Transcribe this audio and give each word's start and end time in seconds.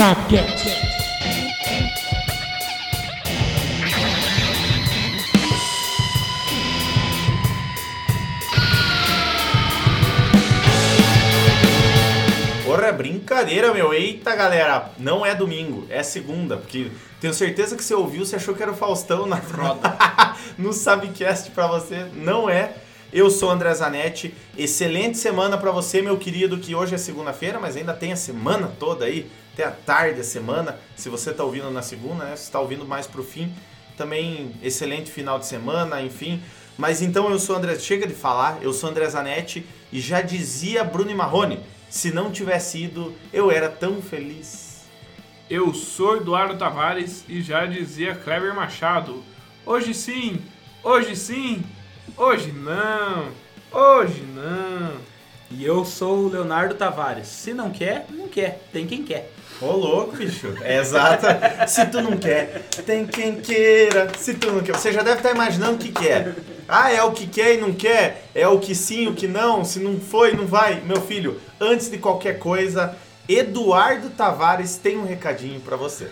Sapcast. 0.00 0.64
Porra, 12.64 12.86
é 12.86 12.92
brincadeira, 12.92 13.74
meu. 13.74 13.92
Eita, 13.92 14.34
galera. 14.34 14.90
Não 14.98 15.26
é 15.26 15.34
domingo, 15.34 15.86
é 15.90 16.02
segunda. 16.02 16.56
Porque 16.56 16.90
tenho 17.20 17.34
certeza 17.34 17.76
que 17.76 17.84
você 17.84 17.92
ouviu, 17.92 18.24
você 18.24 18.36
achou 18.36 18.54
que 18.54 18.62
era 18.62 18.72
o 18.72 18.74
Faustão 18.74 19.26
na 19.26 19.36
roda. 19.36 19.98
no 20.56 20.72
Sabcast 20.72 21.50
pra 21.50 21.66
você. 21.66 22.06
Não 22.14 22.48
é. 22.48 22.72
Eu 23.12 23.28
sou 23.28 23.48
o 23.48 23.52
André 23.52 23.74
Zanetti. 23.74 24.32
Excelente 24.56 25.18
semana 25.18 25.58
pra 25.58 25.72
você, 25.72 26.00
meu 26.00 26.16
querido, 26.16 26.58
que 26.58 26.74
hoje 26.74 26.94
é 26.94 26.98
segunda-feira, 26.98 27.58
mas 27.60 27.76
ainda 27.76 27.92
tem 27.92 28.12
a 28.12 28.16
semana 28.16 28.72
toda 28.78 29.04
aí. 29.04 29.28
Até 29.60 29.68
a 29.68 29.72
tarde, 29.72 30.20
a 30.20 30.24
semana. 30.24 30.78
Se 30.96 31.10
você 31.10 31.34
tá 31.34 31.44
ouvindo 31.44 31.70
na 31.70 31.82
segunda, 31.82 32.24
né? 32.24 32.34
Se 32.34 32.50
tá 32.50 32.58
ouvindo 32.58 32.86
mais 32.86 33.06
pro 33.06 33.22
fim. 33.22 33.52
Também 33.94 34.54
excelente 34.62 35.10
final 35.10 35.38
de 35.38 35.44
semana, 35.44 36.00
enfim. 36.00 36.42
Mas 36.78 37.02
então 37.02 37.30
eu 37.30 37.38
sou 37.38 37.56
o 37.56 37.58
André, 37.58 37.78
chega 37.78 38.06
de 38.06 38.14
falar, 38.14 38.58
eu 38.62 38.72
sou 38.72 38.88
o 38.88 38.92
André 38.92 39.06
Zanetti 39.10 39.66
e 39.92 40.00
já 40.00 40.22
dizia 40.22 40.82
Bruno 40.82 41.10
e 41.10 41.14
Marrone, 41.14 41.60
se 41.90 42.10
não 42.10 42.32
tivesse 42.32 42.84
ido, 42.84 43.14
eu 43.34 43.50
era 43.50 43.68
tão 43.68 44.00
feliz. 44.00 44.86
Eu 45.50 45.74
sou 45.74 46.16
Eduardo 46.16 46.56
Tavares 46.56 47.22
e 47.28 47.42
já 47.42 47.66
dizia 47.66 48.14
Kleber 48.14 48.54
Machado. 48.54 49.22
Hoje 49.66 49.92
sim, 49.92 50.40
hoje 50.82 51.14
sim, 51.14 51.62
hoje 52.16 52.50
não, 52.50 53.28
hoje 53.70 54.22
não. 54.22 55.10
E 55.50 55.64
eu 55.64 55.84
sou 55.84 56.18
o 56.18 56.28
Leonardo 56.28 56.76
Tavares. 56.76 57.26
Se 57.26 57.52
não 57.52 57.70
quer, 57.70 58.06
não 58.08 58.28
quer. 58.28 58.62
Tem 58.72 58.86
quem 58.86 59.02
quer. 59.02 59.32
Ô 59.62 59.72
louco, 59.72 60.16
bicho. 60.16 60.54
É 60.62 60.78
exata. 60.78 61.66
Se 61.68 61.84
tu 61.86 62.00
não 62.00 62.16
quer, 62.16 62.62
tem 62.86 63.06
quem 63.06 63.42
queira. 63.42 64.10
Se 64.16 64.32
tu 64.32 64.50
não 64.50 64.62
quer. 64.62 64.72
Você 64.72 64.90
já 64.90 65.02
deve 65.02 65.18
estar 65.18 65.32
imaginando 65.32 65.74
o 65.74 65.78
que 65.78 65.92
quer. 65.92 66.34
Ah, 66.66 66.90
é 66.90 67.02
o 67.02 67.12
que 67.12 67.26
quer 67.26 67.56
e 67.56 67.60
não 67.60 67.74
quer? 67.74 68.30
É 68.34 68.48
o 68.48 68.58
que 68.58 68.74
sim, 68.74 69.06
o 69.06 69.14
que 69.14 69.28
não? 69.28 69.62
Se 69.62 69.78
não 69.78 70.00
foi, 70.00 70.32
não 70.34 70.46
vai. 70.46 70.80
Meu 70.80 71.02
filho, 71.02 71.38
antes 71.60 71.90
de 71.90 71.98
qualquer 71.98 72.38
coisa, 72.38 72.96
Eduardo 73.28 74.08
Tavares 74.08 74.78
tem 74.78 74.96
um 74.96 75.04
recadinho 75.04 75.60
pra 75.60 75.76
você. 75.76 76.10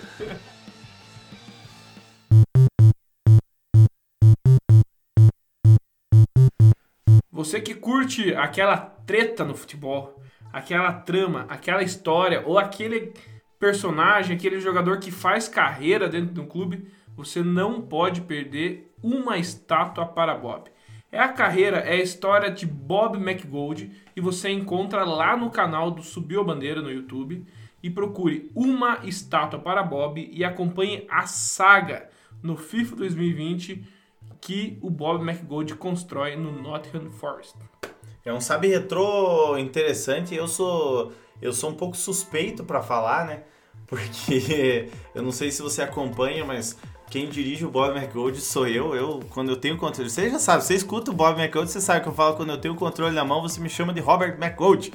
Você 7.33 7.61
que 7.62 7.75
curte 7.75 8.34
aquela 8.34 8.77
treta 8.77 9.42
no 9.42 9.55
futebol, 9.55 10.20
aquela 10.53 10.92
trama, 10.92 11.47
aquela 11.48 11.83
história 11.83 12.42
ou 12.45 12.58
aquele 12.58 13.14
personagem, 13.59 14.37
aquele 14.37 14.61
jogador 14.61 14.98
que 14.98 15.11
faz 15.11 15.48
carreira 15.48 16.09
dentro 16.09 16.33
de 16.33 16.41
um 16.41 16.47
clube, 16.47 16.87
você 17.17 17.42
não 17.42 17.83
pode 17.83 18.20
perder 18.20 18.92
uma 19.03 19.39
estátua 19.39 20.06
para 20.06 20.34
Bob. 20.34 20.70
É 21.11 21.19
a 21.19 21.28
carreira, 21.28 21.79
é 21.79 21.95
a 21.95 22.03
história 22.03 22.51
de 22.51 22.67
Bob 22.67 23.17
McGold 23.17 23.91
e 24.14 24.20
você 24.20 24.51
encontra 24.51 25.05
lá 25.05 25.36
no 25.36 25.51
canal 25.51 25.91
do 25.91 26.03
Subiu 26.03 26.42
a 26.42 26.45
Bandeira 26.45 26.83
no 26.83 26.92
YouTube 26.92 27.45
e 27.83 27.89
procure 27.89 28.51
uma 28.55 29.01
estátua 29.05 29.59
para 29.59 29.83
Bob 29.83 30.29
e 30.31 30.45
acompanhe 30.45 31.06
a 31.11 31.27
saga 31.27 32.11
no 32.42 32.56
FIFA 32.56 32.97
2020 32.97 33.84
que 34.41 34.79
o 34.83 34.91
Bob 34.91 35.23
McGold 35.23 35.75
constrói 35.77 36.36
no 36.36 36.53
Nottingham 36.53 37.11
Forest. 37.11 37.56
É 38.25 38.33
um 38.33 38.41
sabe 38.41 38.69
retrô 38.69 39.56
interessante. 39.56 40.34
Eu 40.34 40.47
sou 40.47 41.12
eu 41.41 41.53
sou 41.53 41.70
um 41.70 41.75
pouco 41.75 41.97
suspeito 41.97 42.64
pra 42.64 42.83
falar, 42.83 43.27
né? 43.27 43.42
Porque 43.86 44.89
eu 45.14 45.22
não 45.22 45.33
sei 45.33 45.50
se 45.50 45.62
você 45.62 45.83
acompanha, 45.83 46.45
mas 46.45 46.77
quem 47.11 47.28
dirige 47.28 47.64
o 47.64 47.70
Bob 47.70 47.97
McGold 47.97 48.41
sou 48.41 48.67
eu. 48.67 48.95
Eu 48.95 49.20
quando 49.30 49.51
eu 49.51 49.57
tenho 49.57 49.77
controle, 49.77 50.11
você 50.11 50.30
já 50.30 50.39
sabe, 50.39 50.64
você 50.64 50.74
escuta 50.74 51.11
o 51.11 51.14
Bob 51.14 51.40
McGold, 51.40 51.70
você 51.70 51.80
sabe 51.80 52.02
que 52.02 52.08
eu 52.08 52.14
falo 52.14 52.36
quando 52.36 52.51
eu 52.51 52.58
tenho 52.58 52.74
o 52.74 52.77
controle 52.77 53.14
na 53.14 53.24
mão, 53.24 53.40
você 53.40 53.61
me 53.61 53.68
chama 53.68 53.92
de 53.92 54.01
Robert 54.01 54.36
McGold. 54.40 54.92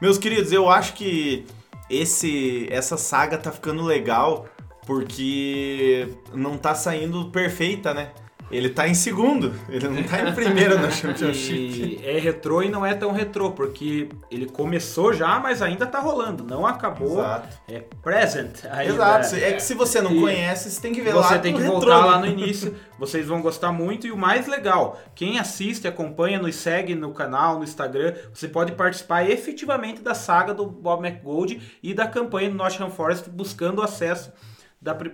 Meus 0.00 0.16
queridos, 0.16 0.52
eu 0.52 0.68
acho 0.70 0.94
que 0.94 1.46
esse 1.88 2.68
essa 2.70 2.96
saga 2.96 3.36
tá 3.36 3.50
ficando 3.50 3.82
legal 3.82 4.46
porque 4.86 6.08
não 6.32 6.56
tá 6.56 6.74
saindo 6.74 7.26
perfeita, 7.26 7.92
né? 7.92 8.12
Ele 8.50 8.68
tá 8.68 8.88
em 8.88 8.94
segundo, 8.94 9.54
ele 9.68 9.88
não 9.88 10.02
tá 10.02 10.20
em 10.28 10.34
primeiro 10.34 10.76
na 10.78 10.90
Championship. 10.90 12.00
É 12.04 12.18
retrô 12.18 12.62
e 12.62 12.68
não 12.68 12.84
é 12.84 12.94
tão 12.94 13.12
retrô, 13.12 13.52
porque 13.52 14.08
ele 14.30 14.46
começou 14.46 15.12
já, 15.12 15.38
mas 15.38 15.62
ainda 15.62 15.86
tá 15.86 16.00
rolando. 16.00 16.42
Não 16.42 16.66
acabou. 16.66 17.20
Exato. 17.20 17.58
É 17.68 17.80
present. 18.02 18.64
ainda. 18.70 18.92
Exato, 18.92 19.36
é 19.36 19.52
que 19.52 19.62
se 19.62 19.74
você 19.74 20.00
não 20.00 20.12
E 20.12 20.20
conhece, 20.20 20.70
você 20.70 20.80
tem 20.80 20.92
que 20.92 21.00
ver 21.00 21.14
lá 21.14 21.28
Você 21.28 21.38
tem 21.38 21.54
que 21.54 21.60
retrô, 21.60 21.80
voltar 21.80 22.04
lá 22.04 22.18
no 22.18 22.26
início, 22.26 22.74
vocês 22.98 23.26
vão 23.26 23.40
gostar 23.40 23.70
muito. 23.70 24.06
E 24.06 24.10
o 24.10 24.16
mais 24.16 24.48
legal, 24.48 25.00
quem 25.14 25.38
assiste, 25.38 25.86
acompanha, 25.86 26.40
nos 26.40 26.56
segue 26.56 26.94
no 26.94 27.12
canal, 27.12 27.58
no 27.58 27.64
Instagram, 27.64 28.14
você 28.34 28.48
pode 28.48 28.72
participar 28.72 29.28
efetivamente 29.30 30.02
da 30.02 30.14
saga 30.14 30.52
do 30.52 30.66
Bob 30.66 31.06
McGold 31.06 31.60
e 31.82 31.94
da 31.94 32.06
campanha 32.06 32.50
do 32.50 32.56
Nottingham 32.56 32.90
Forest 32.90 33.30
buscando 33.30 33.80
acesso 33.80 34.32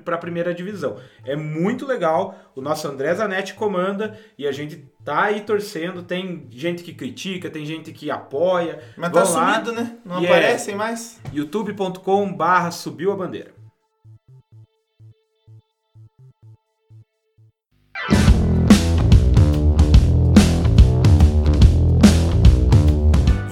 para 0.04 0.14
a 0.14 0.18
primeira 0.18 0.54
divisão. 0.54 0.96
É 1.24 1.34
muito 1.34 1.84
legal, 1.86 2.38
o 2.54 2.60
nosso 2.60 2.86
André 2.86 3.12
Zanetti 3.14 3.54
comanda 3.54 4.16
e 4.38 4.46
a 4.46 4.52
gente 4.52 4.76
tá 5.04 5.24
aí 5.24 5.40
torcendo. 5.40 6.02
Tem 6.02 6.46
gente 6.50 6.82
que 6.84 6.94
critica, 6.94 7.50
tem 7.50 7.66
gente 7.66 7.92
que 7.92 8.10
apoia. 8.10 8.80
Mas 8.96 9.10
tá 9.12 9.22
Vão 9.24 9.34
lá. 9.34 9.52
sumido, 9.54 9.72
né? 9.72 9.96
Não 10.04 10.18
é- 10.20 10.24
aparecem 10.26 10.74
mais. 10.76 11.20
youtube.com 11.32 12.32
barra 12.32 12.70
subiu 12.70 13.10
a 13.12 13.16
bandeira. 13.16 13.55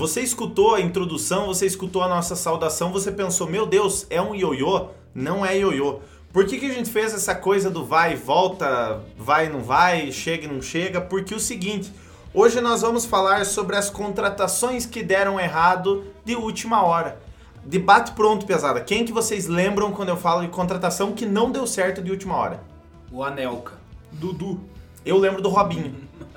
Você 0.05 0.21
escutou 0.21 0.75
a 0.75 0.83
introdução, 0.83 1.47
você 1.47 1.65
escutou 1.65 2.03
a 2.03 2.09
nossa 2.09 2.37
saudação, 2.37 2.93
você 2.93 3.11
pensou, 3.11 3.49
meu 3.49 3.65
Deus, 3.65 4.07
é 4.11 4.21
um 4.21 4.35
ioiô? 4.35 4.89
Não 5.15 5.47
é 5.47 5.57
ioiô. 5.57 6.01
Por 6.31 6.45
que, 6.45 6.59
que 6.59 6.67
a 6.67 6.75
gente 6.75 6.91
fez 6.91 7.15
essa 7.15 7.35
coisa 7.35 7.71
do 7.71 7.87
vai 7.87 8.13
e 8.13 8.15
volta, 8.15 9.01
vai 9.17 9.47
e 9.47 9.49
não 9.49 9.63
vai, 9.63 10.13
chega 10.13 10.45
e 10.45 10.47
não 10.47 10.61
chega? 10.61 11.01
Porque 11.01 11.35
o 11.35 11.41
seguinte, 11.41 11.91
hoje 12.35 12.61
nós 12.61 12.83
vamos 12.83 13.07
falar 13.07 13.47
sobre 13.47 13.77
as 13.77 13.89
contratações 13.89 14.85
que 14.85 15.03
deram 15.03 15.41
errado 15.41 16.05
de 16.23 16.37
última 16.37 16.83
hora. 16.85 17.19
Debate 17.65 18.13
pronto, 18.13 18.45
pesada. 18.45 18.83
Quem 18.83 19.07
que 19.07 19.13
vocês 19.13 19.47
lembram 19.47 19.91
quando 19.91 20.11
eu 20.11 20.19
falo 20.19 20.43
de 20.43 20.49
contratação 20.49 21.15
que 21.15 21.25
não 21.25 21.51
deu 21.51 21.67
certo 21.67 22.03
de 22.03 22.11
última 22.11 22.37
hora? 22.37 22.63
O 23.11 23.25
Anelka. 23.25 23.73
Dudu. 24.13 24.61
Eu 25.03 25.17
lembro 25.17 25.41
do 25.41 25.49
Robinho. 25.49 25.95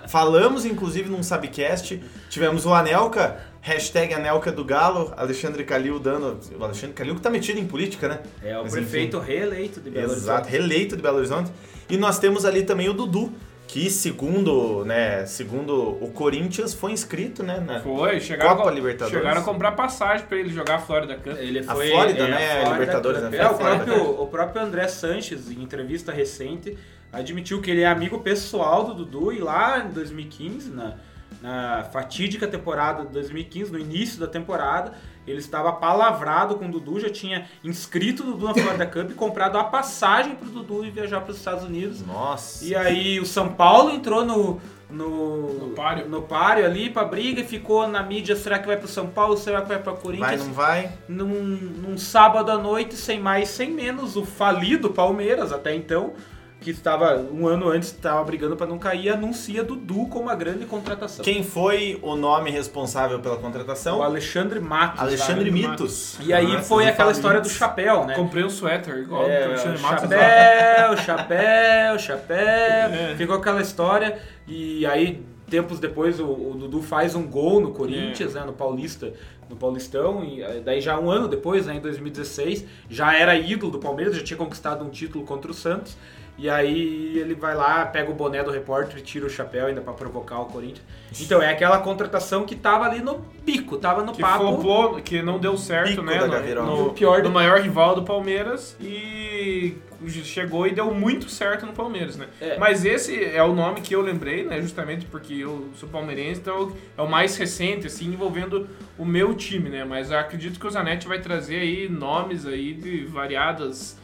Falamos, 0.08 0.66
inclusive, 0.66 1.10
num 1.10 1.22
Sabcast. 1.22 2.02
Tivemos 2.30 2.66
o 2.66 2.74
Anelka, 2.74 3.38
hashtag 3.62 4.14
Anelka 4.14 4.52
do 4.52 4.64
Galo, 4.64 5.14
Alexandre 5.18 5.64
Calil 5.64 6.00
dando. 6.00 6.40
O 6.58 6.64
Alexandre 6.64 6.94
Calil 6.94 7.16
que 7.16 7.22
tá 7.22 7.30
metido 7.30 7.60
em 7.60 7.66
política, 7.66 8.08
né? 8.08 8.20
É 8.44 8.58
o 8.58 8.64
Mas, 8.64 8.72
prefeito 8.72 9.20
reeleito 9.20 9.80
de 9.82 9.90
Belo 9.90 10.14
Exato, 10.14 10.32
Horizonte. 10.32 10.52
reeleito 10.52 10.96
de 10.96 11.02
Belo 11.02 11.18
Horizonte. 11.18 11.52
E 11.90 11.98
nós 11.98 12.20
temos 12.20 12.46
ali 12.46 12.64
também 12.64 12.90
o 12.90 12.94
Dudu, 12.94 13.32
que 13.68 13.90
segundo, 13.90 14.86
né, 14.86 15.26
segundo 15.26 15.74
o 16.02 16.10
Corinthians 16.14 16.74
foi 16.74 16.92
inscrito, 16.94 17.44
né, 17.44 17.60
na 17.60 17.82
Foi, 17.82 18.20
chegaram, 18.20 18.56
Copa 18.56 18.70
a- 18.70 18.74
Libertadores. 18.74 19.18
chegaram 19.20 19.42
a 19.42 19.44
comprar 19.44 19.74
passagem 19.74 20.26
pra 20.26 20.38
ele 20.38 20.50
jogar 20.50 20.76
a 20.76 20.80
Florida 20.80 21.16
Cup. 21.16 21.38
Ele 21.38 21.60
A 21.60 21.76
foi, 21.76 21.90
Flórida, 21.90 22.24
é, 22.24 22.28
né, 22.32 22.36
a 22.38 22.52
Flórida 22.62 22.74
Libertadores, 22.80 23.22
Cup. 23.24 23.32
né? 23.32 23.38
É, 23.38 23.44
o 23.44 23.50
a 23.50 23.54
Flórida 23.54 23.84
próprio, 23.86 24.22
o 24.22 24.28
próprio 24.28 24.62
André 24.62 24.88
Sanches, 24.88 25.52
em 25.52 25.62
entrevista 25.62 26.12
recente, 26.12 26.78
admitiu 27.12 27.62
que 27.62 27.70
ele 27.70 27.82
é 27.82 27.88
amigo 27.88 28.20
pessoal 28.20 28.86
do 28.86 28.94
Dudu 28.94 29.34
e 29.34 29.40
lá 29.40 29.80
em 29.80 29.90
2015, 29.92 30.70
na, 30.72 30.96
na 31.42 31.84
fatídica 31.92 32.48
temporada 32.48 33.04
de 33.06 33.12
2015, 33.12 33.72
no 33.72 33.80
início 33.80 34.20
da 34.20 34.28
temporada, 34.28 34.94
ele 35.28 35.40
estava 35.40 35.72
palavrado 35.74 36.56
com 36.56 36.66
o 36.68 36.72
Dudu, 36.72 37.00
já 37.00 37.10
tinha 37.10 37.46
inscrito 37.64 38.24
o 38.24 38.26
Dudu 38.28 38.46
na 38.48 38.54
Florida 38.54 38.86
Cup 38.88 39.12
e 39.12 39.14
comprado 39.14 39.58
a 39.58 39.64
passagem 39.64 40.36
pro 40.36 40.50
Dudu 40.50 40.86
e 40.86 40.90
viajar 40.90 41.22
para 41.22 41.32
os 41.32 41.38
Estados 41.38 41.64
Unidos. 41.66 42.06
Nossa. 42.06 42.64
E 42.66 42.76
aí 42.76 43.20
o 43.20 43.26
São 43.26 43.50
Paulo 43.50 43.92
entrou 43.92 44.26
no. 44.26 44.60
No, 44.90 45.54
No 45.68 45.70
páreo. 45.76 46.08
no 46.08 46.22
páreo 46.22 46.66
ali 46.66 46.90
pra 46.90 47.04
briga 47.04 47.42
e 47.42 47.44
ficou 47.44 47.86
na 47.90 48.02
mídia. 48.02 48.38
Será 48.38 48.58
que 48.58 48.66
vai 48.66 48.78
pro 48.78 48.88
São 48.88 49.08
Paulo? 49.08 49.36
Será 49.36 49.62
que 49.62 49.68
vai 49.68 49.80
pra 49.80 49.92
Corinthians? 49.92 50.30
vai, 50.30 50.48
não 50.48 50.54
vai? 50.54 50.92
num, 51.10 51.26
num 51.26 51.98
sábado 51.98 52.50
à 52.50 52.58
noite, 52.58 52.96
sem 52.96 53.20
mais, 53.20 53.50
sem 53.50 53.70
menos, 53.70 54.16
o 54.16 54.24
falido 54.26 54.90
Palmeiras, 54.92 55.52
até 55.52 55.76
então, 55.76 56.14
que 56.60 56.72
estava 56.72 57.18
um 57.18 57.48
ano 57.48 57.70
antes, 57.70 57.90
estava 57.90 58.24
brigando 58.24 58.56
para 58.56 58.68
não 58.68 58.80
cair, 58.80 59.10
anuncia 59.10 59.64
Dudu 59.64 60.08
como 60.08 60.24
uma 60.24 60.36
grande 60.36 60.66
contratação. 60.66 61.24
Quem 61.24 61.44
foi 61.44 62.00
o 62.02 62.16
nome 62.16 62.50
responsável 62.50 63.20
pela 63.20 63.38
contratação? 63.38 64.00
O 64.00 64.04
Alexandre 64.04 64.60
Matos. 64.60 65.00
Alexandre? 65.00 65.52
Mitos. 65.52 66.18
E 66.20 66.34
aí 66.34 66.48
Nossa, 66.48 66.64
foi 66.64 66.88
aquela 66.88 67.12
história 67.12 67.40
do 67.40 67.44
Mitos. 67.44 67.58
chapéu, 67.58 68.06
né? 68.06 68.16
Comprei 68.16 68.44
um 68.44 68.50
suéter, 68.50 68.98
igual 68.98 69.24
o 69.24 69.28
É, 69.30 69.46
Alexandre 69.46 69.82
Matos. 69.82 70.10
chapéu, 70.10 70.98
chapéu, 71.06 72.00
chapéu. 72.00 72.38
É. 72.38 73.16
Ficou 73.16 73.36
aquela 73.36 73.62
história. 73.62 74.20
E 74.48 74.86
aí 74.86 75.24
tempos 75.50 75.80
depois 75.80 76.20
o, 76.20 76.26
o 76.26 76.56
Dudu 76.60 76.82
faz 76.82 77.16
um 77.16 77.26
gol 77.26 77.62
no 77.62 77.72
Corinthians, 77.72 78.36
é. 78.36 78.40
né, 78.40 78.46
no 78.46 78.54
Paulista, 78.54 79.14
no 79.50 79.56
Paulistão, 79.56 80.24
e 80.24 80.42
eh, 80.42 80.62
daí 80.64 80.82
já 80.82 81.00
um 81.00 81.10
ano 81.10 81.28
depois, 81.28 81.66
né, 81.66 81.76
em 81.76 81.80
2016, 81.80 82.66
já 82.90 83.16
era 83.16 83.34
ídolo 83.38 83.72
do 83.72 83.80
Palmeiras, 83.80 84.16
já 84.18 84.24
tinha 84.24 84.38
conquistado 84.38 84.84
um 84.84 84.90
título 84.90 85.24
contra 85.24 85.50
o 85.50 85.54
Santos. 85.54 85.96
E 86.38 86.50
aí 86.50 87.18
ele 87.18 87.34
vai 87.34 87.56
lá, 87.56 87.86
pega 87.86 88.12
o 88.12 88.14
boné 88.14 88.44
do 88.44 88.52
repórter 88.52 89.00
e 89.00 89.02
tira 89.02 89.26
o 89.26 89.30
chapéu 89.30 89.66
ainda 89.66 89.82
para 89.82 89.94
provocar 89.94 90.40
o 90.40 90.46
Corinthians. 90.46 90.86
Então 91.20 91.42
é 91.42 91.50
aquela 91.50 91.80
contratação 91.80 92.46
que 92.46 92.56
tava 92.56 92.86
ali 92.86 93.02
no 93.02 93.16
pico, 93.44 93.78
tava 93.78 94.04
no 94.04 94.12
que 94.14 94.22
papo. 94.22 94.44
Flopou, 94.46 94.96
que 95.02 95.22
não 95.22 95.40
deu 95.40 95.58
certo, 95.58 96.04
né? 96.04 96.20
No, 96.20 96.64
no, 96.66 96.84
No 96.86 96.94
pior 96.94 97.22
do 97.24 97.30
do- 97.30 97.34
maior 97.34 97.60
rival 97.60 97.96
do 97.96 98.04
Palmeiras 98.04 98.76
e 98.80 99.76
chegou 100.24 100.68
e 100.68 100.72
deu 100.76 100.94
muito 100.94 101.28
certo 101.28 101.66
no 101.66 101.74
Palmeiras, 101.74 102.16
né? 102.18 102.28
É. 102.40 102.56
Mas 102.60 102.86
esse 102.86 103.24
é 103.26 103.42
o 103.42 103.54
nome 103.54 103.82
que 103.82 103.96
eu 103.96 104.02
lembrei, 104.02 104.44
né? 104.44 104.62
Justamente 104.62 105.08
porque 105.08 105.34
eu 105.34 105.70
sou 105.76 105.90
palmeirense, 105.90 106.40
então 106.40 106.72
é 106.96 107.02
o 107.02 107.10
mais 107.10 107.36
recente, 107.36 107.88
assim, 107.88 108.06
envolvendo 108.14 108.70
o 108.96 109.04
meu 109.04 109.34
time, 109.34 109.70
né? 109.72 109.84
Mas 109.84 110.12
eu 110.12 110.20
acredito 110.20 110.60
que 110.60 110.68
o 110.68 110.70
Zanetti 110.70 111.08
vai 111.08 111.20
trazer 111.20 111.62
aí 111.62 111.90
nomes 111.90 112.46
aí 112.46 112.74
de 112.74 113.06
variadas 113.06 113.98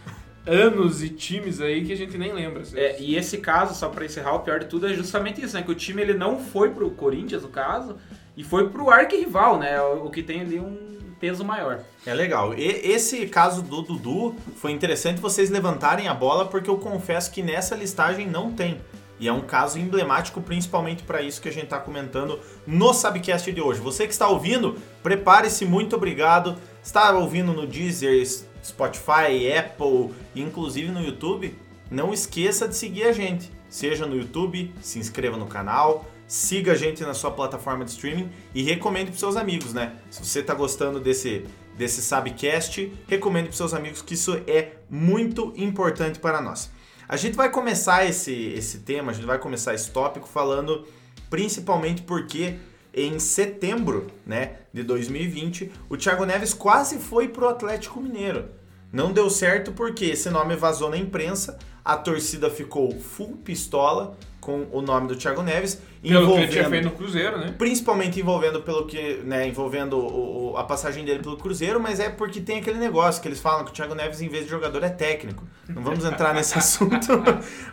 anos 0.45 1.01
e 1.01 1.09
times 1.09 1.61
aí 1.61 1.85
que 1.85 1.93
a 1.93 1.97
gente 1.97 2.17
nem 2.17 2.33
lembra. 2.33 2.61
assim. 2.61 2.77
É, 2.77 2.99
e 2.99 3.15
esse 3.15 3.37
caso, 3.37 3.73
só 3.73 3.89
pra 3.89 4.05
encerrar, 4.05 4.35
o 4.35 4.39
pior 4.39 4.59
de 4.59 4.65
tudo 4.65 4.87
é 4.87 4.93
justamente 4.93 5.43
isso, 5.43 5.55
né? 5.55 5.63
Que 5.63 5.71
o 5.71 5.75
time 5.75 6.01
ele 6.01 6.13
não 6.13 6.39
foi 6.39 6.71
pro 6.71 6.89
Corinthians, 6.91 7.43
no 7.43 7.49
caso, 7.49 7.97
e 8.35 8.43
foi 8.43 8.69
pro 8.69 8.89
arquirrival, 8.89 9.57
né? 9.57 9.81
O, 9.81 10.09
que 10.09 10.21
tem 10.21 10.41
ali 10.41 10.59
um 10.59 10.93
peso 11.19 11.45
maior. 11.45 11.81
É 12.05 12.13
legal. 12.13 12.53
E 12.53 12.63
esse 12.63 13.25
caso 13.27 13.61
do 13.61 13.81
Dudu 13.81 14.35
foi 14.57 14.71
interessante 14.71 15.21
vocês 15.21 15.49
levantarem 15.49 16.07
a 16.07 16.13
bola, 16.13 16.45
porque 16.45 16.69
eu 16.69 16.77
confesso 16.77 17.31
que 17.31 17.41
nessa 17.41 17.75
listagem 17.75 18.27
não 18.27 18.51
tem. 18.51 18.81
E 19.19 19.27
é 19.27 19.31
um 19.31 19.41
caso 19.41 19.79
emblemático, 19.79 20.41
principalmente 20.41 21.03
para 21.03 21.21
isso 21.21 21.41
que 21.41 21.47
a 21.47 21.51
gente 21.51 21.65
está 21.65 21.79
comentando 21.79 22.39
no 22.67 22.93
Sabcast 22.93 23.49
de 23.53 23.61
hoje. 23.61 23.79
Você 23.79 24.05
que 24.05 24.11
está 24.11 24.27
ouvindo, 24.27 24.75
prepare-se, 25.01 25.65
muito 25.65 25.95
obrigado. 25.95 26.57
Está 26.83 27.09
ouvindo 27.13 27.53
no 27.53 27.65
Deezer, 27.65 28.21
Spotify, 28.63 29.51
Apple, 29.57 30.13
inclusive 30.35 30.91
no 30.91 31.01
YouTube? 31.01 31.55
Não 31.91 32.13
esqueça 32.13 32.67
de 32.67 32.75
seguir 32.75 33.03
a 33.03 33.11
gente. 33.11 33.51
Seja 33.69 34.05
no 34.05 34.15
YouTube, 34.15 34.73
se 34.81 34.99
inscreva 34.99 35.37
no 35.37 35.47
canal, 35.47 36.05
siga 36.27 36.71
a 36.71 36.75
gente 36.75 37.03
na 37.03 37.13
sua 37.13 37.31
plataforma 37.31 37.83
de 37.83 37.91
streaming 37.91 38.31
e 38.53 38.63
recomende 38.63 39.11
para 39.11 39.19
seus 39.19 39.35
amigos, 39.35 39.73
né? 39.73 39.97
Se 40.09 40.23
você 40.23 40.39
está 40.39 40.53
gostando 40.53 40.99
desse 40.99 41.45
desse 41.75 42.01
Sabcast, 42.01 42.91
recomende 43.07 43.47
para 43.47 43.57
seus 43.57 43.73
amigos 43.73 44.01
que 44.01 44.13
isso 44.13 44.39
é 44.47 44.73
muito 44.89 45.53
importante 45.55 46.19
para 46.19 46.39
nós. 46.41 46.71
A 47.07 47.17
gente 47.17 47.35
vai 47.35 47.49
começar 47.49 48.05
esse, 48.05 48.31
esse 48.31 48.79
tema, 48.79 49.11
a 49.11 49.15
gente 49.15 49.25
vai 49.25 49.39
começar 49.39 49.73
esse 49.73 49.91
tópico 49.91 50.27
falando 50.27 50.85
principalmente 51.29 52.03
porque 52.03 52.55
em 52.93 53.17
setembro 53.19 54.07
né, 54.25 54.57
de 54.73 54.83
2020 54.83 55.71
o 55.89 55.97
Thiago 55.97 56.25
Neves 56.25 56.53
quase 56.53 56.99
foi 56.99 57.27
pro 57.27 57.47
Atlético 57.49 57.99
Mineiro. 57.99 58.45
Não 58.91 59.11
deu 59.11 59.29
certo 59.29 59.71
porque 59.71 60.05
esse 60.05 60.29
nome 60.29 60.55
vazou 60.55 60.89
na 60.89 60.97
imprensa, 60.97 61.57
a 61.83 61.97
torcida 61.97 62.49
ficou 62.49 62.91
full 62.99 63.37
pistola 63.43 64.15
com 64.39 64.67
o 64.71 64.81
nome 64.81 65.07
do 65.07 65.15
Thiago 65.15 65.41
Neves, 65.41 65.81
Pelo 66.01 66.33
que 66.33 66.39
ele 66.41 66.47
tinha 66.49 66.69
feito 66.69 66.83
no 66.83 66.91
Cruzeiro, 66.91 67.37
né? 67.39 67.55
principalmente 67.57 68.19
envolvendo 68.19 68.61
pelo 68.61 68.85
que, 68.85 69.21
né, 69.23 69.47
envolvendo 69.47 69.97
o- 69.97 70.51
o- 70.51 70.57
a 70.57 70.63
passagem 70.65 71.03
dele 71.05 71.23
pelo 71.23 71.37
Cruzeiro, 71.37 71.79
mas 71.79 71.99
é 71.99 72.09
porque 72.09 72.41
tem 72.41 72.59
aquele 72.59 72.77
negócio 72.77 73.21
que 73.21 73.27
eles 73.27 73.39
falam 73.39 73.63
que 73.63 73.71
o 73.71 73.73
Thiago 73.73 73.95
Neves 73.95 74.21
em 74.21 74.27
vez 74.27 74.43
de 74.43 74.49
jogador 74.51 74.83
é 74.83 74.89
técnico. 74.89 75.43
Não 75.69 75.81
vamos 75.81 76.03
entrar 76.05 76.33
nesse 76.33 76.55
assunto, 76.59 77.07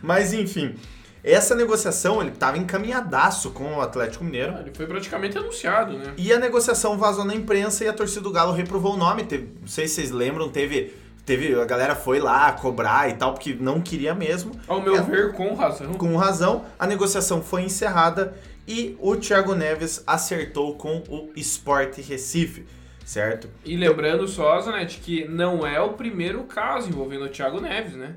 mas 0.00 0.32
enfim, 0.32 0.76
essa 1.22 1.54
negociação 1.54 2.20
ele 2.20 2.30
estava 2.30 2.56
encaminhadaço 2.58 3.50
com 3.50 3.76
o 3.76 3.80
Atlético 3.80 4.24
Mineiro. 4.24 4.54
Ele 4.58 4.72
foi 4.74 4.86
praticamente 4.86 5.36
anunciado, 5.36 5.98
né? 5.98 6.14
E 6.16 6.32
a 6.32 6.38
negociação 6.38 6.96
vazou 6.98 7.24
na 7.24 7.34
imprensa 7.34 7.84
e 7.84 7.88
a 7.88 7.92
torcida 7.92 8.22
do 8.22 8.30
Galo 8.32 8.52
reprovou 8.52 8.94
o 8.94 8.96
nome. 8.96 9.24
Teve- 9.24 9.48
não 9.60 9.68
sei 9.68 9.86
se 9.86 9.96
vocês 9.96 10.10
lembram, 10.10 10.48
teve, 10.48 10.94
teve 11.26 11.54
a 11.60 11.64
galera 11.64 11.94
foi 11.94 12.18
lá 12.20 12.50
cobrar 12.52 13.08
e 13.10 13.14
tal 13.14 13.34
porque 13.34 13.54
não 13.58 13.80
queria 13.80 14.14
mesmo. 14.14 14.52
Ao 14.66 14.80
meu 14.80 14.96
É. 14.96 15.02
ver, 15.02 15.32
com 15.32 15.54
razão. 15.54 15.92
Com 15.94 16.16
razão, 16.16 16.64
a 16.78 16.86
negociação 16.86 17.42
foi 17.42 17.62
encerrada 17.62 18.34
e 18.66 18.96
o 19.00 19.16
Thiago 19.16 19.54
Neves 19.54 20.02
acertou 20.06 20.74
com 20.76 21.02
o 21.08 21.30
Sport 21.36 21.98
Recife, 21.98 22.64
certo? 23.04 23.48
E 23.64 23.76
lembrando 23.76 24.26
só, 24.28 24.58
Zanetti, 24.60 25.00
que 25.00 25.24
não 25.26 25.66
é 25.66 25.80
o 25.80 25.94
primeiro 25.94 26.44
caso 26.44 26.88
envolvendo 26.88 27.24
o 27.24 27.28
Thiago 27.28 27.60
Neves, 27.60 27.94
né? 27.94 28.14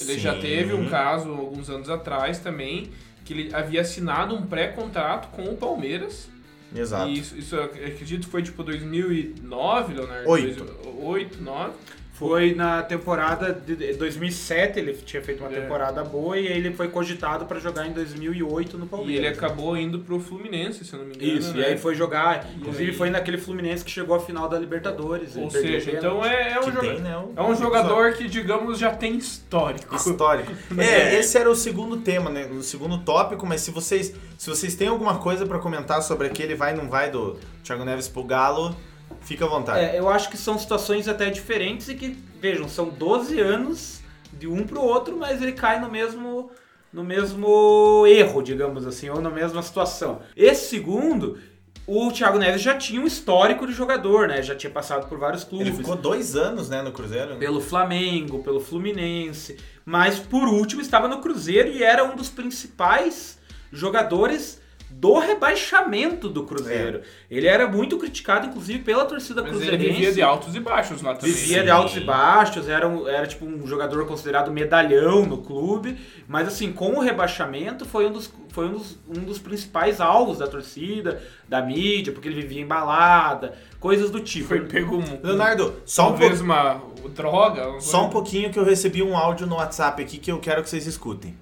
Ele 0.00 0.18
já 0.18 0.34
Sim. 0.34 0.40
teve 0.40 0.74
um 0.74 0.88
caso 0.88 1.30
alguns 1.30 1.70
anos 1.70 1.88
atrás 1.88 2.38
também, 2.40 2.90
que 3.24 3.32
ele 3.32 3.54
havia 3.54 3.80
assinado 3.80 4.34
um 4.34 4.46
pré-contrato 4.46 5.28
com 5.28 5.44
o 5.44 5.56
Palmeiras. 5.56 6.28
Exato. 6.74 7.08
E 7.08 7.18
isso, 7.18 7.38
isso 7.38 7.54
eu 7.54 7.64
acredito 7.64 8.26
foi 8.26 8.42
tipo 8.42 8.62
2009, 8.64 9.94
Leonardo? 9.94 10.28
Oito. 10.28 10.64
8, 11.00 11.42
9. 11.42 11.72
Foi 12.18 12.54
na 12.54 12.82
temporada 12.82 13.52
de 13.52 13.74
2007, 13.94 14.78
ele 14.78 14.94
tinha 14.94 15.22
feito 15.22 15.44
uma 15.44 15.52
É. 15.52 15.60
temporada 15.60 16.02
boa 16.02 16.38
e 16.38 16.48
aí 16.48 16.56
ele 16.56 16.72
foi 16.72 16.88
cogitado 16.88 17.44
para 17.44 17.58
jogar 17.60 17.86
em 17.86 17.92
2008 17.92 18.78
no 18.78 18.86
E 18.86 18.88
Palmeiras. 18.88 19.18
ele 19.26 19.28
acabou 19.34 19.76
indo 19.76 19.98
pro 19.98 20.18
Fluminense, 20.18 20.82
se 20.82 20.94
eu 20.94 21.00
não 21.00 21.06
me 21.06 21.14
engano. 21.14 21.38
Isso, 21.38 21.52
né? 21.54 21.60
e 21.60 21.64
aí 21.66 21.76
foi 21.78 21.94
jogar, 21.94 22.46
inclusive 22.56 22.90
aí- 22.90 22.96
foi 22.96 23.10
naquele 23.10 23.36
Fluminense 23.36 23.84
que 23.84 23.90
chegou 23.90 24.16
à 24.16 24.20
final 24.20 24.48
da 24.48 24.58
Libertadores. 24.58 25.36
Ou 25.36 25.50
seja, 25.50 25.90
então 25.92 26.24
é, 26.24 26.52
é 26.52 26.58
um, 26.60 26.62
joga- 26.62 26.80
tem, 26.80 27.00
né, 27.00 27.24
é 27.36 27.42
um 27.42 27.54
jogador 27.54 28.12
que, 28.14 28.26
digamos, 28.28 28.78
já 28.78 28.90
tem 28.90 29.16
histórico. 29.16 29.94
Histórico. 29.94 30.50
É, 30.78 31.18
esse 31.18 31.36
era 31.36 31.50
o 31.50 31.54
segundo 31.54 31.98
tema, 31.98 32.30
né? 32.30 32.46
O 32.46 32.62
segundo 32.62 32.98
tópico, 32.98 33.44
mas 33.46 33.60
se 33.60 33.70
vocês, 33.70 34.14
se 34.38 34.48
vocês 34.48 34.74
têm 34.74 34.88
alguma 34.88 35.18
coisa 35.18 35.44
pra 35.44 35.58
comentar 35.58 36.00
sobre 36.02 36.26
aquele 36.28 36.54
vai 36.54 36.74
não 36.74 36.88
vai 36.88 37.10
do 37.10 37.36
Thiago 37.62 37.84
Neves 37.84 38.08
pro 38.08 38.22
Galo, 38.24 38.74
fica 39.20 39.44
à 39.44 39.48
vontade. 39.48 39.80
É, 39.80 39.98
eu 39.98 40.08
acho 40.08 40.30
que 40.30 40.36
são 40.36 40.58
situações 40.58 41.08
até 41.08 41.30
diferentes 41.30 41.88
e 41.88 41.94
que, 41.94 42.16
vejam, 42.40 42.68
são 42.68 42.88
12 42.88 43.40
anos 43.40 44.00
de 44.32 44.46
um 44.46 44.66
pro 44.66 44.80
outro, 44.80 45.16
mas 45.16 45.42
ele 45.42 45.52
cai 45.52 45.80
no 45.80 45.90
mesmo 45.90 46.50
no 46.92 47.04
mesmo 47.04 48.06
erro, 48.06 48.40
digamos 48.40 48.86
assim, 48.86 49.10
ou 49.10 49.20
na 49.20 49.28
mesma 49.28 49.60
situação. 49.60 50.20
Esse 50.34 50.70
segundo, 50.70 51.38
o 51.86 52.10
Thiago 52.10 52.38
Neves 52.38 52.62
já 52.62 52.74
tinha 52.74 53.00
um 53.00 53.06
histórico 53.06 53.66
de 53.66 53.72
jogador, 53.72 54.26
né? 54.28 54.40
Já 54.40 54.54
tinha 54.54 54.70
passado 54.70 55.06
por 55.06 55.18
vários 55.18 55.44
clubes. 55.44 55.68
Ele 55.68 55.76
ficou 55.76 55.94
dois 55.94 56.34
anos, 56.34 56.70
né, 56.70 56.80
no 56.80 56.92
Cruzeiro. 56.92 57.36
Pelo 57.36 57.60
Flamengo, 57.60 58.42
pelo 58.42 58.60
Fluminense, 58.60 59.58
mas 59.84 60.18
por 60.18 60.48
último 60.48 60.80
estava 60.80 61.06
no 61.06 61.20
Cruzeiro 61.20 61.68
e 61.68 61.82
era 61.82 62.02
um 62.02 62.16
dos 62.16 62.30
principais 62.30 63.38
jogadores 63.70 64.60
do 64.90 65.18
rebaixamento 65.18 66.28
do 66.28 66.44
Cruzeiro. 66.44 67.02
Ele 67.30 67.46
era 67.46 67.68
muito 67.68 67.98
criticado, 67.98 68.46
inclusive, 68.46 68.78
pela 68.80 69.04
torcida 69.04 69.42
Mas 69.42 69.50
ele 69.52 69.60
cruzeirense. 69.60 69.92
vivia 69.92 70.12
de 70.12 70.22
altos 70.22 70.54
e 70.54 70.60
baixos 70.60 71.02
lá 71.02 71.14
também. 71.14 71.34
Vivia 71.34 71.58
de 71.60 71.64
Sim. 71.66 71.70
altos 71.70 71.96
e 71.96 72.00
baixos, 72.00 72.68
era, 72.68 72.88
um- 72.88 73.06
era 73.06 73.26
tipo 73.26 73.44
um 73.44 73.66
jogador 73.66 74.06
considerado 74.06 74.50
medalhão 74.50 75.26
no 75.26 75.38
clube, 75.38 75.98
mas 76.26 76.48
assim, 76.48 76.72
com 76.72 76.92
o 76.96 77.00
rebaixamento 77.00 77.84
foi 77.84 78.06
um 78.06 78.12
dos, 78.12 78.32
foi 78.50 78.66
um 78.68 78.72
dos, 78.72 78.98
um 79.08 79.20
dos 79.24 79.38
principais 79.38 80.00
alvos 80.00 80.38
da 80.38 80.46
torcida, 80.46 81.22
da 81.48 81.60
mídia, 81.60 82.12
porque 82.12 82.28
ele 82.28 82.40
vivia 82.40 82.62
em 82.62 82.66
balada, 82.66 83.54
coisas 83.78 84.10
do 84.10 84.20
tipo. 84.20 84.48
Foi 84.48 84.60
pego 84.62 84.96
um, 84.96 85.18
Leonardo, 85.22 85.74
só 85.84 86.04
um, 86.06 86.10
talvez 86.10 86.38
po- 86.38 86.44
uma 86.44 86.80
droga. 87.14 87.80
só 87.80 88.06
um 88.06 88.10
pouquinho 88.10 88.50
que 88.50 88.58
eu 88.58 88.64
recebi 88.64 89.02
um 89.02 89.16
áudio 89.16 89.46
no 89.46 89.56
WhatsApp 89.56 90.02
aqui 90.02 90.18
que 90.18 90.30
eu 90.32 90.38
quero 90.38 90.62
que 90.62 90.70
vocês 90.70 90.86
escutem. 90.86 91.36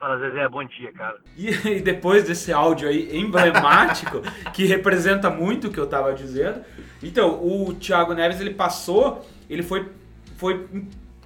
Fala, 0.00 0.18
Zezé, 0.18 0.48
bom 0.48 0.64
dia, 0.64 0.90
cara. 0.94 1.18
E, 1.36 1.50
e 1.50 1.80
depois 1.82 2.24
desse 2.24 2.50
áudio 2.50 2.88
aí 2.88 3.14
emblemático, 3.14 4.22
que 4.50 4.64
representa 4.64 5.28
muito 5.28 5.68
o 5.68 5.70
que 5.70 5.78
eu 5.78 5.86
tava 5.86 6.14
dizendo, 6.14 6.62
então, 7.02 7.38
o 7.44 7.74
Thiago 7.74 8.14
Neves, 8.14 8.40
ele 8.40 8.54
passou, 8.54 9.26
ele 9.48 9.62
foi, 9.62 9.90
foi 10.38 10.66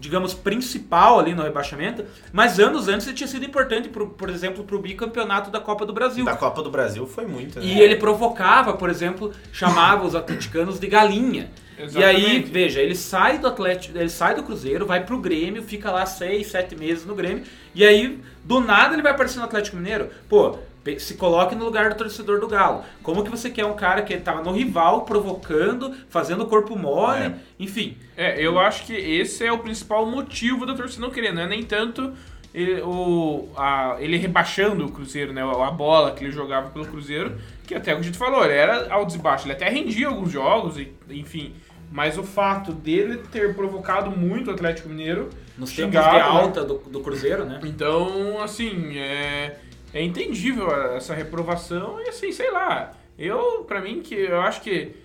digamos, 0.00 0.34
principal 0.34 1.20
ali 1.20 1.34
no 1.34 1.42
rebaixamento, 1.44 2.04
mas 2.32 2.58
anos 2.58 2.88
antes 2.88 3.06
ele 3.06 3.16
tinha 3.16 3.28
sido 3.28 3.44
importante, 3.44 3.88
pro, 3.88 4.08
por 4.08 4.28
exemplo, 4.28 4.64
pro 4.64 4.80
bicampeonato 4.80 5.52
da 5.52 5.60
Copa 5.60 5.86
do 5.86 5.92
Brasil. 5.92 6.24
Da 6.24 6.36
Copa 6.36 6.60
do 6.60 6.70
Brasil 6.70 7.06
foi 7.06 7.26
muito, 7.26 7.60
né? 7.60 7.64
E 7.64 7.80
ele 7.80 7.94
provocava, 7.94 8.74
por 8.74 8.90
exemplo, 8.90 9.32
chamava 9.52 10.04
os 10.04 10.16
atleticanos 10.16 10.80
de 10.80 10.88
galinha. 10.88 11.48
E 11.78 11.82
aí, 12.04 12.16
Exatamente. 12.16 12.50
veja, 12.50 12.80
ele 12.80 12.94
sai 12.94 13.38
do 13.38 13.48
Atlético, 13.48 13.98
ele 13.98 14.08
sai 14.08 14.34
do 14.34 14.42
Cruzeiro, 14.42 14.86
vai 14.86 15.04
pro 15.04 15.18
Grêmio, 15.20 15.62
fica 15.62 15.90
lá 15.90 16.06
seis, 16.06 16.46
sete 16.46 16.76
meses 16.76 17.04
no 17.04 17.14
Grêmio, 17.14 17.42
e 17.74 17.84
aí, 17.84 18.20
do 18.44 18.60
nada, 18.60 18.94
ele 18.94 19.02
vai 19.02 19.12
aparecer 19.12 19.38
no 19.38 19.44
Atlético 19.44 19.76
Mineiro. 19.76 20.08
Pô, 20.28 20.56
se 20.98 21.14
coloque 21.14 21.54
no 21.54 21.64
lugar 21.64 21.88
do 21.90 21.96
torcedor 21.96 22.38
do 22.38 22.46
Galo. 22.46 22.84
Como 23.02 23.24
que 23.24 23.30
você 23.30 23.48
quer 23.50 23.64
um 23.64 23.74
cara 23.74 24.02
que 24.02 24.16
tava 24.18 24.42
no 24.42 24.52
rival, 24.52 25.02
provocando, 25.06 25.94
fazendo 26.10 26.46
corpo 26.46 26.76
mole, 26.78 27.22
É. 27.24 27.34
enfim. 27.58 27.96
É, 28.16 28.38
eu 28.40 28.58
acho 28.58 28.84
que 28.84 28.92
esse 28.92 29.44
é 29.44 29.50
o 29.50 29.58
principal 29.58 30.04
motivo 30.06 30.64
da 30.66 30.74
torcida 30.74 31.00
não 31.04 31.10
querer, 31.10 31.32
não 31.32 31.42
é 31.42 31.46
nem 31.48 31.62
tanto 31.62 32.12
ele, 32.52 32.82
o, 32.82 33.48
a- 33.56 33.96
ele 33.98 34.16
rebaixando 34.16 34.84
o 34.86 34.92
Cruzeiro, 34.92 35.32
né? 35.32 35.42
A 35.42 35.70
bola 35.72 36.12
que 36.12 36.22
ele 36.22 36.32
jogava 36.32 36.70
pelo 36.70 36.84
Cruzeiro, 36.86 37.36
que 37.66 37.74
até 37.74 37.92
o 37.92 37.96
que 37.96 38.02
a 38.02 38.04
gente 38.04 38.18
falou, 38.18 38.44
ele 38.44 38.54
era 38.54 38.92
altos 38.92 39.14
e 39.16 39.18
baixos, 39.18 39.46
ele 39.46 39.54
até 39.54 39.68
rendia 39.68 40.06
alguns 40.06 40.30
jogos, 40.30 40.76
enfim. 41.10 41.52
Mas 41.90 42.18
o 42.18 42.22
fato 42.22 42.72
dele 42.72 43.18
ter 43.30 43.54
provocado 43.54 44.10
muito 44.10 44.50
o 44.50 44.54
Atlético 44.54 44.88
Mineiro, 44.88 45.30
Nos 45.56 45.72
tempos 45.72 45.94
xingado, 45.94 46.10
de 46.10 46.16
né? 46.16 46.20
alta 46.22 46.64
do, 46.64 46.78
do 46.78 47.00
Cruzeiro, 47.00 47.44
né? 47.44 47.60
Então, 47.64 48.42
assim, 48.42 48.98
é, 48.98 49.56
é 49.92 50.02
entendível 50.02 50.70
essa 50.96 51.14
reprovação 51.14 52.00
e 52.04 52.08
assim, 52.08 52.32
sei 52.32 52.50
lá. 52.50 52.92
Eu, 53.18 53.64
pra 53.64 53.80
mim, 53.80 54.00
que 54.02 54.14
eu 54.14 54.40
acho 54.40 54.60
que. 54.60 54.96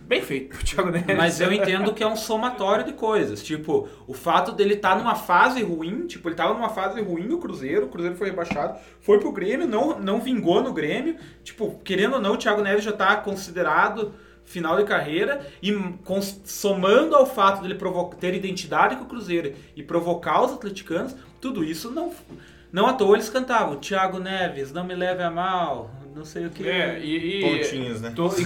Bem 0.00 0.22
feito, 0.22 0.56
o 0.56 0.58
Thiago 0.64 0.90
Neves. 0.90 1.16
Mas 1.16 1.40
eu 1.40 1.52
entendo 1.52 1.92
que 1.92 2.02
é 2.02 2.06
um 2.06 2.16
somatório 2.16 2.84
de 2.84 2.92
coisas. 2.92 3.42
Tipo, 3.42 3.88
o 4.06 4.14
fato 4.14 4.52
dele 4.52 4.74
estar 4.74 4.90
tá 4.90 4.98
numa 4.98 5.16
fase 5.16 5.62
ruim, 5.62 6.06
tipo, 6.06 6.28
ele 6.28 6.36
tava 6.36 6.54
numa 6.54 6.68
fase 6.68 7.00
ruim 7.00 7.24
no 7.24 7.38
Cruzeiro, 7.38 7.86
o 7.86 7.88
Cruzeiro 7.88 8.16
foi 8.16 8.28
rebaixado, 8.28 8.78
foi 9.00 9.18
pro 9.18 9.32
Grêmio, 9.32 9.66
não, 9.66 9.98
não 9.98 10.20
vingou 10.20 10.62
no 10.62 10.72
Grêmio. 10.72 11.16
Tipo, 11.42 11.80
querendo 11.84 12.14
ou 12.14 12.20
não, 12.20 12.34
o 12.34 12.36
Thiago 12.36 12.62
Neves 12.62 12.84
já 12.84 12.92
tá 12.92 13.16
considerado 13.16 14.14
final 14.46 14.76
de 14.76 14.84
carreira 14.84 15.46
e 15.60 15.76
somando 16.44 17.14
ao 17.14 17.26
fato 17.26 17.60
dele 17.60 17.78
ter 18.18 18.34
identidade 18.34 18.96
com 18.96 19.04
o 19.04 19.06
Cruzeiro 19.06 19.52
e 19.74 19.82
provocar 19.82 20.42
os 20.42 20.52
atleticanos, 20.52 21.14
tudo 21.40 21.62
isso 21.62 21.90
não 21.90 22.12
não 22.72 22.86
à 22.86 22.92
toa 22.92 23.16
eles 23.16 23.28
cantavam 23.28 23.76
Thiago 23.76 24.18
Neves, 24.18 24.72
não 24.72 24.84
me 24.84 24.94
leve 24.94 25.22
a 25.22 25.30
mal, 25.30 25.90
não 26.14 26.24
sei 26.24 26.46
o 26.46 26.50
que. 26.50 26.68
É, 26.68 26.98
e, 27.00 27.40
e 27.40 27.58
Pontinhos, 27.58 28.00
né? 28.00 28.12
Tô, 28.14 28.28
e, 28.28 28.44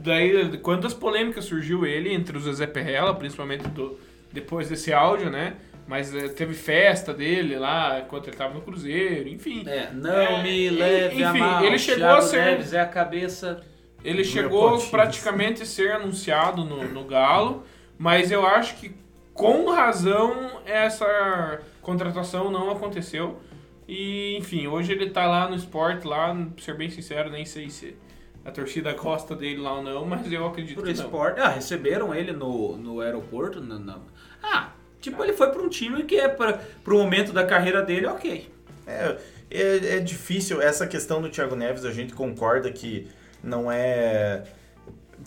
daí, 0.00 0.58
quantas 0.58 0.92
polêmicas 0.92 1.44
surgiu 1.44 1.86
ele 1.86 2.12
entre 2.12 2.36
o 2.36 2.52
Zé 2.52 2.66
Perrella, 2.66 3.14
principalmente 3.14 3.66
do, 3.68 3.98
depois 4.32 4.68
desse 4.68 4.92
áudio, 4.92 5.30
né? 5.30 5.54
Mas 5.86 6.14
é, 6.14 6.28
teve 6.28 6.54
festa 6.54 7.12
dele 7.12 7.56
lá 7.56 8.00
enquanto 8.00 8.28
ele 8.28 8.36
tava 8.36 8.54
no 8.54 8.62
Cruzeiro, 8.62 9.28
enfim. 9.28 9.64
É, 9.66 9.90
não 9.92 10.10
é, 10.12 10.42
me 10.42 10.70
leve 10.70 11.14
enfim, 11.16 11.24
a 11.24 11.34
mal. 11.34 11.64
Ele 11.64 11.78
chegou 11.78 12.00
Thiago 12.00 12.18
a 12.18 12.22
ser. 12.22 12.44
Neves 12.44 12.72
é 12.72 12.80
a 12.80 12.86
cabeça. 12.86 13.60
Ele 14.04 14.24
chegou 14.24 14.78
praticamente 14.88 15.62
a 15.62 15.66
ser 15.66 15.92
anunciado 15.92 16.64
no, 16.64 16.84
no 16.88 17.04
Galo, 17.04 17.64
mas 17.98 18.30
eu 18.30 18.44
acho 18.44 18.76
que 18.76 18.94
com 19.32 19.70
razão 19.70 20.60
essa 20.66 21.60
contratação 21.80 22.50
não 22.50 22.70
aconteceu. 22.70 23.40
E, 23.86 24.36
enfim, 24.38 24.66
hoje 24.66 24.92
ele 24.92 25.10
tá 25.10 25.26
lá 25.26 25.48
no 25.48 25.56
esporte, 25.56 26.06
lá, 26.06 26.34
pra 26.34 26.64
ser 26.64 26.76
bem 26.76 26.90
sincero, 26.90 27.30
nem 27.30 27.44
sei 27.44 27.68
se 27.70 27.96
a 28.44 28.50
torcida 28.50 28.92
gosta 28.94 29.34
dele 29.34 29.60
lá 29.60 29.74
ou 29.74 29.82
não, 29.82 30.04
mas 30.04 30.30
eu 30.32 30.46
acredito 30.46 30.76
Pro 30.76 30.84
que 30.84 30.92
esporte, 30.92 31.38
não. 31.38 31.46
Ah, 31.46 31.50
receberam 31.50 32.14
ele 32.14 32.32
no, 32.32 32.76
no 32.76 33.00
aeroporto? 33.00 33.60
No, 33.60 33.78
no... 33.78 34.02
Ah, 34.42 34.72
tipo, 35.00 35.22
ele 35.22 35.32
foi 35.32 35.50
pra 35.50 35.62
um 35.62 35.68
time 35.68 36.02
que 36.04 36.16
é 36.16 36.28
pra, 36.28 36.60
pro 36.82 36.98
momento 36.98 37.32
da 37.32 37.44
carreira 37.44 37.82
dele, 37.82 38.06
ok. 38.06 38.50
É, 38.86 39.16
é, 39.50 39.96
é 39.96 40.00
difícil, 40.00 40.60
essa 40.60 40.86
questão 40.86 41.20
do 41.20 41.28
Thiago 41.28 41.54
Neves, 41.54 41.84
a 41.84 41.92
gente 41.92 42.14
concorda 42.14 42.70
que 42.72 43.08
não 43.42 43.70
é... 43.70 44.44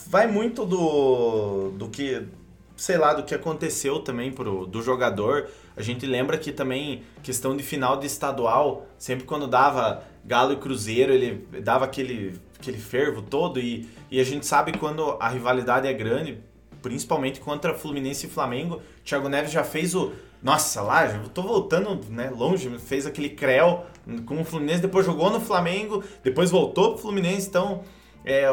Vai 0.08 0.28
muito 0.28 0.66
do, 0.66 1.72
do 1.72 1.90
que 1.90 2.28
sei 2.76 2.98
lá, 2.98 3.14
do 3.14 3.24
que 3.24 3.34
aconteceu 3.34 4.00
também 4.00 4.32
pro, 4.32 4.66
do 4.66 4.82
jogador. 4.82 5.48
A 5.76 5.82
gente 5.82 6.06
lembra 6.06 6.38
que 6.38 6.52
também, 6.52 7.04
questão 7.24 7.56
de 7.56 7.64
final 7.64 7.98
de 7.98 8.06
estadual, 8.06 8.88
sempre 8.98 9.26
quando 9.26 9.48
dava 9.48 10.04
Galo 10.24 10.54
e 10.54 10.58
Cruzeiro, 10.58 11.14
ele 11.14 11.48
dava 11.62 11.86
aquele, 11.86 12.40
aquele 12.60 12.78
fervo 12.78 13.22
todo. 13.22 13.60
E, 13.60 13.88
e 14.12 14.20
a 14.20 14.24
gente 14.24 14.46
sabe 14.46 14.78
quando 14.78 15.18
a 15.20 15.30
rivalidade 15.30 15.88
é 15.88 15.94
grande, 15.94 16.40
principalmente 16.82 17.40
contra 17.40 17.74
Fluminense 17.74 18.28
e 18.28 18.30
Flamengo. 18.30 18.82
Thiago 19.04 19.30
Neves 19.30 19.52
já 19.52 19.64
fez 19.64 19.96
o. 19.96 20.12
Nossa, 20.44 20.82
lá, 20.82 21.08
já 21.08 21.18
tô 21.34 21.42
voltando 21.42 22.00
né, 22.10 22.30
longe, 22.30 22.70
fez 22.78 23.08
aquele 23.08 23.30
creu 23.30 23.84
com 24.28 24.42
o 24.42 24.46
Fluminense, 24.46 24.82
depois 24.82 25.04
jogou 25.04 25.32
no 25.32 25.40
Flamengo, 25.40 26.04
depois 26.24 26.52
voltou 26.52 26.92
pro 26.92 27.02
Fluminense, 27.02 27.48
então 27.48 27.84
é, 28.25 28.46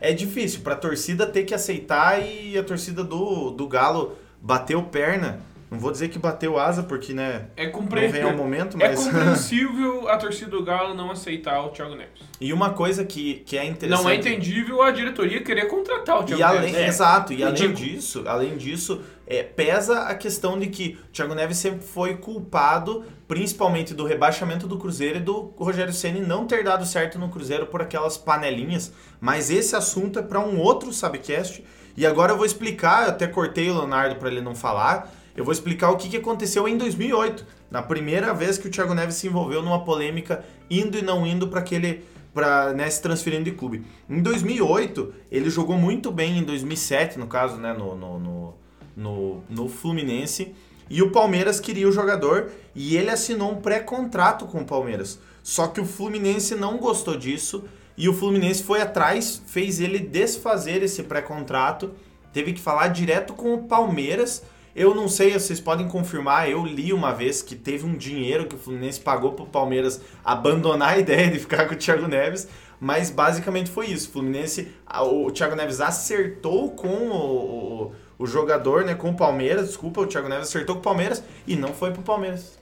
é 0.00 0.12
difícil 0.12 0.60
para 0.60 0.74
a 0.74 0.78
torcida 0.78 1.26
ter 1.26 1.44
que 1.44 1.54
aceitar 1.54 2.20
e 2.20 2.56
a 2.56 2.62
torcida 2.62 3.02
do, 3.02 3.50
do 3.50 3.66
Galo 3.66 4.16
bateu 4.40 4.82
perna. 4.82 5.40
Não 5.68 5.80
vou 5.80 5.90
dizer 5.90 6.08
que 6.08 6.18
bateu 6.18 6.58
asa, 6.58 6.84
porque, 6.84 7.12
né? 7.12 7.48
É 7.56 7.66
compre... 7.66 8.02
Não 8.02 8.08
vem 8.10 8.22
ao 8.22 8.36
momento, 8.36 8.76
é 8.80 8.88
mas. 8.88 9.00
É 9.00 9.10
compreensível 9.10 10.08
a 10.08 10.16
torcida 10.16 10.50
do 10.50 10.62
Galo 10.62 10.94
não 10.94 11.10
aceitar 11.10 11.60
o 11.62 11.70
Thiago 11.70 11.96
Neves. 11.96 12.22
E 12.40 12.52
uma 12.52 12.70
coisa 12.70 13.04
que, 13.04 13.42
que 13.46 13.58
é 13.58 13.64
interessante. 13.64 14.02
Não 14.02 14.08
é 14.08 14.14
entendível 14.14 14.80
a 14.82 14.92
diretoria 14.92 15.42
querer 15.42 15.66
contratar 15.66 16.20
o 16.20 16.24
Thiago 16.24 16.40
e 16.40 16.42
além, 16.42 16.72
Neves. 16.72 16.94
Exato, 16.94 17.32
e, 17.32 17.42
além 17.42 17.72
disso, 17.72 18.22
além 18.26 18.56
disso, 18.56 19.02
é, 19.26 19.42
pesa 19.42 20.02
a 20.02 20.14
questão 20.14 20.56
de 20.56 20.68
que 20.68 20.98
o 21.08 21.12
Thiago 21.12 21.34
Neves 21.34 21.58
sempre 21.58 21.84
foi 21.84 22.16
culpado, 22.16 23.04
principalmente 23.26 23.92
do 23.92 24.04
rebaixamento 24.04 24.68
do 24.68 24.78
Cruzeiro 24.78 25.18
e 25.18 25.20
do 25.20 25.52
Rogério 25.56 25.92
Ceni 25.92 26.20
não 26.20 26.46
ter 26.46 26.62
dado 26.62 26.86
certo 26.86 27.18
no 27.18 27.28
Cruzeiro 27.28 27.66
por 27.66 27.82
aquelas 27.82 28.16
panelinhas. 28.16 28.92
Mas 29.20 29.50
esse 29.50 29.74
assunto 29.74 30.20
é 30.20 30.22
para 30.22 30.38
um 30.38 30.60
outro 30.60 30.92
Sabcast. 30.92 31.64
E 31.96 32.06
agora 32.06 32.32
eu 32.32 32.36
vou 32.36 32.46
explicar, 32.46 33.04
eu 33.04 33.08
até 33.08 33.26
cortei 33.26 33.68
o 33.68 33.74
Leonardo 33.74 34.16
para 34.16 34.30
ele 34.30 34.40
não 34.40 34.54
falar. 34.54 35.12
Eu 35.36 35.44
vou 35.44 35.52
explicar 35.52 35.90
o 35.90 35.96
que, 35.96 36.16
aconteceu 36.16 36.66
em 36.66 36.76
2008, 36.76 37.46
na 37.70 37.82
primeira 37.82 38.32
vez 38.32 38.56
que 38.56 38.68
o 38.68 38.70
Thiago 38.70 38.94
Neves 38.94 39.16
se 39.16 39.26
envolveu 39.26 39.62
numa 39.62 39.84
polêmica 39.84 40.44
indo 40.70 40.98
e 40.98 41.02
não 41.02 41.26
indo 41.26 41.48
para 41.48 41.60
aquele 41.60 42.04
para 42.32 42.74
né, 42.74 42.90
se 42.90 43.00
transferindo 43.00 43.44
de 43.44 43.52
clube. 43.52 43.82
Em 44.10 44.20
2008, 44.20 45.14
ele 45.32 45.48
jogou 45.48 45.78
muito 45.78 46.12
bem 46.12 46.38
em 46.38 46.42
2007, 46.42 47.18
no 47.18 47.26
caso, 47.26 47.56
né, 47.56 47.72
no, 47.72 47.96
no, 47.96 48.18
no 48.18 48.54
no, 48.96 49.44
no 49.48 49.68
Fluminense. 49.68 50.54
E 50.88 51.02
o 51.02 51.10
Palmeiras 51.10 51.60
queria 51.60 51.88
o 51.88 51.92
jogador 51.92 52.50
e 52.74 52.96
ele 52.96 53.10
assinou 53.10 53.52
um 53.52 53.60
pré-contrato 53.60 54.46
com 54.46 54.60
o 54.60 54.64
Palmeiras. 54.64 55.18
Só 55.42 55.66
que 55.66 55.80
o 55.80 55.84
Fluminense 55.84 56.54
não 56.54 56.78
gostou 56.78 57.16
disso 57.16 57.64
e 57.96 58.08
o 58.08 58.14
Fluminense 58.14 58.62
foi 58.62 58.80
atrás, 58.80 59.42
fez 59.46 59.80
ele 59.80 59.98
desfazer 59.98 60.82
esse 60.82 61.02
pré-contrato, 61.02 61.92
teve 62.32 62.52
que 62.52 62.60
falar 62.60 62.88
direto 62.88 63.34
com 63.34 63.54
o 63.54 63.64
Palmeiras. 63.64 64.42
Eu 64.76 64.94
não 64.94 65.08
sei, 65.08 65.32
vocês 65.32 65.58
podem 65.58 65.88
confirmar, 65.88 66.50
eu 66.50 66.62
li 66.66 66.92
uma 66.92 67.10
vez 67.10 67.40
que 67.40 67.56
teve 67.56 67.86
um 67.86 67.96
dinheiro 67.96 68.46
que 68.46 68.56
o 68.56 68.58
Fluminense 68.58 69.00
pagou 69.00 69.32
para 69.32 69.46
o 69.46 69.48
Palmeiras 69.48 70.02
abandonar 70.22 70.90
a 70.90 70.98
ideia 70.98 71.30
de 71.30 71.38
ficar 71.38 71.66
com 71.66 71.72
o 71.72 71.78
Thiago 71.78 72.06
Neves, 72.06 72.46
mas 72.78 73.10
basicamente 73.10 73.70
foi 73.70 73.86
isso. 73.86 74.10
O 74.10 74.12
Fluminense, 74.12 74.70
o 75.00 75.30
Thiago 75.30 75.56
Neves 75.56 75.80
acertou 75.80 76.72
com 76.72 76.88
o, 76.88 77.84
o 77.84 77.92
o 78.18 78.26
jogador, 78.26 78.84
né, 78.84 78.94
com 78.94 79.10
o 79.10 79.16
Palmeiras, 79.16 79.68
desculpa, 79.68 80.00
o 80.00 80.06
Thiago 80.06 80.28
Neves 80.28 80.48
acertou 80.48 80.76
com 80.76 80.80
o 80.80 80.84
Palmeiras 80.84 81.22
e 81.46 81.54
não 81.54 81.74
foi 81.74 81.92
pro 81.92 82.02
Palmeiras. 82.02 82.58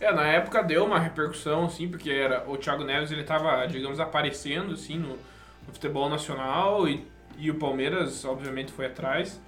É, 0.00 0.12
na 0.12 0.26
época 0.26 0.62
deu 0.62 0.84
uma 0.84 0.98
repercussão, 0.98 1.66
assim, 1.66 1.88
porque 1.88 2.10
era 2.10 2.44
o 2.48 2.56
Thiago 2.56 2.84
Neves, 2.84 3.10
ele 3.10 3.24
tava, 3.24 3.66
digamos, 3.66 4.00
aparecendo, 4.00 4.72
assim, 4.72 4.98
no, 4.98 5.10
no 5.10 5.72
futebol 5.72 6.08
nacional 6.08 6.88
e, 6.88 7.06
e 7.38 7.50
o 7.50 7.54
Palmeiras, 7.54 8.24
obviamente, 8.24 8.72
foi 8.72 8.86
atrás 8.86 9.40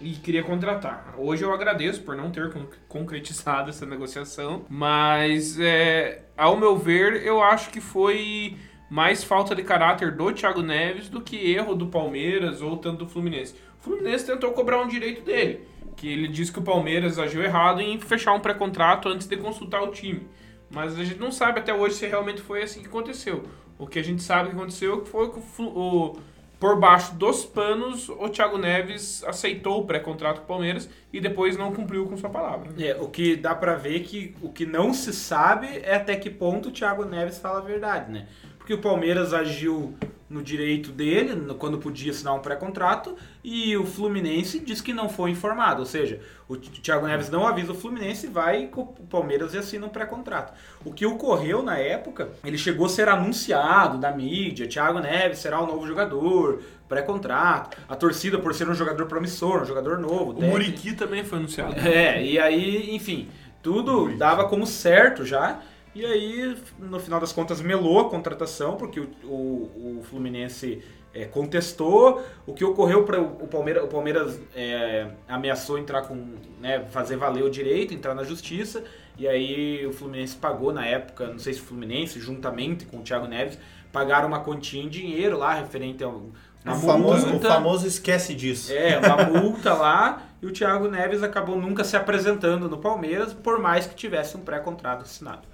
e 0.00 0.12
queria 0.14 0.42
contratar. 0.42 1.14
Hoje 1.18 1.44
eu 1.44 1.52
agradeço 1.52 2.02
por 2.02 2.16
não 2.16 2.30
ter 2.30 2.50
concretizado 2.88 3.70
essa 3.70 3.84
negociação, 3.84 4.64
mas, 4.68 5.60
é, 5.60 6.22
ao 6.36 6.56
meu 6.56 6.76
ver, 6.76 7.24
eu 7.24 7.42
acho 7.42 7.70
que 7.70 7.80
foi 7.80 8.56
mais 8.88 9.22
falta 9.22 9.54
de 9.54 9.62
caráter 9.62 10.16
do 10.16 10.32
Thiago 10.32 10.62
Neves 10.62 11.08
do 11.08 11.20
que 11.20 11.36
erro 11.52 11.74
do 11.74 11.86
Palmeiras 11.86 12.62
ou 12.62 12.76
tanto 12.76 13.04
do 13.04 13.06
Fluminense. 13.06 13.54
O 13.78 13.82
Fluminense 13.82 14.26
tentou 14.26 14.52
cobrar 14.52 14.82
um 14.82 14.88
direito 14.88 15.22
dele, 15.22 15.60
que 15.96 16.08
ele 16.08 16.26
disse 16.26 16.50
que 16.50 16.58
o 16.58 16.62
Palmeiras 16.62 17.18
agiu 17.18 17.42
errado 17.42 17.80
em 17.80 18.00
fechar 18.00 18.32
um 18.32 18.40
pré-contrato 18.40 19.08
antes 19.08 19.26
de 19.26 19.36
consultar 19.36 19.82
o 19.82 19.92
time. 19.92 20.26
Mas 20.70 20.98
a 20.98 21.04
gente 21.04 21.20
não 21.20 21.30
sabe 21.30 21.60
até 21.60 21.74
hoje 21.74 21.96
se 21.96 22.06
realmente 22.06 22.40
foi 22.40 22.62
assim 22.62 22.80
que 22.80 22.88
aconteceu. 22.88 23.44
O 23.78 23.86
que 23.86 23.98
a 23.98 24.04
gente 24.04 24.22
sabe 24.22 24.50
que 24.50 24.56
aconteceu 24.56 25.04
foi 25.04 25.30
que 25.30 25.40
o, 25.58 26.16
por 26.60 26.78
baixo 26.78 27.14
dos 27.14 27.42
panos, 27.42 28.10
o 28.10 28.28
Thiago 28.28 28.58
Neves 28.58 29.24
aceitou 29.24 29.80
o 29.80 29.86
pré-contrato 29.86 30.40
com 30.40 30.44
o 30.44 30.46
Palmeiras 30.46 30.90
e 31.10 31.18
depois 31.18 31.56
não 31.56 31.72
cumpriu 31.72 32.06
com 32.06 32.18
sua 32.18 32.28
palavra. 32.28 32.70
É, 32.78 32.94
o 33.00 33.08
que 33.08 33.34
dá 33.34 33.54
para 33.54 33.74
ver 33.76 34.00
que 34.00 34.34
o 34.42 34.50
que 34.50 34.66
não 34.66 34.92
se 34.92 35.10
sabe 35.14 35.66
é 35.82 35.96
até 35.96 36.14
que 36.16 36.28
ponto 36.28 36.68
o 36.68 36.72
Thiago 36.72 37.06
Neves 37.06 37.38
fala 37.38 37.60
a 37.60 37.62
verdade, 37.62 38.12
né? 38.12 38.28
Porque 38.58 38.74
o 38.74 38.78
Palmeiras 38.78 39.32
agiu 39.32 39.94
no 40.30 40.40
direito 40.42 40.92
dele, 40.92 41.52
quando 41.58 41.76
podia 41.78 42.12
assinar 42.12 42.34
um 42.34 42.38
pré-contrato, 42.38 43.16
e 43.42 43.76
o 43.76 43.84
Fluminense 43.84 44.60
diz 44.60 44.80
que 44.80 44.92
não 44.92 45.08
foi 45.08 45.32
informado. 45.32 45.80
Ou 45.80 45.86
seja, 45.86 46.20
o 46.48 46.56
Thiago 46.56 47.04
Neves 47.04 47.28
não 47.28 47.44
avisa 47.44 47.72
o 47.72 47.74
Fluminense, 47.74 48.28
vai 48.28 48.68
com 48.68 48.82
o 48.82 49.06
Palmeiras 49.10 49.54
e 49.54 49.58
assina 49.58 49.86
um 49.86 49.88
pré-contrato. 49.88 50.52
O 50.84 50.92
que 50.92 51.04
ocorreu 51.04 51.64
na 51.64 51.76
época, 51.76 52.28
ele 52.44 52.56
chegou 52.56 52.86
a 52.86 52.88
ser 52.88 53.08
anunciado 53.08 53.98
da 53.98 54.12
mídia, 54.12 54.68
Thiago 54.68 55.00
Neves 55.00 55.40
será 55.40 55.60
o 55.60 55.66
novo 55.66 55.84
jogador, 55.84 56.62
pré-contrato, 56.88 57.76
a 57.88 57.96
torcida 57.96 58.38
por 58.38 58.54
ser 58.54 58.68
um 58.68 58.74
jogador 58.74 59.06
promissor, 59.06 59.62
um 59.62 59.66
jogador 59.66 59.98
novo. 59.98 60.30
O 60.30 60.42
Muriqui 60.42 60.92
também 60.92 61.24
foi 61.24 61.38
anunciado. 61.38 61.74
É, 61.80 62.24
e 62.24 62.38
aí, 62.38 62.94
enfim, 62.94 63.28
tudo 63.60 64.16
dava 64.16 64.48
como 64.48 64.64
certo 64.64 65.24
já. 65.24 65.60
E 65.94 66.04
aí, 66.06 66.56
no 66.78 67.00
final 67.00 67.18
das 67.18 67.32
contas, 67.32 67.60
melou 67.60 68.00
a 68.00 68.08
contratação, 68.08 68.76
porque 68.76 69.00
o, 69.00 69.08
o, 69.24 69.98
o 69.98 70.02
Fluminense 70.04 70.82
é, 71.12 71.24
contestou. 71.24 72.22
O 72.46 72.54
que 72.54 72.64
ocorreu 72.64 73.04
para 73.04 73.20
o 73.20 73.48
Palmeiras, 73.48 73.84
o 73.84 73.88
Palmeiras 73.88 74.40
é, 74.54 75.08
ameaçou 75.28 75.78
entrar 75.78 76.02
com, 76.02 76.34
né, 76.60 76.84
fazer 76.90 77.16
valer 77.16 77.42
o 77.42 77.50
direito, 77.50 77.92
entrar 77.92 78.14
na 78.14 78.22
justiça. 78.22 78.84
E 79.18 79.26
aí 79.26 79.84
o 79.86 79.92
Fluminense 79.92 80.36
pagou 80.36 80.72
na 80.72 80.86
época, 80.86 81.26
não 81.26 81.38
sei 81.38 81.52
se 81.52 81.60
o 81.60 81.64
Fluminense, 81.64 82.20
juntamente 82.20 82.86
com 82.86 82.98
o 82.98 83.02
Thiago 83.02 83.26
Neves, 83.26 83.58
pagaram 83.92 84.28
uma 84.28 84.40
quantia 84.40 84.82
em 84.82 84.88
dinheiro 84.88 85.36
lá, 85.36 85.54
referente 85.54 86.02
a 86.04 86.08
uma 86.08 86.30
o, 86.66 86.74
famoso, 86.74 87.36
o 87.36 87.40
famoso 87.40 87.86
esquece 87.86 88.34
disso. 88.34 88.72
É, 88.72 88.98
uma 88.98 89.24
multa 89.24 89.74
lá. 89.74 90.22
E 90.42 90.46
o 90.46 90.52
Thiago 90.52 90.88
Neves 90.88 91.22
acabou 91.22 91.56
nunca 91.56 91.84
se 91.84 91.96
apresentando 91.96 92.68
no 92.68 92.78
Palmeiras, 92.78 93.32
por 93.32 93.58
mais 93.58 93.86
que 93.86 93.94
tivesse 93.94 94.36
um 94.36 94.40
pré-contrato 94.40 95.02
assinado. 95.02 95.49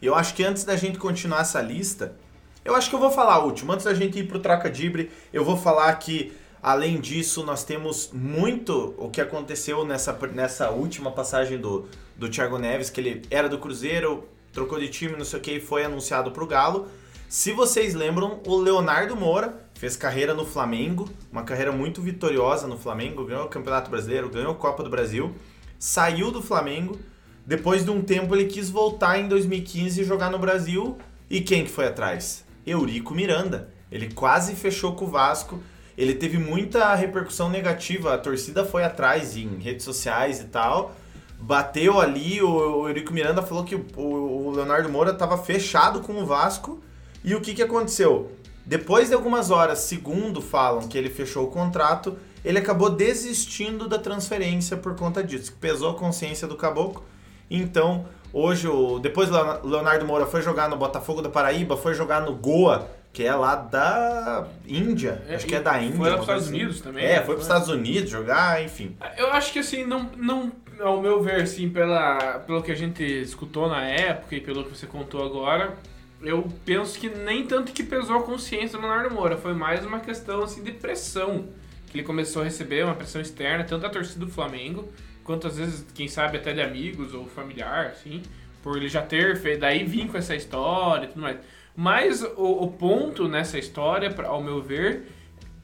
E 0.00 0.06
eu 0.06 0.14
acho 0.14 0.34
que 0.34 0.44
antes 0.44 0.64
da 0.64 0.76
gente 0.76 0.98
continuar 0.98 1.40
essa 1.40 1.60
lista, 1.60 2.16
eu 2.64 2.74
acho 2.74 2.88
que 2.88 2.96
eu 2.96 3.00
vou 3.00 3.10
falar 3.10 3.34
a 3.34 3.38
última. 3.38 3.74
Antes 3.74 3.84
da 3.84 3.94
gente 3.94 4.18
ir 4.18 4.26
pro 4.26 4.38
Troca 4.38 4.70
Dibre, 4.70 5.10
eu 5.32 5.44
vou 5.44 5.56
falar 5.56 5.92
que, 5.94 6.32
além 6.62 7.00
disso, 7.00 7.44
nós 7.44 7.64
temos 7.64 8.10
muito 8.12 8.94
o 8.96 9.10
que 9.10 9.20
aconteceu 9.20 9.84
nessa, 9.84 10.12
nessa 10.32 10.70
última 10.70 11.10
passagem 11.10 11.58
do, 11.58 11.86
do 12.16 12.28
Thiago 12.28 12.58
Neves, 12.58 12.90
que 12.90 13.00
ele 13.00 13.22
era 13.30 13.48
do 13.48 13.58
Cruzeiro, 13.58 14.28
trocou 14.52 14.78
de 14.78 14.88
time, 14.88 15.16
não 15.16 15.24
sei 15.24 15.38
o 15.38 15.42
que, 15.42 15.52
e 15.52 15.60
foi 15.60 15.84
anunciado 15.84 16.30
pro 16.30 16.46
Galo. 16.46 16.88
Se 17.28 17.52
vocês 17.52 17.94
lembram, 17.94 18.40
o 18.46 18.56
Leonardo 18.56 19.16
Moura 19.16 19.68
fez 19.74 19.96
carreira 19.96 20.32
no 20.32 20.46
Flamengo, 20.46 21.08
uma 21.32 21.42
carreira 21.42 21.72
muito 21.72 22.00
vitoriosa 22.00 22.66
no 22.66 22.78
Flamengo, 22.78 23.24
ganhou 23.24 23.44
o 23.44 23.48
Campeonato 23.48 23.90
Brasileiro, 23.90 24.30
ganhou 24.30 24.52
a 24.52 24.54
Copa 24.54 24.82
do 24.82 24.88
Brasil, 24.88 25.34
saiu 25.78 26.30
do 26.30 26.40
Flamengo, 26.40 26.98
depois 27.46 27.84
de 27.84 27.90
um 27.90 28.00
tempo 28.00 28.34
ele 28.34 28.46
quis 28.46 28.70
voltar 28.70 29.18
em 29.18 29.28
2015 29.28 30.00
e 30.00 30.04
jogar 30.04 30.30
no 30.30 30.38
Brasil, 30.38 30.96
e 31.28 31.40
quem 31.40 31.64
que 31.64 31.70
foi 31.70 31.86
atrás? 31.86 32.44
Eurico 32.66 33.14
Miranda. 33.14 33.68
Ele 33.90 34.10
quase 34.12 34.54
fechou 34.54 34.94
com 34.94 35.04
o 35.04 35.08
Vasco, 35.08 35.60
ele 35.96 36.14
teve 36.14 36.38
muita 36.38 36.94
repercussão 36.94 37.48
negativa, 37.48 38.14
a 38.14 38.18
torcida 38.18 38.64
foi 38.64 38.82
atrás 38.82 39.36
em 39.36 39.58
redes 39.58 39.84
sociais 39.84 40.40
e 40.40 40.44
tal, 40.44 40.96
bateu 41.38 42.00
ali, 42.00 42.42
o 42.42 42.88
Eurico 42.88 43.12
Miranda 43.12 43.42
falou 43.42 43.64
que 43.64 43.76
o 43.96 44.50
Leonardo 44.50 44.88
Moura 44.88 45.12
estava 45.12 45.38
fechado 45.38 46.00
com 46.00 46.14
o 46.14 46.26
Vasco, 46.26 46.82
e 47.22 47.34
o 47.34 47.40
que, 47.40 47.54
que 47.54 47.62
aconteceu? 47.62 48.32
Depois 48.66 49.08
de 49.08 49.14
algumas 49.14 49.50
horas, 49.50 49.80
segundo 49.80 50.40
falam 50.40 50.88
que 50.88 50.96
ele 50.96 51.10
fechou 51.10 51.44
o 51.44 51.50
contrato, 51.50 52.16
ele 52.42 52.58
acabou 52.58 52.90
desistindo 52.90 53.88
da 53.88 53.98
transferência 53.98 54.76
por 54.76 54.94
conta 54.94 55.22
disso. 55.22 55.54
Pesou 55.60 55.90
a 55.90 55.94
consciência 55.94 56.46
do 56.48 56.56
caboclo. 56.56 57.02
Então, 57.50 58.06
hoje, 58.32 58.68
o, 58.68 58.98
depois 58.98 59.30
o 59.30 59.66
Leonardo 59.66 60.04
Moura 60.04 60.26
foi 60.26 60.42
jogar 60.42 60.68
no 60.68 60.76
Botafogo 60.76 61.22
da 61.22 61.28
Paraíba, 61.28 61.76
foi 61.76 61.94
jogar 61.94 62.20
no 62.22 62.34
Goa, 62.34 62.88
que 63.12 63.22
é 63.22 63.34
lá 63.34 63.54
da 63.54 64.46
Índia. 64.66 65.22
É, 65.28 65.36
acho 65.36 65.46
que 65.46 65.54
é 65.54 65.60
da 65.60 65.80
Índia. 65.80 65.96
Foi 65.96 66.10
para 66.10 66.16
os 66.16 66.22
Estados 66.22 66.44
assim. 66.44 66.54
Unidos 66.54 66.80
também. 66.80 67.04
É, 67.04 67.08
né? 67.08 67.16
foi 67.16 67.34
para 67.34 67.40
os 67.40 67.42
Estados 67.42 67.68
Unidos 67.68 68.10
jogar, 68.10 68.62
enfim. 68.62 68.96
Eu 69.16 69.32
acho 69.32 69.52
que 69.52 69.60
assim, 69.60 69.84
não, 69.84 70.10
não, 70.16 70.52
ao 70.80 71.00
meu 71.00 71.22
ver, 71.22 71.42
assim, 71.42 71.68
pela, 71.70 72.40
pelo 72.40 72.62
que 72.62 72.72
a 72.72 72.74
gente 72.74 73.04
escutou 73.04 73.68
na 73.68 73.82
época 73.84 74.34
e 74.34 74.40
pelo 74.40 74.64
que 74.64 74.76
você 74.76 74.86
contou 74.86 75.24
agora, 75.24 75.74
eu 76.22 76.46
penso 76.64 76.98
que 76.98 77.08
nem 77.08 77.46
tanto 77.46 77.72
que 77.72 77.82
pesou 77.82 78.16
a 78.16 78.22
consciência 78.22 78.78
do 78.78 78.86
Leonardo 78.86 79.14
Moura, 79.14 79.36
foi 79.36 79.52
mais 79.54 79.84
uma 79.84 80.00
questão 80.00 80.42
assim 80.42 80.62
de 80.62 80.72
pressão 80.72 81.46
que 81.86 81.98
ele 81.98 82.04
começou 82.04 82.42
a 82.42 82.44
receber, 82.44 82.84
uma 82.84 82.94
pressão 82.94 83.20
externa, 83.20 83.62
tanto 83.62 83.82
da 83.82 83.90
torcida 83.90 84.24
do 84.24 84.30
Flamengo, 84.30 84.88
quanto 85.24 85.46
às 85.46 85.56
vezes, 85.56 85.84
quem 85.94 86.06
sabe, 86.06 86.36
até 86.36 86.52
de 86.52 86.60
amigos 86.60 87.14
ou 87.14 87.26
familiar, 87.26 87.86
assim, 87.86 88.22
por 88.62 88.76
ele 88.76 88.88
já 88.88 89.02
ter 89.02 89.36
feito, 89.36 89.60
daí 89.60 89.82
vir 89.84 90.06
com 90.08 90.18
essa 90.18 90.36
história 90.36 91.06
e 91.06 91.08
tudo 91.08 91.22
mais. 91.22 91.38
Mas 91.74 92.22
o, 92.22 92.62
o 92.62 92.70
ponto 92.70 93.26
nessa 93.26 93.58
história, 93.58 94.10
pra, 94.10 94.28
ao 94.28 94.42
meu 94.42 94.62
ver, 94.62 95.08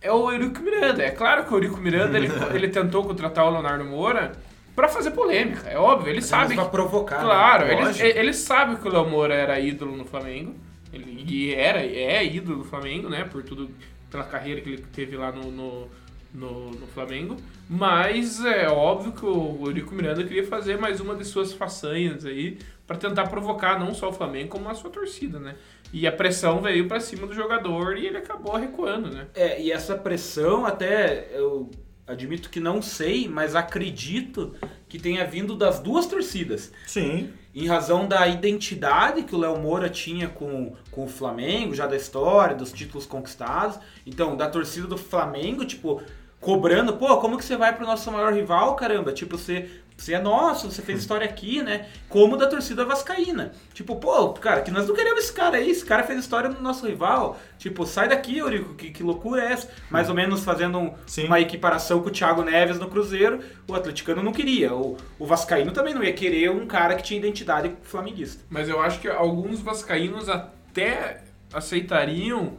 é 0.01 0.11
o 0.11 0.31
Eurico 0.33 0.61
Miranda. 0.61 1.03
É 1.03 1.11
claro 1.11 1.45
que 1.45 1.53
o 1.53 1.57
Eurico 1.57 1.77
Miranda 1.77 2.19
ele, 2.19 2.29
ele 2.53 2.69
tentou 2.69 3.05
contratar 3.05 3.45
o 3.47 3.51
Leonardo 3.51 3.85
Moura 3.85 4.33
para 4.75 4.89
fazer 4.89 5.11
polêmica, 5.11 5.69
é 5.69 5.77
óbvio, 5.77 6.11
ele 6.11 6.23
sabe. 6.23 6.55
Pra 6.55 6.65
provocar. 6.65 7.19
né? 7.19 7.25
Claro, 7.25 7.67
ele, 7.67 7.83
Lógico. 7.83 8.07
ele 8.07 8.33
sabe 8.33 8.77
que 8.77 8.89
o 8.89 8.91
Léo 8.91 9.09
Moura 9.09 9.35
era 9.35 9.61
ídolo 9.61 9.97
no 9.97 10.05
Flamengo. 10.05 10.55
Ele 10.93 11.25
e 11.29 11.55
era, 11.55 11.81
é 11.81 12.25
ídolo 12.25 12.59
do 12.59 12.65
Flamengo, 12.65 13.09
né? 13.09 13.25
Por 13.25 13.43
tudo, 13.43 13.71
pela 14.11 14.25
carreira 14.25 14.61
que 14.61 14.71
ele 14.71 14.85
teve 14.93 15.17
lá 15.17 15.31
no, 15.31 15.51
no, 15.51 15.89
no, 16.33 16.71
no 16.71 16.87
Flamengo. 16.89 17.37
Mas 17.69 18.45
é 18.45 18.69
óbvio 18.69 19.13
que 19.13 19.25
o 19.25 19.67
Eurico 19.67 19.95
Miranda 19.95 20.25
queria 20.25 20.47
fazer 20.47 20.79
mais 20.79 21.01
uma 21.01 21.15
de 21.15 21.25
suas 21.25 21.53
façanhas 21.53 22.25
aí 22.25 22.59
para 22.87 22.97
tentar 22.97 23.29
provocar 23.29 23.79
não 23.79 23.95
só 23.95 24.09
o 24.09 24.13
Flamengo, 24.13 24.49
como 24.49 24.69
a 24.69 24.75
sua 24.75 24.91
torcida, 24.91 25.39
né? 25.39 25.55
E 25.93 26.07
a 26.07 26.13
pressão 26.13 26.61
veio 26.61 26.89
para 26.89 26.99
cima 27.01 27.27
do 27.27 27.35
jogador 27.35 27.97
e 27.97 28.07
ele 28.07 28.17
acabou 28.17 28.57
recuando, 28.57 29.11
né? 29.11 29.27
É, 29.35 29.61
e 29.61 29.71
essa 29.71 29.97
pressão 29.97 30.67
até 30.67 31.29
eu 31.33 31.71
admito 32.07 32.51
que 32.51 32.59
não 32.59 32.83
sei, 32.83 33.29
mas 33.29 33.55
acredito 33.55 34.55
que 34.89 34.99
tenha 34.99 35.25
vindo 35.25 35.55
das 35.55 35.79
duas 35.79 36.07
torcidas. 36.07 36.73
Sim. 36.87 37.31
Em 37.55 37.67
razão 37.67 38.07
da 38.07 38.27
identidade 38.27 39.23
que 39.23 39.35
o 39.35 39.39
Léo 39.39 39.59
Moura 39.59 39.89
tinha 39.89 40.29
com, 40.29 40.75
com 40.91 41.05
o 41.05 41.09
Flamengo, 41.09 41.75
já 41.75 41.87
da 41.87 41.97
história, 41.97 42.57
dos 42.57 42.73
títulos 42.73 43.07
conquistados. 43.07 43.79
Então, 44.05 44.37
da 44.37 44.49
torcida 44.49 44.87
do 44.87 44.97
Flamengo, 44.97 45.65
tipo, 45.65 46.03
cobrando, 46.41 46.95
pô, 46.97 47.19
como 47.19 47.37
que 47.37 47.45
você 47.45 47.57
vai 47.57 47.75
pro 47.75 47.87
nosso 47.87 48.11
maior 48.11 48.33
rival, 48.33 48.75
caramba? 48.75 49.13
Tipo, 49.13 49.37
você, 49.37 49.69
você 49.95 50.15
é 50.15 50.19
nosso, 50.19 50.71
você 50.71 50.81
fez 50.81 51.01
história 51.01 51.27
aqui, 51.27 51.63
né? 51.63 51.87
Como 52.09 52.35
da 52.37 52.47
torcida 52.47 52.83
vascaína. 52.85 53.53
Tipo, 53.75 53.97
pô, 53.97 54.31
cara, 54.33 54.63
que 54.63 54.71
nós 54.71 54.89
não 54.89 54.95
queremos 54.95 55.25
esse 55.25 55.33
cara 55.35 55.59
aí, 55.59 55.69
esse 55.71 55.85
cara 55.85 56.03
fez 56.03 56.19
história 56.19 56.49
no 56.49 56.61
nosso 56.63 56.87
rival. 56.87 57.39
Tipo, 57.59 57.85
sai 57.85 58.09
daqui, 58.09 58.39
Eurico, 58.39 58.73
que, 58.75 58.91
que 58.91 59.03
loucura 59.03 59.43
é 59.45 59.53
essa? 59.53 59.69
Mais 59.91 60.09
ou 60.09 60.15
menos 60.15 60.43
fazendo 60.43 60.79
um- 60.79 60.95
uma 61.27 61.41
equiparação 61.41 62.01
com 62.01 62.09
o 62.09 62.11
Thiago 62.13 62.43
Neves 62.43 62.79
no 62.79 62.89
Cruzeiro, 62.89 63.41
o 63.69 63.75
atleticano 63.75 64.23
não 64.23 64.33
queria. 64.33 64.73
O, 64.75 64.97
o 65.19 65.27
vascaíno 65.27 65.73
também 65.73 65.93
não 65.93 66.03
ia 66.03 66.13
querer 66.15 66.51
um 66.51 66.67
cara 66.67 66.95
que 66.95 67.03
tinha 67.03 67.19
identidade 67.21 67.71
flamenguista. 67.83 68.43
Mas 68.49 68.67
eu 68.67 68.81
acho 68.81 68.99
que 68.99 69.09
alguns 69.09 69.61
vascaínos 69.61 70.27
até 70.31 71.23
aceitariam 71.53 72.55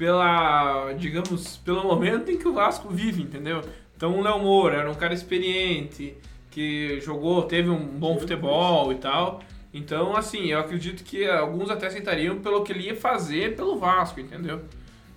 pela, 0.00 0.94
digamos, 0.94 1.58
pelo 1.58 1.84
momento 1.84 2.30
em 2.30 2.38
que 2.38 2.48
o 2.48 2.54
Vasco 2.54 2.88
vive, 2.88 3.20
entendeu? 3.20 3.60
Então 3.94 4.18
o 4.18 4.22
Léo 4.22 4.38
Moura 4.38 4.78
era 4.78 4.90
um 4.90 4.94
cara 4.94 5.12
experiente, 5.12 6.16
que 6.50 6.98
jogou, 7.02 7.42
teve 7.42 7.68
um 7.68 7.86
bom 7.86 8.18
futebol 8.18 8.90
e 8.92 8.94
tal. 8.94 9.42
Então, 9.74 10.16
assim, 10.16 10.46
eu 10.46 10.58
acredito 10.58 11.04
que 11.04 11.28
alguns 11.28 11.68
até 11.68 11.88
aceitariam 11.88 12.38
pelo 12.38 12.62
que 12.62 12.72
ele 12.72 12.84
ia 12.84 12.96
fazer 12.96 13.54
pelo 13.54 13.78
Vasco, 13.78 14.18
entendeu? 14.18 14.62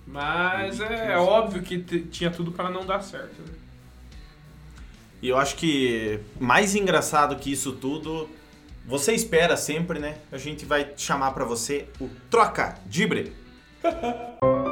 Mas 0.06 0.78
é 0.80 1.16
óbvio 1.16 1.62
que 1.62 1.78
tinha 1.78 2.30
tudo 2.30 2.52
para 2.52 2.68
não 2.68 2.84
dar 2.84 3.00
certo. 3.00 3.40
né? 3.40 3.54
E 5.22 5.30
eu 5.30 5.38
acho 5.38 5.56
que 5.56 6.20
mais 6.38 6.74
engraçado 6.74 7.36
que 7.36 7.50
isso 7.50 7.72
tudo, 7.72 8.28
você 8.86 9.14
espera 9.14 9.56
sempre, 9.56 9.98
né? 9.98 10.18
A 10.30 10.36
gente 10.36 10.66
vai 10.66 10.92
chamar 10.94 11.30
pra 11.30 11.46
você 11.46 11.86
o 11.98 12.10
Troca 12.28 12.74
Dibre. 12.84 13.32